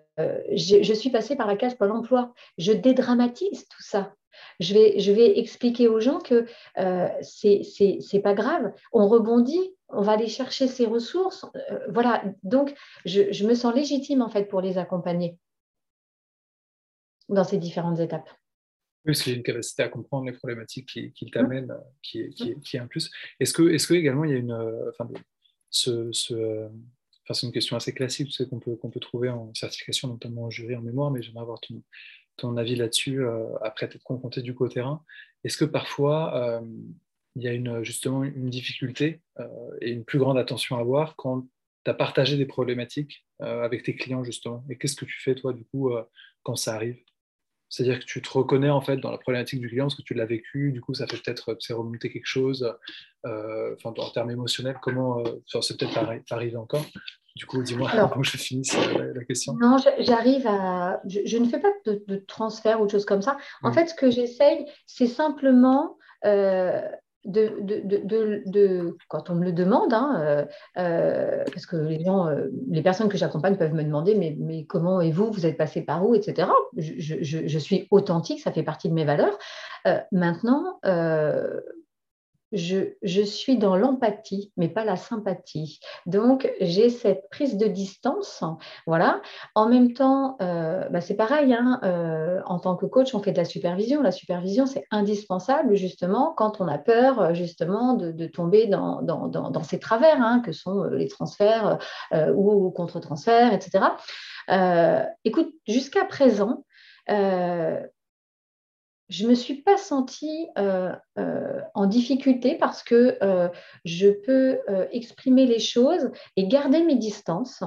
je, 0.53 0.93
suis 0.95 1.11
passée 1.11 1.37
par 1.37 1.47
la 1.47 1.57
case 1.57 1.75
Pôle 1.75 1.93
emploi. 1.93 2.33
Je 2.59 2.73
dédramatise 2.73 3.69
tout 3.69 3.83
ça. 3.83 4.15
Je 4.61 4.75
vais, 4.75 4.99
je 4.99 5.13
vais 5.13 5.39
expliquer 5.39 5.89
aux 5.89 6.01
gens 6.01 6.19
que 6.19 6.47
euh, 6.79 7.09
c'est 7.21 8.23
pas 8.23 8.35
grave. 8.35 8.73
On 8.93 9.09
rebondit, 9.09 9.75
on 9.89 10.03
va 10.03 10.13
aller 10.13 10.29
chercher 10.29 10.69
ses 10.69 10.87
ressources. 10.87 11.47
Euh, 11.71 11.79
voilà. 11.91 12.23
Donc, 12.43 12.75
je, 13.05 13.33
je 13.33 13.47
me 13.47 13.55
sens 13.55 13.75
légitime 13.75 14.23
en 14.23 14.29
fait 14.29 14.45
pour 14.45 14.61
les 14.61 14.79
accompagner 14.79 15.39
dans 17.29 17.45
ces 17.45 17.59
différentes 17.59 18.01
étapes. 18.01 18.29
Oui, 19.05 19.07
parce 19.07 19.23
qu'il 19.23 19.33
y 19.33 19.35
a 19.35 19.39
une 19.39 19.43
capacité 19.43 19.83
à 19.83 19.89
comprendre 19.89 20.27
les 20.27 20.33
problématiques 20.33 20.89
qui, 20.89 21.13
qui 21.13 21.27
t'amènent, 21.27 21.75
qui, 22.03 22.21
est, 22.21 22.31
qui, 22.31 22.55
qui 22.61 22.77
est 22.77 22.81
un 22.81 22.87
plus. 22.87 23.11
Est-ce 23.41 23.53
que, 23.53 23.69
est 23.69 23.85
que 23.85 23.95
également 23.95 24.25
il 24.25 24.31
y 24.31 24.35
a 24.35 24.37
une. 24.37 24.53
Euh, 24.53 24.91
enfin, 24.91 25.11
ce, 25.71 26.13
ce, 26.13 26.69
enfin, 27.25 27.35
c'est 27.35 27.47
une 27.47 27.53
question 27.53 27.77
assez 27.77 27.93
classique 27.93 28.29
tu 28.29 28.35
sais, 28.35 28.47
qu'on 28.49 28.61
peut, 28.61 28.77
qu'on 28.77 28.91
peut 28.91 29.01
trouver 29.01 29.29
en 29.29 29.53
certification, 29.55 30.07
notamment 30.07 30.45
en 30.45 30.51
jury, 30.51 30.77
en 30.77 30.83
mémoire, 30.83 31.11
mais 31.11 31.21
j'aimerais 31.21 31.43
avoir 31.43 31.59
ton, 31.61 31.83
ton 32.37 32.57
avis 32.57 32.77
là-dessus 32.77 33.25
euh, 33.25 33.49
après 33.63 33.87
être 33.87 34.01
confronté 34.05 34.41
du 34.41 34.55
coup 34.55 34.67
au 34.67 34.69
terrain. 34.69 35.03
Est-ce 35.43 35.57
que 35.57 35.65
parfois 35.65 36.37
euh, 36.37 36.61
il 37.35 37.43
y 37.43 37.49
a 37.49 37.53
une, 37.53 37.83
justement 37.83 38.23
une 38.23 38.51
difficulté 38.51 39.21
et 39.81 39.91
une 39.91 40.05
plus 40.05 40.21
grande 40.21 40.39
attention 40.39 40.77
à 40.77 40.81
avoir 40.81 41.17
quand 41.17 41.49
tu 41.85 41.91
as 41.91 41.95
partagé 41.95 42.37
des 42.37 42.47
problématiques 42.47 43.27
avec 43.41 43.83
tes 43.83 43.97
clients 43.97 44.23
justement? 44.23 44.65
Et 44.69 44.77
qu'est-ce 44.77 44.95
que 44.95 45.07
tu 45.07 45.19
fais 45.19 45.35
toi 45.35 45.55
du 45.55 45.65
coup 45.65 45.91
quand 46.43 46.57
ça 46.57 46.75
arrive? 46.75 46.99
C'est-à-dire 47.73 48.01
que 48.01 48.05
tu 48.05 48.21
te 48.21 48.29
reconnais 48.29 48.69
en 48.69 48.83
fait 48.83 48.99
dans 48.99 49.11
la 49.11 49.17
problématique 49.17 49.59
du 49.59 49.69
client 49.69 49.87
parce 49.87 49.95
que 49.95 50.03
tu 50.03 50.13
l'as 50.13 50.27
vécu, 50.27 50.73
du 50.73 50.83
coup 50.83 50.93
ça 50.93 51.07
fait 51.07 51.17
peut-être 51.17 51.57
remonter 51.73 52.13
quelque 52.13 52.27
chose, 52.27 52.71
euh, 53.25 53.75
enfin, 53.75 53.95
en 53.97 54.11
termes 54.11 54.31
émotionnels, 54.31 54.77
comment, 54.83 55.21
euh, 55.21 55.61
c'est 55.63 55.79
peut-être 55.79 55.95
pas 55.95 56.37
arrivé 56.37 56.57
encore. 56.59 56.85
Du 57.35 57.47
coup, 57.47 57.63
dis-moi 57.63 57.91
comment 58.13 58.23
je 58.23 58.37
finis 58.37 58.69
la, 58.75 59.05
la, 59.15 59.25
question. 59.25 59.55
Non, 59.55 59.79
j'arrive 60.01 60.47
à. 60.47 61.01
Je, 61.07 61.39
ne 61.39 61.49
fais 61.49 61.61
pas 61.61 61.73
de, 61.87 62.17
transfert 62.29 62.83
ou 62.83 62.85
de 62.85 62.91
choses 62.91 63.07
comme 63.07 63.23
ça. 63.23 63.39
En 63.63 63.71
mm. 63.71 63.73
fait, 63.73 63.87
ce 63.87 63.95
que 63.95 64.11
j'essaye, 64.11 64.67
c'est 64.87 65.07
simplement 65.07 65.97
euh, 66.27 66.83
de, 67.25 67.57
de, 67.61 68.43
de, 68.47 68.97
quand 69.09 69.31
on 69.31 69.35
me 69.37 69.45
le 69.45 69.53
demande, 69.53 69.93
hein, 69.93 70.17
euh, 70.21 70.45
euh, 70.79 71.45
parce 71.53 71.67
que 71.67 71.77
les 71.77 72.05
gens, 72.05 72.27
euh, 72.27 72.49
les 72.69 72.83
personnes 72.83 73.09
que 73.09 73.17
j'accompagne 73.17 73.57
peuvent 73.57 73.75
me 73.75 73.85
demander, 73.85 74.15
mais, 74.15 74.37
mais 74.39 74.65
comment 74.65 75.01
et 75.01 75.13
vous, 75.13 75.31
vous 75.31 75.47
êtes 75.47 75.57
passé 75.57 75.83
par 75.83 76.07
où, 76.07 76.15
etc. 76.15 76.49
Je, 76.77 76.95
je, 76.99 77.47
je, 77.47 77.59
suis 77.59 77.87
authentique, 77.91 78.41
ça 78.41 78.51
fait 78.51 78.63
partie 78.63 78.89
de 78.89 78.95
mes 78.95 79.05
valeurs. 79.05 79.39
maintenant, 80.11 80.79
je, 82.53 83.23
suis 83.23 83.57
dans 83.57 83.77
l'empathie, 83.77 84.53
mais 84.57 84.69
pas 84.69 84.85
la 84.85 84.97
sympathie. 84.97 85.81
Donc, 86.07 86.51
j'ai 86.61 86.91
cette 86.91 87.29
prise 87.31 87.57
de 87.57 87.67
distance. 87.67 88.45
Voilà. 88.87 89.21
En 89.55 89.69
même 89.69 89.93
temps, 89.93 90.37
euh, 90.41 90.89
bah, 90.91 91.01
c'est 91.01 91.15
pareil, 91.15 91.55
hein, 91.55 91.81
euh, 91.83 92.41
en 92.47 92.59
tant 92.59 92.77
que 92.77 92.87
coach, 92.87 93.15
on 93.15 93.23
fait 93.23 93.33
de 93.33 93.39
la 93.39 93.45
supervision. 93.45 94.03
La 94.03 94.13
supervision, 94.13 94.67
c'est 94.67 94.85
indispensable, 94.91 95.75
justement, 95.75 96.33
quand 96.37 96.61
on 96.61 96.69
a 96.69 96.79
peur, 96.79 97.35
justement, 97.35 97.95
de, 97.95 98.27
tomber 98.27 98.67
dans, 98.67 99.63
ces 99.63 99.79
travers, 99.79 100.21
hein, 100.21 100.41
que 100.45 100.53
sont 100.53 100.85
les 100.85 101.09
transferts 101.09 101.79
ou 102.35 102.71
contre-transferts, 102.71 103.53
etc. 103.53 103.85
écoute, 105.25 105.53
jusqu'à 105.67 106.05
présent, 106.05 106.65
je 109.13 109.25
ne 109.25 109.29
me 109.29 109.35
suis 109.35 109.61
pas 109.61 109.77
sentie 109.77 110.49
euh, 110.57 110.91
euh, 111.19 111.61
en 111.75 111.85
difficulté 111.85 112.57
parce 112.57 112.83
que 112.83 113.19
euh, 113.23 113.49
je 113.85 114.09
peux 114.09 114.59
exprimer 114.91 115.45
les 115.45 115.59
choses 115.59 116.11
et 116.37 116.49
garder 116.49 116.83
mes 116.83 116.97
distances. 116.97 117.63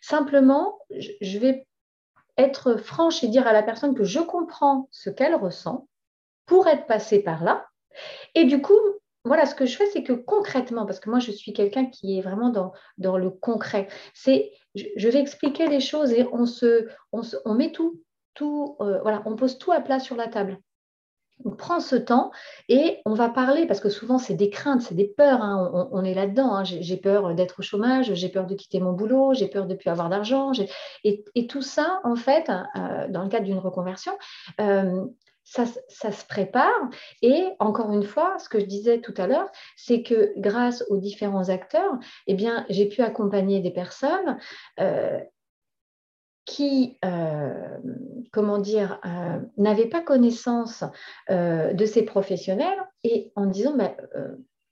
Simplement, 0.00 0.78
je 1.20 1.38
vais 1.38 1.66
être 2.36 2.76
franche 2.76 3.24
et 3.24 3.28
dire 3.28 3.46
à 3.48 3.52
la 3.52 3.64
personne 3.64 3.96
que 3.96 4.04
je 4.04 4.20
comprends 4.20 4.88
ce 4.92 5.10
qu'elle 5.10 5.34
ressent 5.34 5.88
pour 6.46 6.68
être 6.68 6.86
passée 6.86 7.18
par 7.24 7.42
là. 7.42 7.66
Et 8.36 8.44
du 8.44 8.62
coup, 8.62 8.78
voilà, 9.24 9.46
ce 9.46 9.56
que 9.56 9.66
je 9.66 9.76
fais, 9.76 9.86
c'est 9.86 10.04
que 10.04 10.12
concrètement, 10.12 10.86
parce 10.86 11.00
que 11.00 11.10
moi, 11.10 11.18
je 11.18 11.32
suis 11.32 11.52
quelqu'un 11.52 11.86
qui 11.86 12.18
est 12.18 12.22
vraiment 12.22 12.50
dans, 12.50 12.72
dans 12.98 13.18
le 13.18 13.30
concret, 13.30 13.88
c'est 14.14 14.52
je, 14.76 15.08
vais 15.08 15.20
expliquer 15.20 15.66
les 15.66 15.80
choses 15.80 16.12
et 16.12 16.24
on, 16.30 16.46
se, 16.46 16.86
on, 17.12 17.22
on 17.44 17.54
met 17.54 17.72
tout, 17.72 18.00
tout 18.34 18.76
voilà, 18.78 19.24
on 19.26 19.34
pose 19.34 19.58
tout 19.58 19.72
à 19.72 19.80
plat 19.80 19.98
sur 19.98 20.14
la 20.14 20.28
table. 20.28 20.60
On 21.44 21.50
prend 21.50 21.80
ce 21.80 21.96
temps 21.96 22.30
et 22.68 22.98
on 23.04 23.14
va 23.14 23.28
parler, 23.28 23.66
parce 23.66 23.80
que 23.80 23.88
souvent 23.88 24.18
c'est 24.18 24.34
des 24.34 24.50
craintes, 24.50 24.82
c'est 24.82 24.94
des 24.94 25.08
peurs, 25.08 25.42
hein. 25.42 25.88
on, 25.92 26.04
est 26.04 26.14
là-dedans. 26.14 26.54
Hein. 26.54 26.64
J'ai 26.64 26.96
peur 26.96 27.34
d'être 27.34 27.60
au 27.60 27.62
chômage, 27.62 28.14
j'ai 28.14 28.28
peur 28.28 28.46
de 28.46 28.54
quitter 28.54 28.80
mon 28.80 28.92
boulot, 28.92 29.34
j'ai 29.34 29.48
peur 29.48 29.66
de 29.66 29.72
ne 29.72 29.78
plus 29.78 29.90
avoir 29.90 30.08
d'argent. 30.08 30.52
Et, 31.02 31.46
tout 31.46 31.62
ça, 31.62 32.00
en 32.04 32.16
fait, 32.16 32.50
euh, 32.50 33.08
dans 33.08 33.22
le 33.22 33.28
cadre 33.28 33.44
d'une 33.44 33.58
reconversion, 33.58 34.12
euh, 34.60 35.04
ça, 35.44 35.66
se 35.66 36.26
prépare. 36.26 36.90
Et 37.22 37.48
encore 37.58 37.92
une 37.92 38.02
fois, 38.02 38.38
ce 38.38 38.48
que 38.48 38.58
je 38.58 38.64
disais 38.64 39.00
tout 39.00 39.14
à 39.16 39.26
l'heure, 39.26 39.50
c'est 39.76 40.02
que 40.02 40.32
grâce 40.38 40.84
aux 40.88 40.96
différents 40.96 41.48
acteurs, 41.48 41.98
eh 42.26 42.36
j'ai 42.70 42.88
pu 42.88 43.02
accompagner 43.02 43.60
des 43.60 43.70
personnes 43.70 44.38
euh, 44.80 45.20
qui, 46.44 46.98
euh, 47.04 47.78
comment 48.32 48.58
dire, 48.58 49.00
euh, 49.06 49.40
n'avaient 49.56 49.88
pas 49.88 50.00
connaissance 50.00 50.84
euh, 51.30 51.72
de 51.72 51.86
ces 51.86 52.02
professionnels 52.02 52.78
et 53.02 53.32
en 53.34 53.46
disant, 53.46 53.76
bah, 53.76 53.94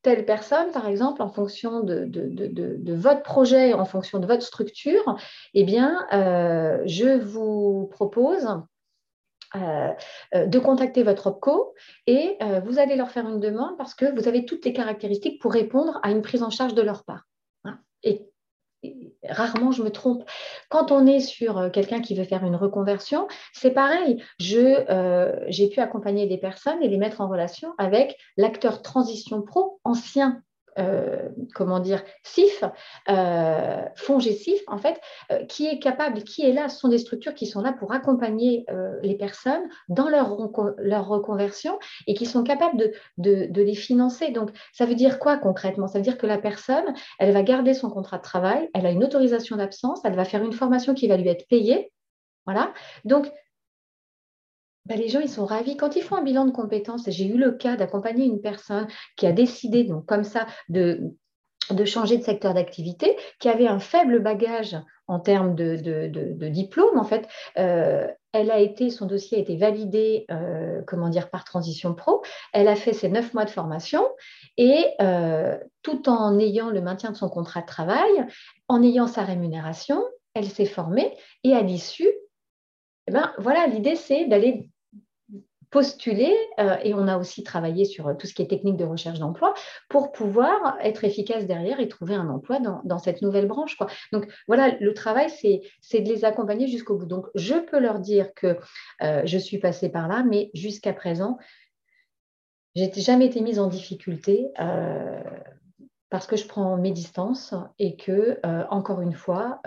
telle 0.02 0.24
personne, 0.26 0.70
par 0.72 0.86
exemple, 0.86 1.22
en 1.22 1.28
fonction 1.28 1.80
de, 1.80 2.94
votre 2.94 3.22
projet, 3.22 3.72
en 3.72 3.84
fonction 3.84 4.18
de 4.18 4.26
votre 4.26 4.42
structure, 4.42 5.16
eh 5.54 5.64
bien, 5.64 6.06
je 6.10 7.18
vous 7.20 7.88
propose 7.92 8.48
de 9.54 10.58
contacter 10.58 11.04
votre 11.04 11.28
OPCO 11.28 11.74
et 12.08 12.36
vous 12.64 12.80
allez 12.80 12.96
leur 12.96 13.12
faire 13.12 13.28
une 13.28 13.38
demande 13.38 13.76
parce 13.78 13.94
que 13.94 14.12
vous 14.18 14.26
avez 14.26 14.44
toutes 14.44 14.64
les 14.64 14.72
caractéristiques 14.72 15.40
pour 15.40 15.52
répondre 15.52 16.00
à 16.02 16.10
une 16.10 16.22
prise 16.22 16.42
en 16.42 16.50
charge 16.50 16.74
de 16.74 16.82
leur 16.82 17.04
part. 17.04 17.28
Hein. 17.64 17.78
Rarement 19.28 19.72
je 19.72 19.82
me 19.82 19.90
trompe. 19.90 20.24
Quand 20.68 20.92
on 20.92 21.06
est 21.06 21.20
sur 21.20 21.58
euh, 21.58 21.70
quelqu'un 21.70 22.00
qui 22.00 22.14
veut 22.14 22.24
faire 22.24 22.44
une 22.44 22.56
reconversion, 22.56 23.28
c'est 23.52 23.70
pareil. 23.70 24.22
Euh, 24.54 25.36
j'ai 25.48 25.68
pu 25.68 25.80
accompagner 25.80 26.26
des 26.26 26.38
personnes 26.38 26.82
et 26.82 26.88
les 26.88 26.98
mettre 26.98 27.20
en 27.20 27.28
relation 27.28 27.74
avec 27.78 28.16
l'acteur 28.36 28.82
Transition 28.82 29.42
Pro, 29.42 29.80
ancien 29.84 30.42
euh, 30.78 31.28
comment 31.54 31.80
dire, 31.80 32.02
CIF, 32.22 32.64
euh, 33.08 33.82
en 34.66 34.78
fait, 34.78 35.00
euh, 35.30 35.44
qui 35.46 35.66
est 35.66 35.78
capable, 35.78 36.22
qui 36.24 36.42
est 36.42 36.52
là, 36.52 36.68
ce 36.68 36.78
sont 36.78 36.88
des 36.88 36.98
structures 36.98 37.34
qui 37.34 37.46
sont 37.46 37.60
là 37.60 37.72
pour 37.72 37.92
accompagner 37.92 38.64
euh, 38.70 38.98
les 39.02 39.16
personnes 39.16 39.62
dans 39.88 40.08
leur, 40.08 40.36
leur 40.78 41.06
reconversion 41.06 41.78
et 42.06 42.14
qui 42.14 42.26
sont 42.26 42.42
capables 42.42 42.76
de, 42.76 42.92
de, 43.18 43.46
de, 43.50 43.62
les 43.62 43.74
financer. 43.74 44.30
Donc, 44.30 44.50
ça 44.72 44.86
veut 44.86 44.94
dire 44.94 45.18
quoi 45.18 45.36
concrètement? 45.36 45.86
Ça 45.86 45.98
veut 45.98 46.04
dire 46.04 46.18
que 46.18 46.26
la 46.26 46.38
personne, 46.38 46.94
elle 47.18 47.32
va 47.32 47.42
garder 47.42 47.74
son 47.74 47.90
contrat 47.90 48.18
de 48.18 48.22
travail, 48.22 48.68
elle 48.74 48.86
a 48.86 48.90
une 48.90 49.04
autorisation 49.04 49.56
d'absence, 49.56 50.00
elle 50.04 50.14
va 50.14 50.24
faire 50.24 50.42
une 50.42 50.52
formation 50.52 50.94
qui 50.94 51.08
va 51.08 51.16
lui 51.16 51.28
être 51.28 51.46
payée. 51.48 51.92
Voilà. 52.46 52.72
Donc, 53.04 53.30
bah, 54.86 54.96
les 54.96 55.08
gens, 55.08 55.20
ils 55.20 55.28
sont 55.28 55.46
ravis. 55.46 55.76
Quand 55.76 55.96
ils 55.96 56.02
font 56.02 56.16
un 56.16 56.22
bilan 56.22 56.44
de 56.44 56.50
compétences, 56.50 57.08
j'ai 57.08 57.26
eu 57.26 57.38
le 57.38 57.52
cas 57.52 57.76
d'accompagner 57.76 58.26
une 58.26 58.40
personne 58.40 58.88
qui 59.16 59.26
a 59.26 59.32
décidé, 59.32 59.84
donc 59.84 60.06
comme 60.06 60.24
ça, 60.24 60.46
de, 60.68 61.14
de 61.70 61.84
changer 61.84 62.18
de 62.18 62.22
secteur 62.22 62.54
d'activité, 62.54 63.16
qui 63.38 63.48
avait 63.48 63.68
un 63.68 63.78
faible 63.78 64.20
bagage 64.20 64.76
en 65.06 65.20
termes 65.20 65.54
de, 65.54 65.76
de, 65.76 66.48
diplôme, 66.48 66.98
en 66.98 67.04
fait. 67.04 67.28
Euh, 67.58 68.08
elle 68.32 68.50
a 68.50 68.58
été, 68.58 68.90
son 68.90 69.06
dossier 69.06 69.38
a 69.38 69.40
été 69.40 69.56
validé, 69.56 70.24
euh, 70.30 70.80
comment 70.86 71.10
dire, 71.10 71.28
par 71.30 71.44
Transition 71.44 71.94
Pro. 71.94 72.22
Elle 72.52 72.66
a 72.66 72.76
fait 72.76 72.94
ses 72.94 73.08
neuf 73.08 73.34
mois 73.34 73.44
de 73.44 73.50
formation 73.50 74.08
et 74.56 74.86
euh, 75.00 75.58
tout 75.82 76.08
en 76.08 76.38
ayant 76.38 76.70
le 76.70 76.80
maintien 76.80 77.10
de 77.10 77.16
son 77.16 77.28
contrat 77.28 77.60
de 77.60 77.66
travail, 77.66 78.26
en 78.68 78.82
ayant 78.82 79.06
sa 79.06 79.22
rémunération, 79.22 80.02
elle 80.34 80.48
s'est 80.48 80.64
formée 80.64 81.14
et 81.44 81.52
à 81.52 81.60
l'issue, 81.60 82.10
eh 83.06 83.12
ben, 83.12 83.32
voilà, 83.38 83.66
l'idée 83.66 83.96
c'est 83.96 84.26
d'aller 84.26 84.70
postuler, 85.72 86.36
euh, 86.60 86.76
et 86.84 86.92
on 86.92 87.08
a 87.08 87.16
aussi 87.16 87.42
travaillé 87.42 87.86
sur 87.86 88.06
euh, 88.06 88.14
tout 88.14 88.26
ce 88.26 88.34
qui 88.34 88.42
est 88.42 88.46
technique 88.46 88.76
de 88.76 88.84
recherche 88.84 89.18
d'emploi, 89.18 89.54
pour 89.88 90.12
pouvoir 90.12 90.76
être 90.82 91.02
efficace 91.02 91.46
derrière 91.46 91.80
et 91.80 91.88
trouver 91.88 92.14
un 92.14 92.28
emploi 92.28 92.60
dans, 92.60 92.98
cette 92.98 93.22
nouvelle 93.22 93.48
branche. 93.48 93.76
Quoi. 93.76 93.88
Donc 94.12 94.30
voilà, 94.46 94.76
le 94.78 94.92
travail, 94.92 95.30
c'est 95.30 96.00
de 96.00 96.08
les 96.08 96.24
accompagner 96.26 96.68
jusqu'au 96.68 96.98
bout. 96.98 97.06
Donc 97.06 97.26
je 97.34 97.54
peux 97.54 97.80
leur 97.80 98.00
dire 98.00 98.34
que 98.34 98.58
euh, 99.02 99.22
je 99.24 99.38
suis 99.38 99.58
passée 99.58 99.88
par 99.88 100.08
là, 100.08 100.22
mais 100.22 100.50
jusqu'à 100.52 100.92
présent, 100.92 101.38
j'ai 102.74 102.92
jamais 102.92 103.26
été 103.26 103.40
mise 103.40 103.58
en 103.58 103.66
difficulté. 103.66 104.52
parce 106.10 106.26
que 106.26 106.36
je 106.36 106.46
prends 106.46 106.76
mes 106.76 106.92
distances 106.92 107.54
et 107.78 107.96
que, 107.96 108.38
encore 108.70 109.00
une 109.00 109.14
fois, 109.14 109.62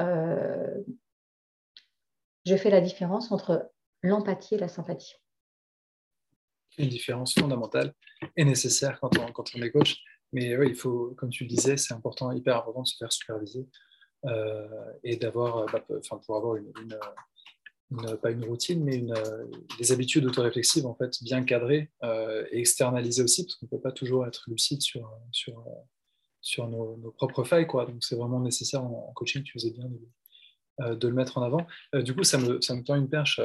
je 2.46 2.56
fais 2.56 2.70
la 2.70 2.82
différence 2.82 3.32
entre 3.32 3.72
l'empathie 4.04 4.56
et 4.56 4.60
la 4.60 4.68
sympathie 4.68 5.16
une 6.78 6.90
différence 6.90 7.34
fondamentale 7.34 7.94
et 8.36 8.46
nécessaire 8.46 9.00
quand 9.00 9.12
on, 9.20 9.62
est 9.62 9.72
coach. 9.72 9.98
Mais 10.34 10.58
oui, 10.58 10.68
il 10.70 10.76
faut, 10.76 11.14
comme 11.18 11.30
tu 11.30 11.44
le 11.44 11.50
disais, 11.50 11.78
c'est 11.78 11.94
important, 11.94 12.32
hyper 12.32 12.58
important 12.58 12.82
de 12.82 12.88
se 12.88 12.98
faire 12.98 13.12
superviser 13.12 13.68
euh, 14.26 14.68
et 15.04 15.18
d'avoir, 15.18 15.58
euh, 15.58 15.66
bah, 15.72 15.86
pour 16.26 16.36
avoir 16.36 16.56
une, 16.56 16.74
pas 18.22 18.32
une 18.32 18.44
routine, 18.46 18.84
mais 18.84 18.98
une, 18.98 19.14
des 19.78 19.92
habitudes 19.92 20.26
autoréflexives 20.26 20.86
en 20.86 20.96
fait 20.96 21.12
bien 21.24 21.44
cadrées 21.44 21.92
euh, 22.04 22.46
et 22.52 22.60
externalisées 22.60 23.24
aussi, 23.24 23.44
parce 23.44 23.56
qu'on 23.56 23.68
ne 23.68 23.70
peut 23.70 23.82
pas 23.82 23.92
toujours 23.92 24.26
être 24.26 24.44
lucide 24.48 24.82
sur, 24.82 25.10
nos, 26.68 27.14
propres 27.18 27.44
failles. 27.44 27.68
Quoi. 27.68 27.86
Donc 27.86 28.04
c'est 28.04 28.16
vraiment 28.16 28.40
nécessaire 28.40 28.84
en, 28.84 29.14
coaching, 29.14 29.44
tu 29.44 29.54
faisais 29.54 29.72
bien 29.72 29.86
de, 29.86 31.08
le 31.08 31.14
mettre 31.14 31.38
en 31.38 31.44
avant. 31.44 31.66
du 31.94 32.16
coup, 32.16 32.24
ça 32.24 32.38
me 32.38 32.84
tend 32.84 32.96
une 32.96 33.10
perche 33.10 33.40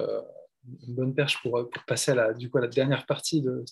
une 0.86 0.94
bonne 0.94 1.14
perche 1.14 1.40
pour, 1.42 1.68
passer 1.86 2.12
à 2.12 2.14
la, 2.14 2.32
du 2.32 2.50
coup, 2.50 2.58
à 2.58 2.62
la 2.62 2.68
dernière 2.68 3.06
partie 3.06 3.42
de, 3.42 3.64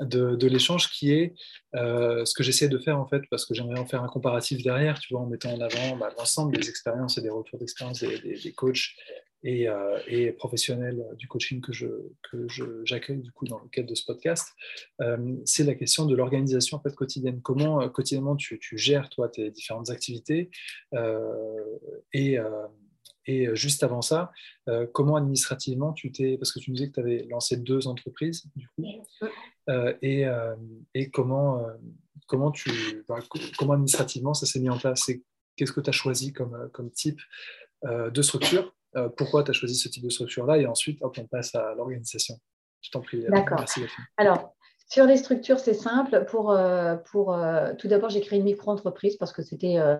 de, 0.00 0.36
de, 0.36 0.46
l'échange 0.46 0.90
qui 0.90 1.12
est 1.12 1.34
euh, 1.74 2.24
ce 2.24 2.34
que 2.34 2.42
j'essaie 2.42 2.68
de 2.68 2.78
faire 2.78 2.98
en 2.98 3.06
fait, 3.06 3.22
parce 3.30 3.46
que 3.46 3.54
j'aimerais 3.54 3.78
en 3.78 3.86
faire 3.86 4.02
un 4.02 4.08
comparatif 4.08 4.62
derrière, 4.62 4.98
tu 4.98 5.14
vois, 5.14 5.22
en 5.22 5.26
mettant 5.26 5.52
en 5.52 5.60
avant 5.60 5.96
bah, 5.96 6.10
l'ensemble 6.18 6.56
des 6.56 6.68
expériences 6.68 7.18
et 7.18 7.22
des 7.22 7.30
retours 7.30 7.58
d'expérience 7.58 8.00
des, 8.00 8.18
des, 8.18 8.52
coachs 8.52 8.94
et, 9.42 9.68
euh, 9.68 9.98
et, 10.08 10.32
professionnels 10.32 11.02
du 11.18 11.28
coaching 11.28 11.60
que 11.60 11.72
je 11.72 11.86
que 12.30 12.46
j'accueille 12.84 13.20
du 13.20 13.32
coup 13.32 13.46
dans 13.46 13.60
le 13.60 13.68
cadre 13.68 13.88
de 13.88 13.94
ce 13.94 14.04
podcast. 14.04 14.48
Euh, 15.00 15.36
c'est 15.44 15.64
la 15.64 15.74
question 15.74 16.04
de 16.06 16.14
l'organisation 16.14 16.78
en 16.78 16.80
fait 16.80 16.94
quotidienne. 16.94 17.40
Comment 17.42 17.88
quotidiennement 17.88 18.36
tu, 18.36 18.58
tu, 18.58 18.76
gères 18.76 19.08
toi 19.08 19.28
tes 19.28 19.50
différentes 19.50 19.90
activités 19.90 20.50
et 22.12 22.38
et 23.26 23.46
euh, 23.46 23.54
juste 23.54 23.82
avant 23.82 24.02
ça, 24.02 24.32
euh, 24.68 24.86
comment 24.92 25.16
administrativement 25.16 25.92
tu 25.92 26.12
t'es, 26.12 26.36
parce 26.38 26.52
que 26.52 26.58
tu 26.58 26.70
me 26.70 26.76
disais 26.76 26.88
que 26.88 26.94
tu 26.94 27.00
avais 27.00 27.26
lancé 27.30 27.56
deux 27.56 27.86
entreprises, 27.86 28.44
du 28.54 28.68
coup, 28.68 28.84
euh, 29.68 29.94
et, 30.02 30.24
et, 30.94 31.10
comment, 31.10 31.66
comment, 32.26 32.50
tu, 32.50 32.70
comment 33.58 33.72
administrativement 33.72 34.34
ça 34.34 34.46
s'est 34.46 34.60
mis 34.60 34.70
en 34.70 34.78
place? 34.78 35.10
Qu'est-ce 35.56 35.72
que 35.72 35.80
tu 35.80 35.90
as 35.90 35.92
choisi 35.92 36.32
comme, 36.32 36.70
comme 36.72 36.90
type 36.90 37.20
de 37.84 38.22
structure? 38.22 38.74
Pourquoi 39.16 39.42
tu 39.42 39.50
as 39.50 39.54
choisi 39.54 39.74
ce 39.74 39.88
type 39.88 40.04
de 40.04 40.08
structure-là? 40.08 40.58
Et 40.58 40.66
ensuite, 40.66 41.00
on 41.02 41.10
passe 41.26 41.54
à 41.54 41.74
l'organisation. 41.74 42.38
Je 42.80 42.90
t'en 42.90 43.00
prie. 43.00 43.24
D'accord. 43.28 43.64
Alors, 44.16 44.55
sur 44.88 45.04
les 45.04 45.16
structures, 45.16 45.58
c'est 45.58 45.74
simple. 45.74 46.24
Pour, 46.26 46.52
euh, 46.52 46.94
euh, 47.16 47.74
tout 47.76 47.88
d'abord, 47.88 48.08
j'ai 48.08 48.20
créé 48.20 48.38
une 48.38 48.44
micro-entreprise 48.44 49.16
parce 49.16 49.32
que 49.32 49.42
c'était 49.42 49.78
euh, 49.78 49.96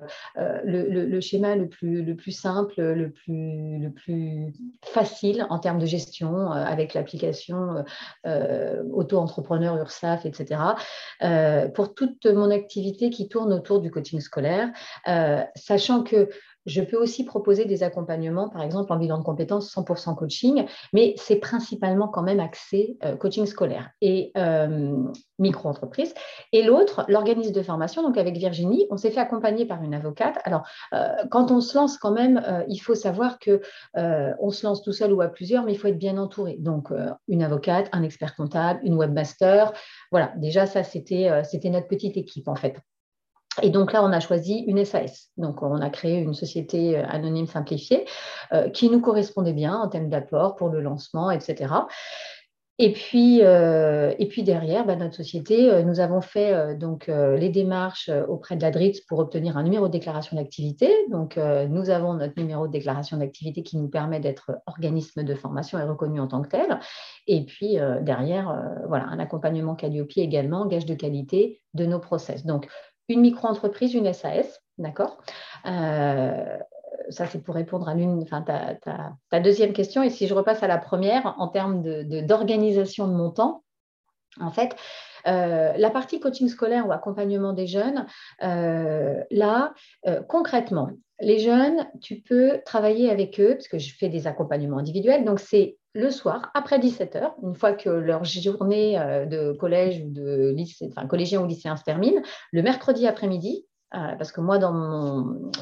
le, 0.65 1.21
schéma 1.21 1.57
le 1.57 1.69
plus, 1.69 2.03
le 2.03 2.15
plus 2.15 2.31
simple, 2.31 2.81
le 2.81 3.11
plus, 3.11 3.81
le 3.81 3.91
plus 3.91 4.55
facile 4.85 5.45
en 5.51 5.59
termes 5.59 5.81
de 5.81 5.87
gestion 5.87 6.53
avec 6.53 6.95
l'application 6.95 7.85
auto-entrepreneur, 8.25 9.77
URSAF, 9.77 10.25
etc. 10.25 10.61
pour 11.75 11.95
toute 11.95 12.27
mon 12.27 12.51
activité 12.51 13.11
qui 13.11 13.29
tourne 13.29 13.53
autour 13.53 13.81
du 13.81 13.91
coaching 13.91 14.21
scolaire, 14.21 14.71
sachant 15.57 16.05
que 16.05 16.29
je 16.67 16.83
peux 16.83 16.97
aussi 16.97 17.25
proposer 17.25 17.65
des 17.65 17.83
accompagnements, 17.83 18.49
par 18.49 18.63
exemple 18.63 18.93
en 18.93 18.97
bilan 18.97 19.19
de 19.19 19.25
compétences 19.25 19.75
100% 19.75 20.15
coaching, 20.17 20.67
mais 20.93 21.15
c'est 21.17 21.37
principalement 21.37 22.09
quand 22.09 22.23
même 22.23 22.41
axé 22.41 22.99
euh, 23.05 23.17
coaching 23.17 23.47
scolaire 23.47 23.91
et 24.01 24.33
euh, 24.37 24.97
micro-entreprise. 25.39 26.15
Et 26.53 26.63
l'autre, 26.63 27.05
l'organisme 27.09 27.53
de 27.53 27.63
formation, 27.63 28.03
donc 28.03 28.19
avec 28.19 28.37
Virginie, 28.37 28.87
on 28.91 28.97
s'est 28.97 29.11
fait 29.11 29.21
accompagner 29.21 29.65
par 29.67 29.83
une 29.83 29.95
avocate. 29.95 30.39
Alors, 30.45 30.67
euh, 30.93 31.09
quand 31.31 31.51
on 31.51 31.61
se 31.61 31.77
lance 31.77 31.97
quand 31.99 32.13
même, 32.13 32.43
il 32.69 32.79
faut 32.79 32.95
savoir 32.95 33.39
que 33.39 33.61
on 33.95 34.51
se 34.51 34.67
lance 34.67 34.83
tout 34.83 34.93
seul 34.93 35.13
ou 35.13 35.21
à 35.21 35.29
plusieurs, 35.29 35.65
mais 35.65 35.73
il 35.73 35.79
faut 35.79 35.89
être 35.89 35.99
bien 35.99 36.19
entouré. 36.19 36.57
Donc, 36.59 36.91
une 37.29 37.43
avocate, 37.43 37.89
un 37.93 38.03
expert 38.03 38.35
comptable, 38.35 38.81
une 38.83 38.95
webmaster. 38.95 39.73
Voilà, 40.11 40.33
déjà 40.37 40.67
ça, 40.67 40.83
c'était 40.83 41.31
notre 41.71 41.89
petite 41.89 42.17
équipe 42.17 42.49
en 42.49 42.57
fait. 42.57 42.77
Et 43.63 43.71
donc 43.71 43.93
là, 43.93 44.05
on 44.05 44.13
a 44.13 44.21
choisi 44.21 44.65
une 44.67 44.85
SAS. 44.85 45.31
Donc, 45.37 45.63
on 45.63 45.81
a 45.81 45.91
créé 45.91 46.19
une 46.19 46.35
société 46.35 46.99
euh, 46.99 47.05
anonyme 47.09 47.47
simplifiée 47.47 48.05
euh, 48.53 48.69
qui 48.69 48.91
nous 48.91 49.01
correspondait 49.01 49.53
bien 49.53 49.77
en 49.77 49.89
termes 49.89 50.09
d'apport 50.09 50.57
pour 50.57 50.69
le 50.69 50.81
lancement, 50.81 51.31
etc. 51.31 51.75
Et 52.79 52.93
puis, 52.93 53.41
euh, 53.43 54.13
et 54.19 54.29
puis 54.29 54.43
derrière, 54.43 54.85
bah, 54.85 54.97
notre 54.97 55.15
société, 55.15 55.83
nous 55.85 55.99
avons 55.99 56.21
fait 56.21 56.77
donc 56.77 57.07
les 57.07 57.49
démarches 57.49 58.11
auprès 58.29 58.55
de 58.55 58.61
la 58.61 58.71
DRITS 58.71 59.01
pour 59.09 59.19
obtenir 59.19 59.57
un 59.57 59.63
numéro 59.63 59.87
de 59.87 59.93
déclaration 59.93 60.37
d'activité. 60.37 60.91
Donc, 61.11 61.39
nous 61.39 61.89
avons 61.89 62.13
notre 62.13 62.35
numéro 62.37 62.67
de 62.67 62.73
déclaration 62.73 63.17
d'activité 63.17 63.63
qui 63.63 63.79
nous 63.79 63.89
permet 63.89 64.21
d'être 64.21 64.59
organisme 64.67 65.25
de 65.25 65.35
formation 65.35 65.79
et 65.79 65.85
reconnu 65.85 66.21
en 66.21 66.27
tant 66.27 66.43
que 66.43 66.49
tel. 66.49 66.79
Et 67.27 67.47
puis 67.47 67.79
derrière, 68.03 68.55
voilà, 68.87 69.07
un 69.07 69.21
accompagnement 69.21 69.75
Calliope 69.75 70.13
également, 70.17 70.67
gage 70.67 70.85
de 70.85 70.93
qualité 70.93 71.63
de 71.73 71.87
nos 71.87 71.99
process. 71.99 72.45
Donc, 72.45 72.69
une 73.09 73.21
micro-entreprise, 73.21 73.95
une 73.95 74.13
SAS, 74.13 74.63
d'accord? 74.79 75.19
Euh, 75.67 76.59
ça, 77.11 77.27
c'est 77.27 77.43
pour 77.43 77.55
répondre 77.55 77.89
à 77.89 77.95
l'une, 77.95 78.23
enfin, 78.23 78.43
ta, 78.43 79.41
deuxième 79.41 79.73
question. 79.73 80.03
Et 80.03 80.11
si 80.11 80.27
je 80.27 80.35
repasse 80.35 80.63
à 80.63 80.67
la 80.67 80.79
première, 80.79 81.35
en 81.39 81.49
termes 81.49 81.83
d'organisation 82.23 83.07
de, 83.07 83.13
mon 83.13 83.31
temps, 83.31 83.63
en 84.41 84.51
fait, 84.51 84.77
euh, 85.27 85.73
la 85.77 85.91
partie 85.91 86.21
coaching 86.21 86.49
scolaire 86.49 86.87
ou 86.87 86.93
accompagnement 86.93 87.53
des 87.53 87.67
jeunes, 87.67 88.07
euh, 88.43 89.23
là, 89.31 89.73
concrètement, 90.29 90.91
les 91.21 91.39
jeunes, 91.39 91.89
tu 92.03 92.17
peux 92.17 92.61
travailler 92.65 93.11
avec 93.11 93.41
eux, 93.41 93.55
parce 93.55 93.69
que 93.69 93.79
je 93.79 93.95
fais 93.95 94.09
des 94.09 94.27
accompagnements 94.27 94.79
individuels, 94.79 95.25
donc 95.25 95.41
c'est 95.41 95.79
le 95.95 96.11
soir, 96.11 96.51
après 96.53 96.79
17h, 96.79 97.33
une 97.43 97.55
fois 97.55 97.73
que 97.73 97.89
leur 97.89 98.25
journée 98.25 98.99
euh, 98.99 99.25
de 99.25 99.53
collège 99.53 100.03
ou 100.05 100.11
de 100.11 100.53
lycée, 100.55 100.89
enfin 100.91 101.07
collégien 101.07 101.41
ou 101.41 101.47
lycéen 101.47 101.77
se 101.77 101.85
termine, 101.85 102.21
le 102.53 102.63
mercredi 102.63 103.07
après-midi, 103.07 103.65
parce 104.19 104.33
que 104.33 104.41
moi, 104.41 104.59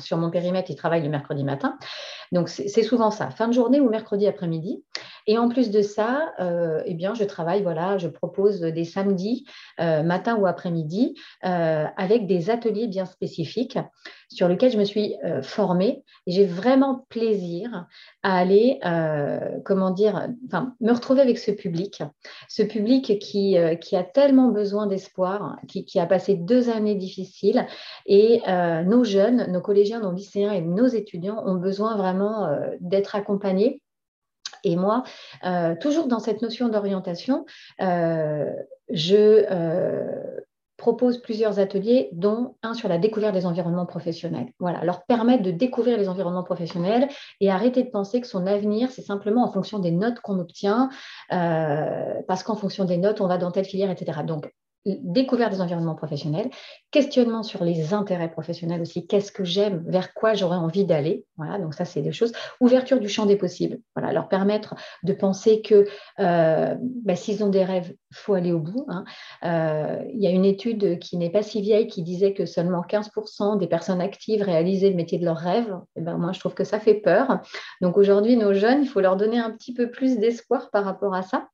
sur 0.00 0.16
mon 0.16 0.30
périmètre, 0.30 0.70
ils 0.70 0.76
travaillent 0.76 1.02
le 1.02 1.08
mercredi 1.08 1.44
matin. 1.44 1.78
Donc, 2.32 2.48
c'est 2.48 2.82
souvent 2.82 3.10
ça, 3.10 3.30
fin 3.30 3.48
de 3.48 3.52
journée 3.52 3.80
ou 3.80 3.88
mercredi 3.88 4.26
après-midi. 4.26 4.82
Et 5.26 5.38
en 5.38 5.48
plus 5.48 5.70
de 5.70 5.80
ça, 5.80 6.32
euh, 6.40 6.82
eh 6.84 6.94
bien, 6.94 7.14
je 7.14 7.24
travaille, 7.24 7.62
voilà, 7.62 7.96
je 7.96 8.08
propose 8.08 8.60
des 8.60 8.84
samedis, 8.84 9.46
euh, 9.80 10.02
matin 10.02 10.36
ou 10.36 10.46
après-midi, 10.46 11.14
avec 11.42 12.26
des 12.26 12.50
ateliers 12.50 12.88
bien 12.88 13.06
spécifiques 13.06 13.78
sur 14.28 14.48
lesquels 14.48 14.72
je 14.72 14.78
me 14.78 14.84
suis 14.84 15.14
formée. 15.42 16.02
J'ai 16.26 16.44
vraiment 16.44 17.06
plaisir 17.08 17.86
à 18.22 18.36
aller, 18.36 18.80
comment 19.64 19.90
dire, 19.90 20.28
me 20.80 20.92
retrouver 20.92 21.20
avec 21.20 21.38
ce 21.38 21.50
public, 21.50 22.02
ce 22.48 22.62
public 22.62 23.18
qui, 23.18 23.56
qui 23.80 23.96
a 23.96 24.02
tellement 24.02 24.48
besoin 24.48 24.86
d'espoir, 24.86 25.56
qui, 25.68 25.84
qui, 25.84 26.00
a 26.00 26.06
passé 26.06 26.34
deux 26.34 26.70
années 26.70 26.94
difficiles. 26.96 27.66
Et 28.06 28.23
euh, 28.46 28.82
nos 28.82 29.04
jeunes, 29.04 29.50
nos 29.50 29.60
collégiens, 29.60 30.00
nos 30.00 30.12
lycéens 30.12 30.52
et 30.52 30.60
nos 30.60 30.86
étudiants 30.86 31.42
ont 31.46 31.56
besoin 31.56 31.96
vraiment 31.96 32.46
euh, 32.46 32.70
d'être 32.80 33.14
accompagnés. 33.14 33.80
Et 34.62 34.76
moi, 34.76 35.02
euh, 35.44 35.74
toujours 35.80 36.06
dans 36.06 36.20
cette 36.20 36.40
notion 36.40 36.68
d'orientation, 36.68 37.44
je 38.88 39.44
propose 40.76 41.18
plusieurs 41.18 41.58
ateliers, 41.58 42.08
dont 42.12 42.56
un 42.62 42.74
sur 42.74 42.88
la 42.88 42.98
découverte 42.98 43.34
des 43.34 43.46
environnements 43.46 43.86
professionnels. 43.86 44.52
Voilà, 44.58 44.84
leur 44.84 45.04
permettre 45.04 45.42
de 45.42 45.50
découvrir 45.50 45.96
les 45.98 46.08
environnements 46.08 46.42
professionnels 46.42 47.08
et 47.40 47.50
arrêter 47.50 47.82
de 47.84 47.90
penser 47.90 48.20
que 48.20 48.26
son 48.26 48.46
avenir, 48.46 48.90
c'est 48.90 49.02
simplement 49.02 49.44
en 49.44 49.52
fonction 49.52 49.78
des 49.78 49.92
notes 49.92 50.20
qu'on 50.20 50.38
obtient, 50.38 50.90
parce 51.30 52.42
qu'en 52.42 52.56
fonction 52.56 52.84
des 52.84 52.98
notes, 52.98 53.20
on 53.20 53.28
va 53.28 53.38
dans 53.38 53.50
telle 53.50 53.66
filière, 53.66 53.90
etc. 53.90 54.20
Donc, 54.26 54.50
découverte 54.86 55.52
des 55.52 55.60
environnements 55.60 55.94
professionnels, 55.94 56.50
questionnement 56.90 57.42
sur 57.42 57.64
les 57.64 57.94
intérêts 57.94 58.30
professionnels 58.30 58.82
aussi, 58.82 59.06
qu'est-ce 59.06 59.32
que 59.32 59.44
j'aime, 59.44 59.82
vers 59.86 60.12
quoi 60.14 60.34
j'aurais 60.34 60.56
envie 60.56 60.84
d'aller. 60.84 61.24
Voilà, 61.36 61.58
donc 61.58 61.74
ça, 61.74 61.84
c'est 61.84 62.02
des 62.02 62.12
choses. 62.12 62.32
Ouverture 62.60 63.00
du 63.00 63.08
champ 63.08 63.26
des 63.26 63.36
possibles. 63.36 63.78
Voilà, 63.96 64.12
leur 64.12 64.28
permettre 64.28 64.74
de 65.02 65.12
penser 65.12 65.62
que 65.62 65.86
euh, 66.20 66.74
bah, 67.04 67.16
s'ils 67.16 67.42
ont 67.42 67.48
des 67.48 67.64
rêves, 67.64 67.94
il 68.10 68.16
faut 68.16 68.34
aller 68.34 68.52
au 68.52 68.60
bout. 68.60 68.86
Hein. 68.88 69.04
Euh, 69.44 70.04
il 70.12 70.22
y 70.22 70.26
a 70.26 70.30
une 70.30 70.44
étude 70.44 70.98
qui 70.98 71.16
n'est 71.16 71.30
pas 71.30 71.42
si 71.42 71.60
vieille 71.60 71.86
qui 71.86 72.02
disait 72.02 72.34
que 72.34 72.46
seulement 72.46 72.82
15% 72.82 73.58
des 73.58 73.66
personnes 73.66 74.00
actives 74.00 74.42
réalisaient 74.42 74.90
le 74.90 74.96
métier 74.96 75.18
de 75.18 75.24
leur 75.24 75.38
rêve. 75.38 75.68
Et 75.96 76.00
eh 76.00 76.02
ben, 76.02 76.18
moi, 76.18 76.32
je 76.32 76.40
trouve 76.40 76.54
que 76.54 76.64
ça 76.64 76.78
fait 76.78 76.94
peur. 76.94 77.40
Donc 77.80 77.96
aujourd'hui, 77.96 78.36
nos 78.36 78.52
jeunes, 78.52 78.82
il 78.82 78.88
faut 78.88 79.00
leur 79.00 79.16
donner 79.16 79.38
un 79.38 79.50
petit 79.50 79.72
peu 79.72 79.90
plus 79.90 80.18
d'espoir 80.18 80.70
par 80.70 80.84
rapport 80.84 81.14
à 81.14 81.22
ça. 81.22 81.48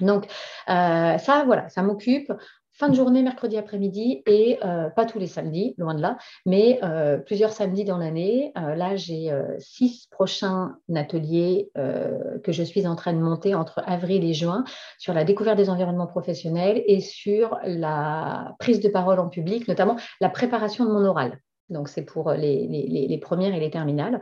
Donc, 0.00 0.26
euh, 0.68 1.18
ça, 1.18 1.44
voilà, 1.44 1.68
ça 1.68 1.82
m'occupe 1.82 2.32
fin 2.78 2.88
de 2.88 2.94
journée, 2.94 3.22
mercredi 3.22 3.58
après-midi, 3.58 4.22
et 4.26 4.58
euh, 4.64 4.88
pas 4.88 5.04
tous 5.04 5.18
les 5.18 5.26
samedis, 5.26 5.74
loin 5.78 5.94
de 5.94 6.00
là, 6.00 6.16
mais 6.46 6.78
euh, 6.84 7.18
plusieurs 7.18 7.50
samedis 7.50 7.84
dans 7.84 7.98
l'année. 7.98 8.52
là, 8.54 8.94
j'ai 8.94 9.32
six 9.58 10.08
prochains 10.10 10.76
ateliers 10.94 11.70
que 11.74 12.52
je 12.52 12.62
suis 12.62 12.86
en 12.86 12.94
train 12.94 13.12
de 13.12 13.18
monter 13.18 13.54
entre 13.54 13.82
avril 13.86 14.24
et 14.24 14.34
juin 14.34 14.64
sur 14.98 15.12
la 15.12 15.24
découverte 15.24 15.56
des 15.56 15.70
environnements 15.70 16.06
professionnels 16.06 16.82
et 16.86 17.00
sur 17.00 17.58
la 17.64 18.54
prise 18.58 18.80
de 18.80 18.88
parole 18.88 19.18
en 19.18 19.28
public, 19.28 19.66
notamment 19.68 19.96
la 20.20 20.28
préparation 20.28 20.84
de 20.84 20.90
mon 20.90 21.04
oral. 21.04 21.40
Donc, 21.70 21.88
c'est 21.88 22.04
pour 22.04 22.32
les, 22.32 23.20
premières 23.20 23.54
et 23.54 23.60
les 23.60 23.70
terminales. 23.70 24.20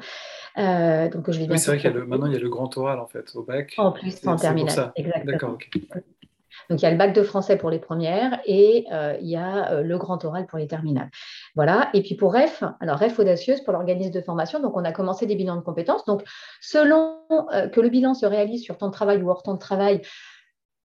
donc, 0.57 1.31
je 1.31 1.39
vais 1.39 1.51
oui, 1.51 1.59
c'est 1.59 1.71
vrai 1.71 1.79
qu'il 1.79 1.91
y 1.91 1.95
a 1.95 2.05
maintenant, 2.05 2.27
il 2.27 2.33
y 2.33 2.37
a 2.37 2.41
le 2.41 2.49
grand 2.49 2.75
oral, 2.79 2.99
en 3.01 3.07
fait, 3.07 3.35
au 3.35 3.43
bac. 3.43 3.75
En 3.77 3.93
plus, 3.93 4.27
en 4.27 4.37
terminale. 4.37 4.93
Exactement. 4.97 5.33
D'accord, 5.33 5.53
ok. 5.55 6.03
Donc, 6.71 6.81
il 6.81 6.85
y 6.85 6.87
a 6.87 6.91
le 6.91 6.97
bac 6.97 7.15
de 7.15 7.23
français 7.23 7.57
pour 7.57 7.71
les 7.71 7.79
premières 7.79 8.41
et 8.45 8.87
euh, 8.93 9.17
il 9.21 9.29
y 9.29 9.37
a 9.37 9.71
euh, 9.71 9.83
le 9.83 9.99
grand 9.99 10.25
oral 10.25 10.47
pour 10.47 10.59
les 10.59 10.67
terminales. 10.67 11.11
Voilà. 11.55 11.91
Et 11.95 12.03
puis 12.03 12.15
pour 12.15 12.33
REF, 12.33 12.63
alors 12.81 12.99
REF 12.99 13.19
audacieuse 13.19 13.61
pour 13.61 13.73
l'organisme 13.73 14.11
de 14.11 14.21
formation. 14.21 14.61
Donc, 14.61 14.77
on 14.77 14.85
a 14.85 14.93
commencé 14.93 15.27
des 15.27 15.37
bilans 15.37 15.57
de 15.57 15.63
compétences. 15.63 16.05
Donc, 16.05 16.23
selon 16.61 17.21
euh, 17.53 17.69
que 17.69 17.81
le 17.81 17.89
bilan 17.89 18.15
se 18.15 18.27
réalise 18.27 18.63
sur 18.63 18.79
temps 18.79 18.89
de 18.89 18.93
travail 18.93 19.23
ou 19.23 19.31
hors 19.31 19.43
temps 19.43 19.55
de 19.55 19.59
travail, 19.59 20.03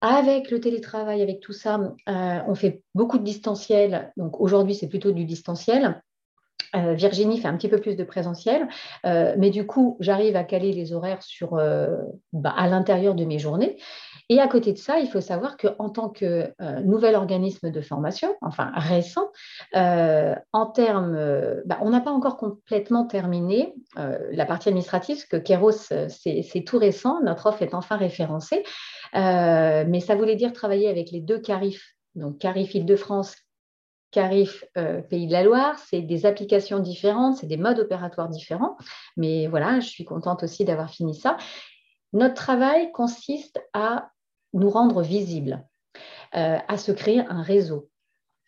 avec 0.01 0.49
le 0.49 0.59
télétravail, 0.59 1.21
avec 1.21 1.41
tout 1.41 1.53
ça, 1.53 1.79
on 2.07 2.55
fait 2.55 2.81
beaucoup 2.95 3.19
de 3.19 3.23
distanciel. 3.23 4.11
Donc, 4.17 4.41
aujourd'hui, 4.41 4.73
c'est 4.73 4.87
plutôt 4.87 5.11
du 5.11 5.25
distanciel. 5.25 6.01
Virginie 6.73 7.37
fait 7.37 7.47
un 7.47 7.55
petit 7.55 7.69
peu 7.69 7.77
plus 7.77 7.95
de 7.95 8.03
présentiel, 8.03 8.67
mais 9.03 9.51
du 9.51 9.67
coup, 9.67 9.97
j'arrive 9.99 10.35
à 10.35 10.43
caler 10.43 10.71
les 10.71 10.91
horaires 10.91 11.21
sur, 11.21 11.51
bah, 12.33 12.53
à 12.57 12.67
l'intérieur 12.67 13.13
de 13.13 13.25
mes 13.25 13.37
journées. 13.37 13.77
Et 14.29 14.39
à 14.39 14.47
côté 14.47 14.73
de 14.73 14.77
ça, 14.77 14.99
il 14.99 15.07
faut 15.07 15.21
savoir 15.21 15.57
qu'en 15.57 15.89
tant 15.89 16.09
que 16.09 16.51
euh, 16.61 16.79
nouvel 16.81 17.15
organisme 17.15 17.71
de 17.71 17.81
formation, 17.81 18.35
enfin 18.41 18.71
récent, 18.75 19.31
euh, 19.75 20.35
en 20.51 20.65
termes, 20.65 21.15
euh, 21.15 21.61
bah, 21.65 21.79
on 21.81 21.89
n'a 21.89 22.01
pas 22.01 22.11
encore 22.11 22.37
complètement 22.37 23.05
terminé 23.05 23.73
la 23.95 24.45
partie 24.45 24.69
administrative, 24.69 25.17
parce 25.17 25.25
que 25.25 25.37
Keros, 25.37 25.71
c'est 25.71 26.63
tout 26.65 26.77
récent, 26.77 27.21
notre 27.21 27.47
offre 27.47 27.61
est 27.61 27.73
enfin 27.73 27.97
référencée, 27.97 28.63
mais 29.13 29.99
ça 29.99 30.15
voulait 30.15 30.35
dire 30.35 30.53
travailler 30.53 30.89
avec 30.89 31.11
les 31.11 31.19
deux 31.19 31.39
CARIF, 31.39 31.95
donc 32.15 32.37
CARIF 32.37 32.73
Île-de-France, 32.73 33.35
CARIF 34.11 34.63
Pays 35.09 35.27
de 35.27 35.31
la 35.31 35.43
Loire, 35.43 35.77
c'est 35.77 36.01
des 36.01 36.25
applications 36.25 36.79
différentes, 36.79 37.37
c'est 37.37 37.47
des 37.47 37.57
modes 37.57 37.79
opératoires 37.79 38.29
différents, 38.29 38.77
mais 39.17 39.47
voilà, 39.47 39.79
je 39.79 39.87
suis 39.87 40.05
contente 40.05 40.43
aussi 40.43 40.63
d'avoir 40.65 40.89
fini 40.89 41.13
ça. 41.13 41.37
Notre 42.13 42.35
travail 42.35 42.91
consiste 42.91 43.61
à 43.73 44.11
nous 44.53 44.69
rendre 44.69 45.01
visibles, 45.01 45.65
euh, 46.35 46.57
à 46.67 46.77
se 46.77 46.91
créer 46.91 47.21
un 47.21 47.41
réseau. 47.41 47.89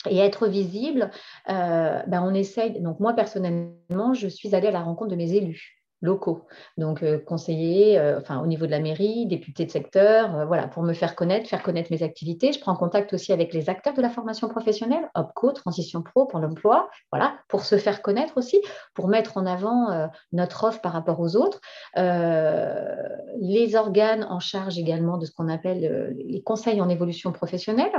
Et 0.09 0.17
être 0.17 0.47
visible, 0.47 1.11
euh, 1.49 2.03
ben 2.07 2.21
on 2.23 2.33
essaye. 2.33 2.81
Donc 2.81 2.99
moi 2.99 3.13
personnellement, 3.13 4.13
je 4.13 4.27
suis 4.27 4.53
allée 4.53 4.67
à 4.67 4.71
la 4.71 4.81
rencontre 4.81 5.11
de 5.11 5.15
mes 5.15 5.33
élus. 5.33 5.82
Locaux. 6.03 6.45
Donc, 6.77 7.01
euh, 7.01 7.17
conseiller 7.17 7.97
euh, 7.97 8.19
enfin, 8.19 8.41
au 8.41 8.45
niveau 8.45 8.65
de 8.65 8.71
la 8.71 8.81
mairie, 8.81 9.25
député 9.25 9.65
de 9.65 9.71
secteur, 9.71 10.35
euh, 10.35 10.45
voilà, 10.45 10.67
pour 10.67 10.83
me 10.83 10.93
faire 10.93 11.15
connaître, 11.15 11.49
faire 11.49 11.63
connaître 11.63 11.91
mes 11.91 12.03
activités. 12.03 12.51
Je 12.51 12.59
prends 12.59 12.75
contact 12.75 13.13
aussi 13.13 13.31
avec 13.31 13.53
les 13.53 13.69
acteurs 13.69 13.93
de 13.93 14.01
la 14.01 14.09
formation 14.09 14.49
professionnelle, 14.49 15.09
OPCO, 15.15 15.53
Transition 15.53 16.03
Pro 16.03 16.25
pour 16.25 16.39
l'emploi, 16.39 16.89
voilà, 17.11 17.35
pour 17.47 17.63
se 17.63 17.77
faire 17.77 18.01
connaître 18.01 18.37
aussi, 18.37 18.61
pour 18.93 19.07
mettre 19.07 19.37
en 19.37 19.45
avant 19.45 20.09
notre 20.33 20.65
offre 20.65 20.81
par 20.81 20.91
rapport 20.91 21.19
aux 21.21 21.37
autres. 21.37 21.61
les 21.95 23.75
organes 23.75 24.25
en 24.29 24.39
charge 24.39 24.77
également 24.77 25.17
de 25.17 25.25
ce 25.25 25.31
qu'on 25.31 25.47
appelle 25.47 26.13
les 26.17 26.41
conseils 26.41 26.81
en 26.81 26.89
évolution 26.89 27.31
professionnelle. 27.31 27.91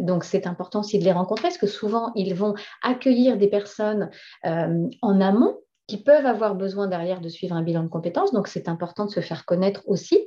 donc, 0.00 0.24
c'est 0.24 0.46
important 0.46 0.80
aussi 0.80 0.98
de 0.98 1.04
les 1.04 1.12
rencontrer 1.12 1.48
parce 1.48 1.58
que 1.58 1.66
souvent, 1.66 2.12
ils 2.14 2.34
vont 2.34 2.54
accueillir 2.82 3.36
des 3.36 3.48
personnes 3.48 4.10
en 4.44 5.20
amont 5.20 5.58
qui 5.86 6.02
peuvent 6.02 6.26
avoir 6.26 6.54
besoin 6.54 6.86
derrière 6.86 7.20
de 7.20 7.28
suivre 7.28 7.54
un 7.54 7.62
bilan 7.62 7.82
de 7.82 7.88
compétences. 7.88 8.32
Donc, 8.32 8.48
c'est 8.48 8.68
important 8.68 9.04
de 9.04 9.10
se 9.10 9.20
faire 9.20 9.44
connaître 9.44 9.82
aussi. 9.86 10.26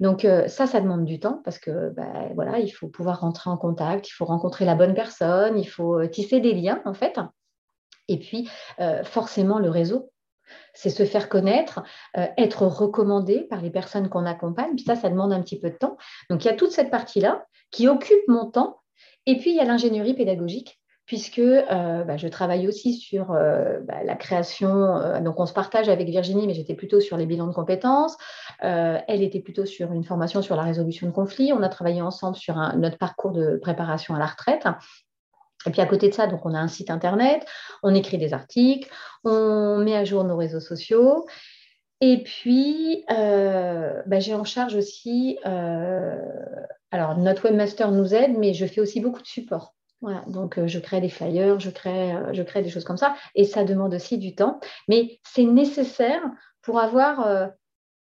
Donc, 0.00 0.24
euh, 0.24 0.48
ça, 0.48 0.66
ça 0.66 0.80
demande 0.80 1.04
du 1.04 1.20
temps 1.20 1.40
parce 1.44 1.58
que 1.58 1.90
ben, 1.90 2.30
voilà, 2.34 2.58
il 2.58 2.70
faut 2.70 2.88
pouvoir 2.88 3.20
rentrer 3.20 3.50
en 3.50 3.56
contact, 3.56 4.08
il 4.08 4.12
faut 4.12 4.24
rencontrer 4.24 4.64
la 4.64 4.74
bonne 4.74 4.94
personne, 4.94 5.58
il 5.58 5.68
faut 5.68 6.00
euh, 6.00 6.08
tisser 6.08 6.40
des 6.40 6.54
liens, 6.54 6.80
en 6.84 6.94
fait. 6.94 7.20
Et 8.08 8.18
puis, 8.18 8.48
euh, 8.80 9.04
forcément, 9.04 9.58
le 9.58 9.70
réseau, 9.70 10.10
c'est 10.74 10.90
se 10.90 11.06
faire 11.06 11.30
connaître, 11.30 11.82
être 12.36 12.66
recommandé 12.66 13.46
par 13.48 13.62
les 13.62 13.70
personnes 13.70 14.10
qu'on 14.10 14.26
accompagne. 14.26 14.74
Puis 14.74 14.84
ça, 14.84 14.94
ça 14.94 15.08
demande 15.08 15.32
un 15.32 15.40
petit 15.40 15.58
peu 15.58 15.70
de 15.70 15.76
temps. 15.76 15.96
Donc, 16.28 16.44
il 16.44 16.48
y 16.48 16.50
a 16.50 16.54
toute 16.54 16.70
cette 16.70 16.90
partie-là 16.90 17.46
qui 17.70 17.88
occupe 17.88 18.28
mon 18.28 18.50
temps. 18.50 18.82
Et 19.24 19.38
puis, 19.38 19.50
il 19.50 19.56
y 19.56 19.60
a 19.60 19.64
l'ingénierie 19.64 20.12
pédagogique 20.12 20.78
puisque 21.06 21.38
euh, 21.38 22.04
bah, 22.04 22.16
je 22.16 22.28
travaille 22.28 22.66
aussi 22.66 22.94
sur 22.94 23.32
euh, 23.32 23.80
bah, 23.80 24.02
la 24.04 24.14
création. 24.14 24.96
Euh, 24.96 25.20
donc, 25.20 25.38
on 25.38 25.46
se 25.46 25.52
partage 25.52 25.88
avec 25.88 26.08
Virginie, 26.08 26.46
mais 26.46 26.54
j'étais 26.54 26.74
plutôt 26.74 27.00
sur 27.00 27.16
les 27.16 27.26
bilans 27.26 27.46
de 27.46 27.52
compétences. 27.52 28.16
elle 28.60 29.22
était 29.22 29.40
plutôt 29.40 29.66
sur 29.66 29.92
une 29.92 30.04
formation 30.04 30.40
sur 30.42 30.56
la 30.56 30.62
résolution 30.62 31.06
de 31.06 31.12
conflits. 31.12 31.52
On 31.52 31.62
a 31.62 31.68
travaillé 31.68 32.00
ensemble 32.00 32.36
sur 32.36 32.56
notre 32.76 32.98
parcours 32.98 33.32
de 33.32 33.56
préparation 33.56 34.14
à 34.14 34.18
la 34.18 34.26
retraite. 34.26 34.66
Et 35.66 35.70
puis 35.70 35.80
à 35.80 35.86
côté 35.86 36.08
de 36.08 36.14
ça, 36.14 36.26
donc 36.26 36.44
on 36.44 36.52
a 36.52 36.58
un 36.58 36.68
site 36.68 36.90
internet, 36.90 37.46
on 37.82 37.94
écrit 37.94 38.18
des 38.18 38.34
articles, 38.34 38.90
on 39.24 39.78
met 39.78 39.96
à 39.96 40.04
jour 40.04 40.24
nos 40.24 40.36
réseaux 40.36 40.60
sociaux. 40.60 41.26
Et 42.00 42.22
puis, 42.22 43.04
bah, 43.08 44.20
j'ai 44.20 44.34
en 44.34 44.44
charge 44.44 44.74
aussi, 44.74 45.38
alors 45.44 47.16
notre 47.18 47.44
webmaster 47.44 47.90
nous 47.90 48.14
aide, 48.14 48.36
mais 48.38 48.54
je 48.54 48.66
fais 48.66 48.80
aussi 48.80 49.00
beaucoup 49.00 49.22
de 49.22 49.26
support 49.26 49.74
donc 50.26 50.58
euh, 50.58 50.66
je 50.66 50.78
crée 50.78 51.00
des 51.00 51.08
flyers, 51.08 51.60
je 51.60 51.70
crée, 51.70 52.14
euh, 52.14 52.32
je 52.32 52.42
crée 52.42 52.62
des 52.62 52.70
choses 52.70 52.84
comme 52.84 52.96
ça, 52.96 53.14
et 53.34 53.44
ça 53.44 53.64
demande 53.64 53.94
aussi 53.94 54.18
du 54.18 54.34
temps, 54.34 54.60
mais 54.88 55.18
c'est 55.22 55.44
nécessaire 55.44 56.22
pour 56.62 56.78
avoir 56.78 57.26
euh, 57.26 57.46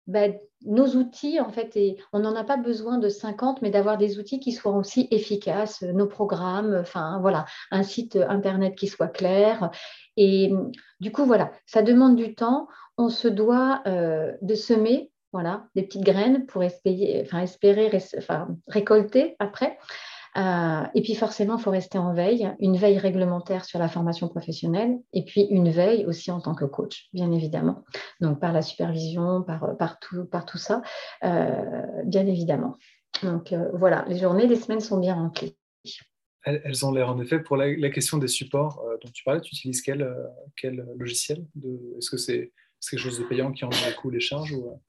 bah, 0.06 0.28
nos 0.64 0.86
outils, 0.96 1.40
en 1.40 1.50
fait, 1.50 1.76
et 1.76 1.98
on 2.12 2.20
n'en 2.20 2.34
a 2.34 2.44
pas 2.44 2.56
besoin 2.56 2.98
de 2.98 3.08
50, 3.08 3.62
mais 3.62 3.70
d'avoir 3.70 3.98
des 3.98 4.18
outils 4.18 4.40
qui 4.40 4.52
soient 4.52 4.76
aussi 4.76 5.06
efficaces, 5.10 5.82
nos 5.82 6.06
programmes, 6.06 6.76
enfin 6.80 7.18
voilà, 7.20 7.44
un 7.70 7.82
site 7.82 8.16
internet 8.16 8.74
qui 8.74 8.88
soit 8.88 9.08
clair. 9.08 9.70
Et 10.16 10.52
du 10.98 11.12
coup, 11.12 11.24
voilà, 11.24 11.52
ça 11.66 11.82
demande 11.82 12.16
du 12.16 12.34
temps. 12.34 12.66
On 12.96 13.08
se 13.08 13.28
doit 13.28 13.84
de 13.86 14.54
semer 14.56 15.12
voilà, 15.32 15.66
des 15.76 15.82
petites 15.82 16.02
graines 16.02 16.46
pour 16.46 16.64
espérer, 16.64 17.22
enfin, 17.24 17.42
espérer 17.42 17.90
enfin, 18.16 18.48
récolter 18.66 19.36
après. 19.38 19.78
Euh, 20.38 20.84
et 20.94 21.02
puis 21.02 21.14
forcément, 21.14 21.56
il 21.56 21.62
faut 21.62 21.70
rester 21.70 21.98
en 21.98 22.12
veille, 22.14 22.52
une 22.60 22.76
veille 22.76 22.98
réglementaire 22.98 23.64
sur 23.64 23.78
la 23.78 23.88
formation 23.88 24.28
professionnelle 24.28 24.98
et 25.12 25.24
puis 25.24 25.42
une 25.50 25.70
veille 25.70 26.06
aussi 26.06 26.30
en 26.30 26.40
tant 26.40 26.54
que 26.54 26.64
coach, 26.64 27.08
bien 27.12 27.32
évidemment. 27.32 27.84
Donc 28.20 28.40
par 28.40 28.52
la 28.52 28.62
supervision, 28.62 29.42
par, 29.42 29.76
par, 29.76 29.98
tout, 29.98 30.58
ça, 30.58 30.82
euh, 31.24 32.02
bien 32.04 32.26
évidemment. 32.26 32.76
Donc 33.22 33.52
euh, 33.52 33.68
voilà, 33.74 34.04
les 34.06 34.18
journées, 34.18 34.46
les 34.46 34.56
semaines 34.56 34.80
sont 34.80 35.00
bien 35.00 35.14
remplies. 35.14 35.56
Elles, 36.44 36.86
ont 36.86 36.92
l'air 36.92 37.08
en 37.08 37.20
effet. 37.20 37.40
Pour 37.40 37.56
la, 37.56 37.90
question 37.90 38.16
des 38.16 38.28
supports 38.28 38.82
dont 39.02 39.10
tu 39.12 39.24
parlais, 39.24 39.40
tu 39.40 39.54
utilises 39.54 39.82
quel, 39.82 40.86
logiciel 40.96 41.44
Est-ce 41.98 42.10
que 42.10 42.16
c'est 42.16 42.52
quelque 42.88 43.00
chose 43.00 43.18
de 43.18 43.24
payant 43.24 43.52
qui 43.52 43.64
en 43.64 43.70
a 43.70 43.92
coût 43.92 44.10
les 44.10 44.20
charges 44.20 44.52
ou... 44.52 44.80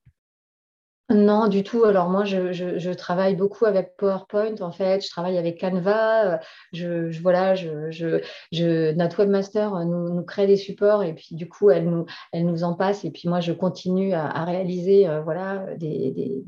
Non, 1.11 1.47
du 1.47 1.63
tout. 1.63 1.85
Alors 1.85 2.07
moi, 2.07 2.23
je, 2.23 2.93
travaille 2.93 3.35
beaucoup 3.35 3.65
avec 3.65 3.97
PowerPoint, 3.97 4.61
en 4.61 4.71
fait. 4.71 5.03
Je 5.03 5.09
travaille 5.09 5.39
avec 5.39 5.59
Canva. 5.59 6.33
Euh, 6.33 6.37
je, 6.71 7.19
voilà, 7.21 7.55
je, 7.55 8.93
notre 8.93 9.19
webmaster 9.19 9.71
nous, 9.85 10.13
nous, 10.13 10.23
crée 10.23 10.45
des 10.45 10.55
supports 10.55 11.03
et 11.03 11.13
puis 11.15 11.35
du 11.35 11.49
coup, 11.49 11.71
elle 11.71 11.89
nous, 11.89 12.05
elle 12.31 12.45
nous 12.45 12.63
en 12.63 12.75
passe. 12.75 13.05
Et 13.05 13.11
puis 13.11 13.27
moi, 13.27 13.39
je 13.39 13.53
continue 13.53 14.13
à, 14.13 14.43
réaliser 14.45 15.07
euh, 15.07 15.21
voilà, 15.21 15.65
des 15.77 16.43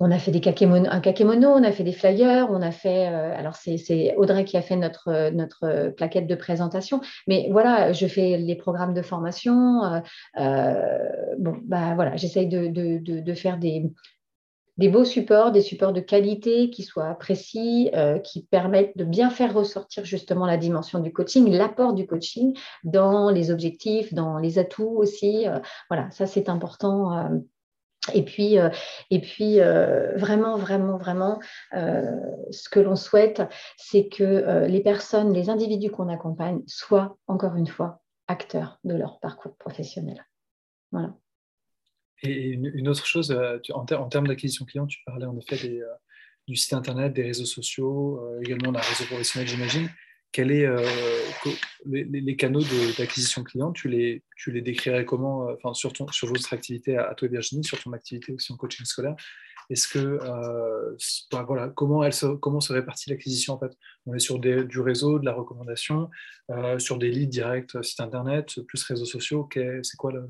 on 0.00 0.10
a 0.10 0.18
fait 0.18 0.30
des 0.30 0.40
un 0.40 1.00
kakémono, 1.00 1.50
on 1.50 1.62
a 1.62 1.72
fait 1.72 1.84
des 1.84 1.92
flyers, 1.92 2.50
on 2.50 2.62
a 2.62 2.70
fait. 2.70 3.08
Euh, 3.08 3.36
alors, 3.36 3.54
c'est 3.54 4.14
Audrey 4.16 4.46
qui 4.46 4.56
a 4.56 4.62
fait 4.62 4.76
notre, 4.76 5.30
notre 5.30 5.90
plaquette 5.90 6.26
de 6.26 6.34
présentation. 6.34 7.02
Mais 7.28 7.48
voilà, 7.50 7.92
je 7.92 8.06
fais 8.06 8.38
les 8.38 8.56
programmes 8.56 8.94
de 8.94 9.02
formation. 9.02 9.84
Euh, 9.84 10.00
euh, 10.38 11.36
bah 11.64 11.94
voilà, 11.94 12.16
j'essaye 12.16 12.48
de, 12.48 13.34
faire 13.34 13.58
des 13.58 14.88
beaux 14.88 15.04
supports, 15.04 15.52
des 15.52 15.60
supports 15.60 15.92
de 15.92 16.00
qualité 16.00 16.70
qui 16.70 16.82
soient 16.82 17.14
précis, 17.14 17.90
qui 18.24 18.46
permettent 18.46 18.96
de 18.96 19.04
bien 19.04 19.28
faire 19.28 19.52
ressortir 19.52 20.06
justement 20.06 20.46
la 20.46 20.56
dimension 20.56 21.00
du 21.00 21.12
coaching, 21.12 21.50
l'apport 21.50 21.92
du 21.92 22.06
coaching 22.06 22.56
dans 22.84 23.28
les 23.28 23.50
objectifs, 23.50 24.14
dans 24.14 24.38
les 24.38 24.58
atouts 24.58 24.96
aussi. 24.96 25.46
voilà, 25.90 26.10
ça 26.10 26.26
c'est 26.26 26.48
important 26.48 27.28
et 28.14 28.24
puis, 28.24 28.58
euh, 28.58 28.70
et 29.10 29.20
puis 29.20 29.60
euh, 29.60 30.16
vraiment, 30.16 30.56
vraiment, 30.56 30.96
vraiment, 30.96 31.40
euh, 31.74 32.16
ce 32.50 32.68
que 32.68 32.80
l'on 32.80 32.96
souhaite, 32.96 33.42
c'est 33.76 34.08
que 34.08 34.66
les 34.66 34.80
personnes, 34.80 35.32
les 35.32 35.50
individus 35.50 35.90
qu'on 35.90 36.08
accompagne 36.08 36.62
soient, 36.66 37.18
encore 37.26 37.56
une 37.56 37.66
fois, 37.66 38.02
acteurs 38.26 38.78
de 38.84 38.94
leur 38.94 39.20
parcours 39.20 39.56
professionnel. 39.56 40.26
Voilà. 40.92 41.14
Et 42.22 42.48
une, 42.48 42.88
autre 42.88 43.06
chose, 43.06 43.36
en, 43.72 43.84
termes 43.84 44.26
d'acquisition 44.26 44.64
client, 44.64 44.86
tu 44.86 44.98
parlais 45.06 45.26
en 45.26 45.36
effet 45.38 45.80
du 46.46 46.56
site 46.56 46.74
internet, 46.74 47.12
des 47.12 47.22
réseaux 47.22 47.46
sociaux, 47.46 48.22
également 48.42 48.72
d'un 48.72 48.80
réseau 48.80 49.04
professionnel, 49.04 49.48
j'imagine 49.48 49.88
quels 50.32 50.52
est 50.52 50.66
euh, 50.66 50.86
les, 51.86 52.36
canaux 52.36 52.62
d'acquisition 52.98 53.42
client 53.42 53.72
tu 53.72 53.88
les, 53.88 54.22
tu 54.36 54.50
les 54.52 54.62
décrirais 54.62 55.04
comment 55.04 55.48
euh, 55.48 55.54
enfin, 55.54 55.74
sur, 55.74 55.92
sur 56.12 56.28
votre 56.28 56.52
activité 56.52 56.96
à, 56.96 57.14
toi 57.14 57.28
Virginie, 57.28 57.64
sur 57.64 57.82
ton 57.82 57.92
activité 57.92 58.32
aussi 58.32 58.52
en 58.52 58.56
coaching 58.56 58.86
scolaire 58.86 59.16
Est-ce 59.70 59.88
que 59.88 59.98
euh, 59.98 61.42
voilà, 61.46 61.68
comment, 61.68 62.04
elle 62.04 62.12
se, 62.12 62.26
comment 62.26 62.60
se 62.60 62.72
répartit 62.72 63.10
l'acquisition 63.10 63.54
en 63.54 63.58
fait? 63.58 63.72
On 64.06 64.14
est 64.14 64.20
sur 64.20 64.38
du 64.38 64.80
réseau, 64.80 65.18
de 65.18 65.24
la 65.24 65.32
recommandation, 65.32 66.10
sur 66.78 66.98
des 66.98 67.10
leads 67.10 67.30
directs, 67.30 67.84
site 67.84 68.00
internet, 68.00 68.60
plus 68.66 68.82
réseaux 68.84 69.04
sociaux. 69.04 69.48
C'est 69.82 69.96
quoi 69.96 70.12
le, 70.12 70.26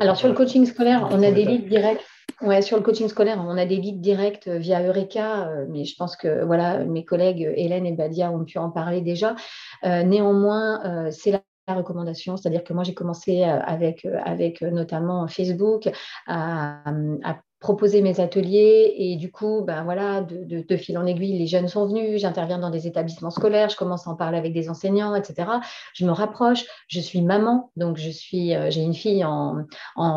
Alors 0.00 0.16
sur 0.16 0.28
le 0.28 0.34
coaching 0.34 0.66
scolaire, 0.66 1.08
on 1.10 1.22
a 1.22 1.30
des 1.30 1.44
leads 1.44 1.68
directs. 1.68 2.04
Ouais, 2.42 2.60
sur 2.60 2.76
le 2.76 2.82
coaching 2.82 3.08
scolaire, 3.08 3.38
on 3.46 3.56
a 3.56 3.66
des 3.66 3.78
guides 3.78 4.00
directs 4.00 4.48
euh, 4.48 4.58
via 4.58 4.82
Eureka, 4.82 5.48
euh, 5.48 5.66
mais 5.68 5.84
je 5.84 5.94
pense 5.94 6.16
que 6.16 6.44
voilà, 6.44 6.84
mes 6.84 7.04
collègues 7.04 7.52
Hélène 7.56 7.86
et 7.86 7.92
Badia 7.92 8.32
ont 8.32 8.44
pu 8.44 8.58
en 8.58 8.70
parler 8.70 9.00
déjà. 9.00 9.36
Euh, 9.84 10.02
néanmoins, 10.02 11.10
c'est 11.12 11.30
la 11.30 11.74
recommandation, 11.74 12.36
c'est-à-dire 12.36 12.64
que 12.64 12.72
moi 12.72 12.82
j'ai 12.82 12.94
commencé 12.94 13.44
avec, 13.44 14.04
avec 14.24 14.62
notamment 14.62 15.28
Facebook 15.28 15.88
à, 16.26 16.82
à 17.22 17.38
proposer 17.62 18.02
mes 18.02 18.20
ateliers 18.20 18.92
et 18.98 19.16
du 19.16 19.30
coup, 19.30 19.62
ben 19.64 19.84
voilà, 19.84 20.20
de, 20.20 20.76
fil 20.76 20.98
en 20.98 21.06
aiguille, 21.06 21.38
les 21.38 21.46
jeunes 21.46 21.68
sont 21.68 21.86
venus, 21.86 22.20
j'interviens 22.20 22.58
dans 22.58 22.70
des 22.70 22.88
établissements 22.88 23.30
scolaires, 23.30 23.68
je 23.68 23.76
commence 23.76 24.06
à 24.06 24.10
en 24.10 24.16
parler 24.16 24.36
avec 24.36 24.52
des 24.52 24.68
enseignants, 24.68 25.14
etc. 25.14 25.48
Je 25.94 26.04
me 26.04 26.10
rapproche, 26.10 26.64
je 26.88 26.98
suis 26.98 27.22
maman, 27.22 27.70
donc 27.76 27.96
je 27.96 28.10
suis, 28.10 28.54
euh, 28.54 28.68
j'ai 28.70 28.82
une 28.82 28.94
fille 28.94 29.24
en, 29.24 29.64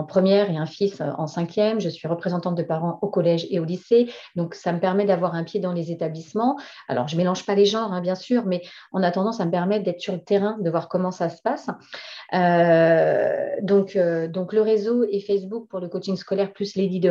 première 0.07 0.49
et 0.49 0.57
un 0.57 0.65
fils 0.65 1.01
en 1.01 1.27
cinquième, 1.27 1.79
je 1.79 1.89
suis 1.89 2.07
représentante 2.07 2.55
de 2.55 2.63
parents 2.63 2.97
au 3.01 3.07
collège 3.07 3.45
et 3.51 3.59
au 3.59 3.63
lycée, 3.63 4.11
donc 4.35 4.55
ça 4.55 4.73
me 4.73 4.79
permet 4.79 5.05
d'avoir 5.05 5.35
un 5.35 5.43
pied 5.43 5.59
dans 5.59 5.71
les 5.71 5.91
établissements. 5.91 6.57
Alors, 6.87 7.07
je 7.07 7.15
mélange 7.15 7.45
pas 7.45 7.53
les 7.53 7.65
genres, 7.65 7.93
hein, 7.93 8.01
bien 8.01 8.15
sûr, 8.15 8.45
mais 8.45 8.63
en 8.91 9.03
attendant, 9.03 9.31
ça 9.31 9.45
me 9.45 9.51
permet 9.51 9.79
d'être 9.79 10.01
sur 10.01 10.13
le 10.13 10.21
terrain, 10.21 10.57
de 10.59 10.69
voir 10.69 10.89
comment 10.89 11.11
ça 11.11 11.29
se 11.29 11.41
passe. 11.43 11.69
Euh, 12.33 13.45
donc, 13.61 13.95
euh, 13.95 14.27
donc, 14.27 14.51
le 14.51 14.61
réseau 14.61 15.05
et 15.07 15.19
Facebook 15.19 15.67
pour 15.69 15.79
le 15.79 15.87
coaching 15.87 16.15
scolaire 16.15 16.51
plus 16.51 16.75
Lady 16.75 16.99
de 16.99 17.09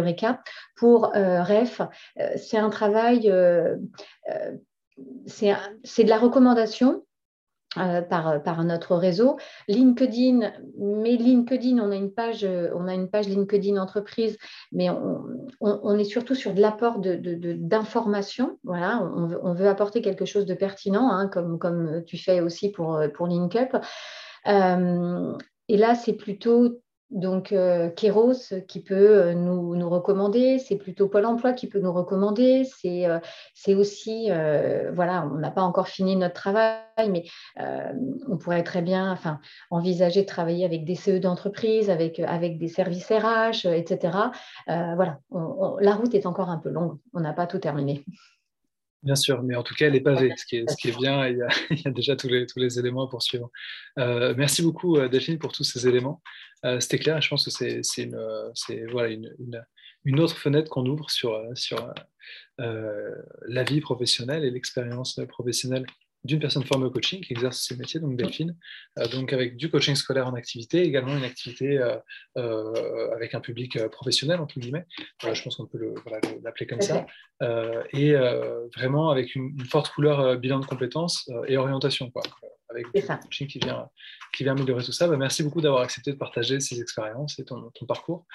Pour 0.76 1.14
euh, 1.14 1.42
REF, 1.42 1.80
euh, 2.20 2.30
c'est 2.36 2.58
un 2.58 2.70
travail, 2.70 3.30
euh, 3.30 3.76
c'est 5.26 6.04
de 6.04 6.08
la 6.08 6.18
recommandation 6.18 7.04
par, 7.74 8.64
notre 8.64 8.94
réseau. 8.94 9.36
LinkedIn, 9.66 10.52
mais 10.78 11.16
LinkedIn, 11.16 11.78
on 11.78 11.90
a 11.90 11.96
une 11.96 12.12
page, 12.12 12.44
on 12.44 12.86
a 12.86 12.94
une 12.94 13.10
page 13.10 13.26
LinkedIn 13.26 13.76
entreprise, 13.82 14.38
mais 14.70 14.88
on, 15.60 15.98
est 15.98 16.04
surtout 16.04 16.36
sur 16.36 16.54
de 16.54 16.60
l'apport 16.60 17.00
d'informations. 17.00 18.46
De, 18.46 18.58
voilà, 18.62 19.02
on 19.02 19.54
veut, 19.54 19.66
apporter 19.66 20.02
quelque 20.02 20.24
chose 20.24 20.46
de 20.46 20.54
pertinent, 20.54 21.10
hein, 21.10 21.26
comme, 21.26 21.58
comme 21.58 22.04
tu 22.04 22.16
fais 22.16 22.40
aussi 22.40 22.70
pour, 22.70 23.02
pour 23.12 23.26
LinkUp. 23.26 23.76
et 24.46 25.76
là, 25.76 25.94
c'est 25.96 26.12
plutôt 26.12 26.80
donc, 27.14 27.52
euh, 27.52 27.90
Kéros 27.90 28.52
qui 28.66 28.82
peut 28.82 28.94
euh, 28.94 29.34
nous, 29.34 29.76
nous 29.76 29.88
recommander, 29.88 30.58
c'est 30.58 30.74
plutôt 30.74 31.06
Pôle 31.06 31.26
emploi 31.26 31.52
qui 31.52 31.68
peut 31.68 31.78
nous 31.78 31.92
recommander, 31.92 32.64
c'est 32.64 33.06
euh, 33.06 33.20
aussi, 33.78 34.30
voilà, 34.92 35.28
on 35.32 35.38
n'a 35.38 35.52
pas 35.52 35.62
encore 35.62 35.86
fini 35.86 36.16
notre 36.16 36.34
travail, 36.34 36.80
mais 37.08 37.24
on 37.56 38.36
pourrait 38.36 38.64
très 38.64 38.82
bien 38.82 39.12
enfin, 39.12 39.38
envisager 39.70 40.22
de 40.22 40.26
travailler 40.26 40.64
avec 40.64 40.84
des 40.84 40.96
CE 40.96 41.18
d'entreprise, 41.18 41.88
avec, 41.88 42.18
avec 42.18 42.58
des 42.58 42.68
services 42.68 43.10
RH, 43.10 43.66
etc. 43.66 44.18
voilà, 44.66 45.18
la 45.80 45.94
route 45.94 46.14
est 46.14 46.26
encore 46.26 46.50
un 46.50 46.58
peu 46.58 46.68
longue, 46.68 46.98
on 47.12 47.20
n'a 47.20 47.32
pas 47.32 47.46
tout 47.46 47.58
terminé. 47.58 48.04
Bien 49.04 49.16
sûr, 49.16 49.42
mais 49.42 49.54
en 49.54 49.62
tout 49.62 49.74
cas, 49.74 49.88
elle 49.88 49.96
est 49.96 50.00
pavée, 50.00 50.32
ce 50.34 50.46
qui 50.46 50.56
est, 50.56 50.70
ce 50.70 50.76
qui 50.76 50.88
est 50.88 50.96
bien. 50.96 51.28
Il 51.28 51.36
y, 51.36 51.42
a, 51.42 51.48
il 51.70 51.78
y, 51.78 51.88
a, 51.88 51.90
déjà 51.90 52.16
tous 52.16 52.28
les, 52.28 52.46
tous 52.46 52.58
les 52.58 52.78
éléments 52.78 53.06
à 53.06 53.10
poursuivre. 53.10 53.50
Euh, 53.98 54.34
merci 54.36 54.62
beaucoup, 54.62 54.96
euh, 54.96 55.08
Delphine, 55.08 55.38
pour 55.38 55.52
tous 55.52 55.62
ces 55.62 55.86
éléments. 55.86 56.22
Euh, 56.64 56.80
C'était 56.80 56.98
clair 56.98 57.20
je 57.20 57.28
pense 57.28 57.44
que 57.44 57.50
c'est 57.50 58.02
une, 58.02 58.18
voilà, 58.90 59.10
une, 59.10 59.30
une, 59.38 59.62
une, 60.04 60.20
autre 60.20 60.38
fenêtre 60.38 60.70
qu'on 60.70 60.86
ouvre 60.86 61.10
sur, 61.10 61.38
sur 61.54 61.92
euh, 62.60 63.14
la 63.48 63.64
vie 63.64 63.80
professionnelle 63.80 64.44
et 64.44 64.50
l'expérience 64.50 65.20
professionnelle 65.28 65.84
d'une 66.24 66.40
personne 66.40 66.64
formée 66.64 66.86
au 66.86 66.90
coaching 66.90 67.20
qui 67.20 67.32
exerce 67.32 67.60
ce 67.60 67.74
métier, 67.74 68.00
donc 68.00 68.16
Delphine, 68.16 68.56
euh, 68.98 69.06
donc 69.08 69.32
avec 69.32 69.56
du 69.56 69.70
coaching 69.70 69.94
scolaire 69.94 70.26
en 70.26 70.34
activité, 70.34 70.82
également 70.82 71.16
une 71.16 71.24
activité 71.24 71.78
euh, 71.78 71.96
euh, 72.38 73.14
avec 73.14 73.34
un 73.34 73.40
public 73.40 73.78
professionnel, 73.88 74.40
entre 74.40 74.58
guillemets, 74.58 74.86
je 75.22 75.42
pense 75.42 75.56
qu'on 75.56 75.66
peut 75.66 75.94
l'appeler 76.42 76.66
comme 76.66 76.80
ça, 76.80 77.06
et 77.92 78.14
vraiment 78.74 79.10
avec 79.10 79.34
une, 79.34 79.54
forte 79.64 79.90
couleur 79.90 80.38
bilan 80.38 80.60
de 80.60 80.66
compétences 80.66 81.30
et 81.46 81.56
orientation, 81.56 82.10
quoi, 82.10 82.22
avec 82.74 83.22
coaching 83.22 83.46
qui 83.46 83.58
vient, 83.58 83.88
qui 84.36 84.44
vient 84.44 84.52
améliorer 84.52 84.84
tout 84.84 84.92
ça. 84.92 85.08
Bah, 85.08 85.16
merci 85.16 85.42
beaucoup 85.42 85.60
d'avoir 85.60 85.82
accepté 85.82 86.12
de 86.12 86.16
partager 86.16 86.60
ces 86.60 86.80
expériences 86.80 87.38
et 87.38 87.44
ton, 87.44 87.70
ton 87.74 87.86
parcours. 87.86 88.26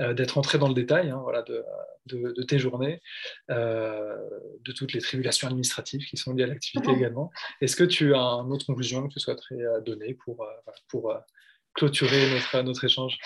Euh, 0.00 0.14
d'être 0.14 0.38
entré 0.38 0.58
dans 0.58 0.68
le 0.68 0.74
détail 0.74 1.10
hein, 1.10 1.18
voilà, 1.24 1.42
de, 1.42 1.64
de, 2.06 2.42
tes 2.44 2.60
journées, 2.60 3.02
euh, 3.50 4.16
de 4.64 4.70
toutes 4.70 4.92
les 4.92 5.00
tribulations 5.00 5.48
administratives 5.48 6.06
qui 6.06 6.16
sont 6.16 6.34
liées 6.34 6.44
à 6.44 6.46
l'activité 6.46 6.92
également. 6.92 7.32
Est-ce 7.60 7.74
que 7.74 7.82
tu 7.82 8.14
as 8.14 8.18
une 8.20 8.52
autre 8.52 8.64
conclusion 8.64 9.08
que 9.08 9.12
tu 9.12 9.18
souhaiterais 9.18 9.60
euh, 9.60 9.80
donner 9.80 10.14
pour, 10.14 10.46
pour 10.86 11.12
clôturer 11.74 12.30
notre, 12.30 12.62
notre 12.62 12.84
échange? 12.84 13.18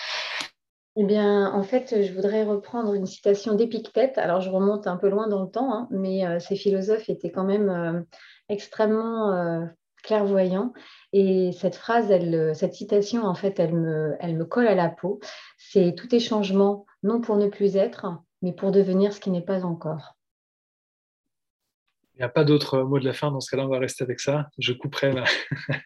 Eh 0.95 1.03
bien, 1.03 1.51
en 1.51 1.61
fait, 1.61 2.03
je 2.03 2.11
voudrais 2.11 2.43
reprendre 2.43 2.95
une 2.95 3.05
citation 3.05 3.53
d'Épictète. 3.53 4.17
Alors, 4.17 4.41
je 4.41 4.49
remonte 4.49 4.87
un 4.87 4.97
peu 4.97 5.09
loin 5.09 5.27
dans 5.27 5.43
le 5.43 5.51
temps, 5.51 5.71
hein, 5.71 5.87
mais 5.91 6.39
ces 6.39 6.55
philosophes 6.55 7.09
étaient 7.09 7.31
quand 7.31 7.45
même 7.45 8.05
extrêmement 8.49 9.67
clairvoyants. 10.03 10.73
Et 11.13 11.51
cette 11.53 11.75
phrase, 11.75 12.11
elle, 12.11 12.55
cette 12.55 12.75
citation, 12.75 13.23
en 13.23 13.33
fait, 13.33 13.59
elle 13.59 13.73
me, 13.73 14.15
elle 14.19 14.37
me 14.37 14.45
colle 14.45 14.67
à 14.67 14.75
la 14.75 14.89
peau. 14.89 15.19
C'est 15.57 15.95
tout 15.95 16.13
est 16.13 16.19
changement, 16.19 16.85
non 17.01 17.21
pour 17.21 17.37
ne 17.37 17.47
plus 17.47 17.75
être, 17.75 18.05
mais 18.41 18.53
pour 18.53 18.71
devenir 18.71 19.13
ce 19.13 19.19
qui 19.19 19.31
n'est 19.31 19.41
pas 19.41 19.65
encore. 19.65 20.15
Il 22.15 22.19
n'y 22.19 22.25
a 22.25 22.29
pas 22.29 22.43
d'autre 22.43 22.83
mot 22.83 22.99
de 22.99 23.05
la 23.05 23.13
fin. 23.13 23.31
Dans 23.31 23.39
ce 23.39 23.49
cas-là, 23.49 23.65
on 23.65 23.69
va 23.69 23.79
rester 23.79 24.03
avec 24.03 24.19
ça. 24.19 24.47
Je 24.59 24.71
couperai. 24.71 25.15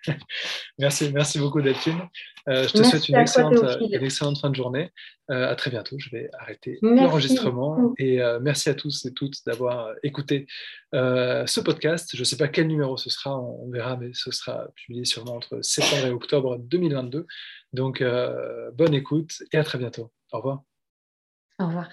merci, 0.78 1.12
merci 1.14 1.40
beaucoup, 1.40 1.62
Delphine. 1.62 2.02
Euh, 2.50 2.68
je 2.68 2.74
te 2.74 2.84
souhaite 2.84 3.08
une 3.08 3.16
excellente, 3.16 4.38
fin 4.38 4.50
de 4.50 4.56
journée. 4.56 4.92
Euh, 5.30 5.50
à 5.50 5.56
très 5.56 5.70
bientôt. 5.70 5.96
Je 5.98 6.10
vais 6.10 6.30
arrêter 6.38 6.80
l'enregistrement. 6.82 7.94
Et 7.98 8.22
euh, 8.22 8.40
merci 8.42 8.68
à 8.68 8.74
tous 8.74 9.06
et 9.06 9.14
toutes 9.14 9.46
d'avoir 9.46 9.94
écouté 10.04 10.48
ce 10.92 11.60
podcast. 11.62 12.10
Je 12.14 12.20
ne 12.20 12.26
sais 12.26 12.38
pas 12.38 12.50
quel 12.50 12.68
numéro 12.68 12.98
ce 12.98 13.10
sera. 13.10 13.40
On, 13.40 13.70
verra, 13.70 13.96
mais 13.96 14.12
ce 14.14 14.32
sera 14.32 14.68
publié 14.76 15.06
sûrement 15.06 15.36
entre 15.36 15.62
septembre 15.62 16.08
et 16.08 16.12
octobre 16.12 16.58
2022. 16.60 17.26
Donc, 17.72 18.04
bonne 18.74 18.94
écoute 18.94 19.44
et 19.54 19.58
à 19.58 19.64
très 19.64 19.78
bientôt. 19.78 20.12
Au 20.34 20.38
revoir. 20.38 20.64
Au 21.60 21.68
revoir. 21.68 21.88